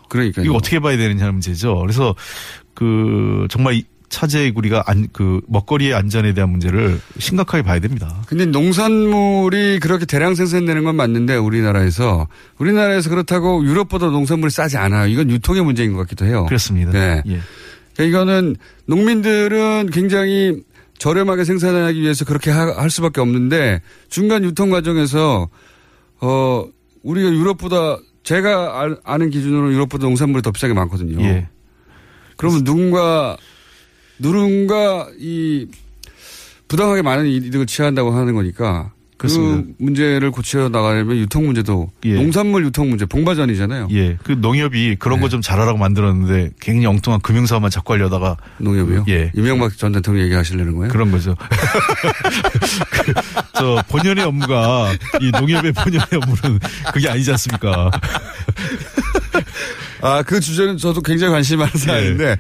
그러니까 0.10 0.42
이거 0.42 0.56
어떻게 0.56 0.80
봐야 0.80 0.98
되느냐는 0.98 1.34
문제죠. 1.34 1.76
그래서 1.80 2.16
그 2.74 3.48
정말 3.50 3.76
이- 3.76 3.86
차제 4.10 4.54
우리가 4.56 4.84
안, 4.88 5.08
그 5.12 5.42
먹거리의 5.48 5.94
안전에 5.94 6.34
대한 6.34 6.50
문제를 6.50 7.00
심각하게 7.20 7.62
봐야 7.64 7.80
됩니다. 7.80 8.22
근데 8.28 8.46
농산물이 8.46 9.80
그렇게 9.80 10.06
대량 10.06 10.34
생산되는 10.34 10.84
건 10.84 10.96
맞는데 10.96 11.36
우리나라에서 11.36 12.28
우리나라에서 12.58 13.10
그렇다고 13.10 13.66
유럽보다 13.66 14.08
농산물이 14.08 14.50
싸지 14.52 14.78
않아요. 14.78 15.08
이건 15.08 15.30
유통의 15.30 15.64
문제인 15.64 15.92
것 15.94 16.00
같기도 16.00 16.26
해요. 16.26 16.46
그렇습니다. 16.48 16.92
네. 16.92 17.22
예. 17.28 17.40
그러니까 17.96 18.04
이거는 18.20 18.56
농민들은 18.86 19.90
굉장히 19.92 20.64
저렴하게 20.98 21.44
생산하기 21.44 22.02
위해서 22.02 22.26
그렇게 22.26 22.50
하- 22.50 22.76
할 22.82 22.90
수밖에 22.90 23.22
없는데 23.22 23.82
중간 24.10 24.44
유통 24.44 24.70
과정에서 24.70 25.50
어 26.22 26.66
우리가 27.04 27.30
유럽보다 27.30 27.98
제가 28.24 28.82
알- 28.82 28.98
아는 29.04 29.30
기준으로 29.30 29.74
유럽보다 29.74 30.06
농산물이 30.08 30.42
더 30.42 30.52
비싸게 30.52 30.74
많거든요. 30.74 31.22
예. 31.24 31.48
그러면 32.36 32.64
누군가 32.64 33.38
누군가 34.20 35.08
이 35.20 35.68
부당하게 36.68 37.02
많은 37.02 37.28
이득을 37.28 37.66
취한다고 37.66 38.12
하는 38.12 38.34
거니까 38.34 38.92
그렇습니다. 39.18 39.64
그 39.78 39.84
문제를 39.84 40.32
고쳐 40.32 40.70
나가려면 40.70 41.18
유통 41.18 41.46
문제도 41.46 41.90
농산물 42.04 42.66
유통 42.66 42.90
문제 42.90 43.06
봉바전이잖아요. 43.06 43.88
예. 43.92 44.18
그 44.24 44.34
농협이 44.34 44.98
그런 45.00 45.20
거좀 45.20 45.42
잘하라고 45.42 45.78
만들었는데 45.80 46.52
굉장히 46.60 46.86
엉뚱한 46.86 47.22
금융사업만 47.22 47.72
자꾸 47.72 47.94
하려다가 47.94 48.38
농협이요? 48.60 49.06
예. 49.10 49.32
이명박 49.36 49.76
전 49.78 49.92
대통령 49.92 50.24
얘기하시려는 50.26 50.76
거예요? 50.76 50.92
그런 50.92 51.10
거죠. 51.12 51.36
그, 52.92 53.14
저 53.56 53.84
본연의 53.90 54.24
업무가 54.24 54.94
이 55.20 55.32
농협의 55.32 55.72
본연의 55.72 56.08
업무는 56.14 56.60
그게 56.94 57.10
아니지 57.10 57.32
않습니까? 57.32 57.90
아, 60.02 60.22
그 60.22 60.40
주제는 60.40 60.78
저도 60.78 61.02
굉장히 61.02 61.34
관심이 61.34 61.58
많은 61.58 61.74
사안인데, 61.74 62.38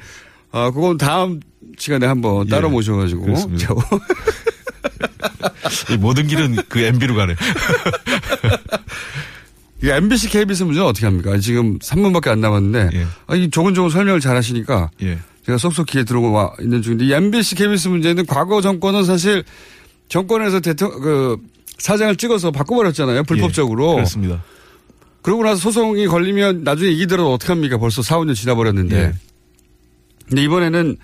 아, 0.52 0.70
그건 0.70 0.98
다음 0.98 1.40
시간에 1.78 2.06
한번 2.06 2.48
따로 2.48 2.70
모셔가지고. 2.70 3.22
그렇습니다. 3.24 3.68
저- 3.68 3.78
이 5.94 5.98
모든 5.98 6.28
길은 6.28 6.58
그 6.70 6.80
MB로 6.80 7.16
가네. 7.16 7.36
이 9.84 9.90
MBC, 9.90 10.30
KBS 10.30 10.64
문제는 10.64 10.88
어떻게 10.88 11.06
합니까? 11.06 11.38
지금 11.38 11.78
3분밖에 11.80 12.30
안 12.30 12.42
남았는데, 12.42 13.06
아, 13.28 13.36
이 13.36 13.50
조근조근 13.50 13.90
설명을 13.92 14.20
잘 14.20 14.36
하시니까, 14.36 14.90
예. 15.04 15.20
제가 15.46 15.58
쏙쏙 15.60 15.86
귀에 15.88 16.04
들어오고 16.04 16.32
와 16.32 16.52
있는 16.60 16.82
중인데, 16.82 17.06
이 17.06 17.14
MBC, 17.14 17.56
KBS 17.56 17.90
문제는 17.90 18.26
과거 18.26 18.60
정권은 18.62 19.06
사실 19.06 19.44
정권에서 20.10 20.62
대통령, 20.62 21.00
그, 21.02 21.38
사장을 21.78 22.16
찍어서 22.16 22.50
바꿔버렸잖아요. 22.50 23.24
불법적으로. 23.24 23.92
예, 23.92 23.96
그렇습니다. 23.98 24.44
그러고 25.22 25.44
나서 25.44 25.58
소송이 25.58 26.08
걸리면 26.08 26.64
나중에 26.64 26.90
이기더라도 26.90 27.34
어떡합니까? 27.34 27.78
벌써 27.78 28.02
4, 28.02 28.18
5년 28.18 28.34
지나버렸는데. 28.34 28.98
예. 28.98 29.14
근데 30.28 30.42
이번에는 30.44 30.98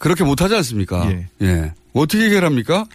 그렇게 0.00 0.24
못하지 0.24 0.56
않습니까? 0.56 1.08
예. 1.42 1.72
어떻게 1.92 2.24
해결합니까? 2.24 2.86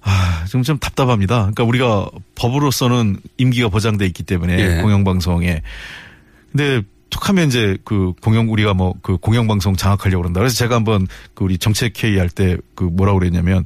아, 0.00 0.44
지금 0.46 0.62
좀 0.62 0.78
답답합니다. 0.78 1.40
그러니까 1.40 1.64
우리가 1.64 2.08
법으로서는 2.36 3.18
임기가 3.36 3.68
보장돼 3.68 4.06
있기 4.06 4.22
때문에 4.22 4.58
예. 4.78 4.82
공영방송에. 4.82 5.60
근데 6.52 6.82
툭하면 7.10 7.48
이제 7.48 7.76
그 7.84 8.12
공영 8.22 8.50
우리가 8.50 8.74
뭐 8.74 8.94
그 9.02 9.16
공영방송 9.16 9.76
장악하려고 9.76 10.22
그런다. 10.22 10.40
그래서 10.40 10.56
제가 10.56 10.74
한번 10.76 11.06
그 11.34 11.44
우리 11.44 11.58
정책 11.58 12.02
회의 12.02 12.18
할 12.18 12.28
때 12.28 12.56
그 12.74 12.84
뭐라고 12.84 13.18
그랬냐면 13.18 13.64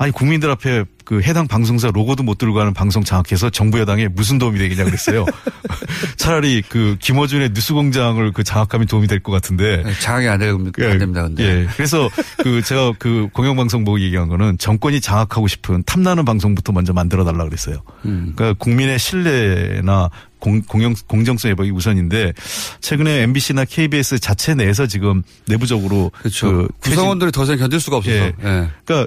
아니 0.00 0.12
국민들 0.12 0.50
앞에 0.50 0.84
그 1.04 1.20
해당 1.20 1.46
방송사 1.46 1.90
로고도 1.90 2.22
못 2.22 2.38
들고 2.38 2.54
가는 2.54 2.72
방송 2.72 3.04
장악해서 3.04 3.50
정부 3.50 3.78
여당에 3.80 4.08
무슨 4.08 4.38
도움이 4.38 4.58
되겠냐 4.58 4.84
그랬어요. 4.84 5.26
차라리 6.16 6.62
그 6.66 6.96
김어준의 7.00 7.50
뉴스공장을 7.52 8.32
그 8.32 8.42
장악하면 8.42 8.86
도움이 8.86 9.08
될 9.08 9.20
것 9.20 9.30
같은데 9.32 9.84
장악이 10.00 10.26
안, 10.26 10.38
됩니다. 10.38 10.82
안 10.86 10.98
됩니다. 10.98 11.22
근데. 11.24 11.44
예. 11.44 11.66
그래서 11.76 12.08
그 12.38 12.62
제가 12.62 12.94
그 12.98 13.28
공영방송 13.34 13.84
보고 13.84 14.00
얘기한 14.00 14.28
거는 14.28 14.56
정권이 14.56 15.02
장악하고 15.02 15.46
싶은 15.48 15.82
탐나는 15.84 16.24
방송부터 16.24 16.72
먼저 16.72 16.94
만들어 16.94 17.22
달라 17.24 17.44
그랬어요. 17.44 17.82
음. 18.06 18.32
그러니까 18.34 18.56
국민의 18.58 18.98
신뢰나 18.98 20.08
공, 20.38 20.62
공영, 20.62 20.94
공정성 21.06 21.50
회복이 21.50 21.70
우선인데 21.70 22.32
최근에 22.80 23.24
MBC나 23.24 23.66
KBS 23.66 24.18
자체 24.20 24.54
내에서 24.54 24.86
지금 24.86 25.22
내부적으로 25.46 26.10
그렇죠. 26.20 26.66
구성원들이 26.80 27.30
더 27.30 27.44
이상 27.44 27.58
견딜 27.58 27.78
수가 27.78 27.98
없어서. 27.98 28.16
예. 28.16 28.32
예. 28.42 28.68
그러니까 28.86 29.06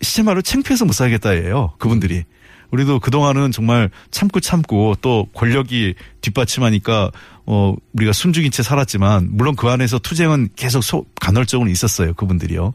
시체말로 0.00 0.42
창피해서 0.42 0.84
못 0.84 0.92
살겠다예요. 0.92 1.74
그분들이. 1.78 2.24
우리도 2.70 3.00
그동안은 3.00 3.50
정말 3.50 3.90
참고 4.10 4.38
참고 4.40 4.94
또 5.00 5.26
권력이 5.34 5.94
뒷받침하니까 6.20 7.10
어 7.46 7.74
우리가 7.94 8.12
숨죽인 8.12 8.52
채 8.52 8.62
살았지만 8.62 9.30
물론 9.32 9.56
그 9.56 9.68
안에서 9.68 9.98
투쟁은 9.98 10.50
계속 10.54 10.82
소, 10.82 11.04
간헐적으로 11.20 11.68
있었어요. 11.68 12.14
그분들이요. 12.14 12.72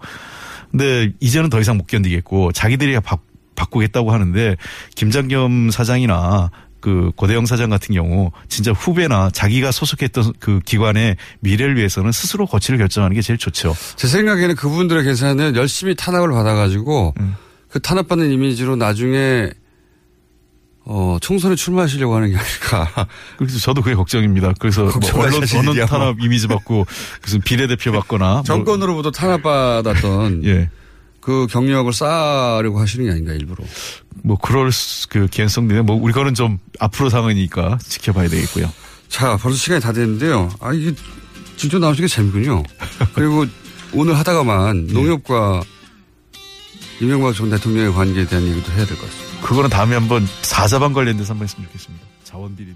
근데 0.71 1.13
이제는 1.21 1.49
더 1.49 1.61
이상 1.61 1.77
못 1.77 1.87
견디겠고 1.87 2.51
자기들이 2.51 2.99
바, 2.99 3.17
바꾸겠다고 3.55 4.11
하는데 4.11 4.57
김장겸 4.95 5.71
사장이나 5.71 6.51
그 6.85 7.11
고대영 7.15 7.47
사장 7.47 7.71
같은 7.71 7.95
경우 7.95 8.29
진짜 8.47 8.71
후배나 8.71 9.31
자기가 9.31 9.71
소속했던 9.71 10.33
그 10.39 10.59
기관의 10.59 11.17
미래를 11.39 11.77
위해서는 11.77 12.11
스스로 12.11 12.45
거취를 12.45 12.77
결정하는 12.77 13.15
게 13.15 13.23
제일 13.23 13.39
좋죠. 13.39 13.75
제 13.95 14.07
생각에는 14.07 14.55
그분들의 14.55 15.03
계산은 15.03 15.55
열심히 15.55 15.95
탄압을 15.95 16.29
받아가지고 16.29 17.15
음. 17.19 17.35
그 17.69 17.79
탄압받는 17.79 18.29
이미지로 18.29 18.75
나중에 18.75 19.49
어, 20.83 21.17
총선에 21.19 21.55
출마하시려고 21.55 22.15
하는 22.15 22.29
게 22.29 22.37
아닐까. 22.37 23.07
그래서 23.37 23.57
저도 23.57 23.81
그게 23.81 23.95
걱정입니다. 23.95 24.53
그래서 24.59 24.83
뭐 24.83 24.91
걱정할 24.91 25.33
언론, 25.33 25.87
탄압 25.87 26.21
이미지 26.21 26.45
받고 26.45 26.85
무슨 27.23 27.41
비례대표 27.41 27.93
받거나 27.93 28.33
뭐 28.33 28.43
정권으로부터 28.43 29.09
탄압받았던 29.09 30.43
예. 30.45 30.69
그 31.25 31.47
경력을 31.49 31.91
쌓으려고 31.91 32.79
하시는 32.79 33.03
게 33.05 33.11
아닌가 33.11 33.33
일부러. 33.33 33.63
뭐 34.23 34.37
그럴 34.37 34.71
수- 34.71 35.09
그 35.09 35.27
개연성들은 35.27 35.83
뭐 35.87 35.95
우리 35.95 36.13
거는 36.13 36.35
좀 36.35 36.59
앞으로 36.79 37.09
상황이니까 37.09 37.79
지켜봐야 37.81 38.29
되겠고요. 38.29 38.71
자, 39.07 39.35
벌써 39.37 39.57
시간이 39.57 39.81
다 39.81 39.91
됐는데요. 39.91 40.51
아, 40.59 40.71
이게 40.71 40.93
직접 41.57 41.79
나오시는 41.79 42.07
게 42.07 42.13
재밌군요. 42.13 42.61
그리고 43.15 43.43
오늘 43.91 44.15
하다가만 44.19 44.85
농협과 44.87 45.63
이명박 47.01 47.33
전 47.33 47.49
대통령의 47.49 47.91
관계에 47.91 48.27
대한 48.27 48.45
얘기도 48.47 48.71
해야 48.73 48.85
될 48.85 48.95
것 48.95 49.05
같습니다. 49.09 49.41
그거는 49.47 49.69
다음에 49.71 49.95
한번 49.95 50.27
사자방 50.43 50.93
관련돼서 50.93 51.33
한번 51.33 51.47
했으면 51.47 51.65
좋겠습니다. 51.67 52.05
자원 52.23 52.51
있고요. 52.53 52.75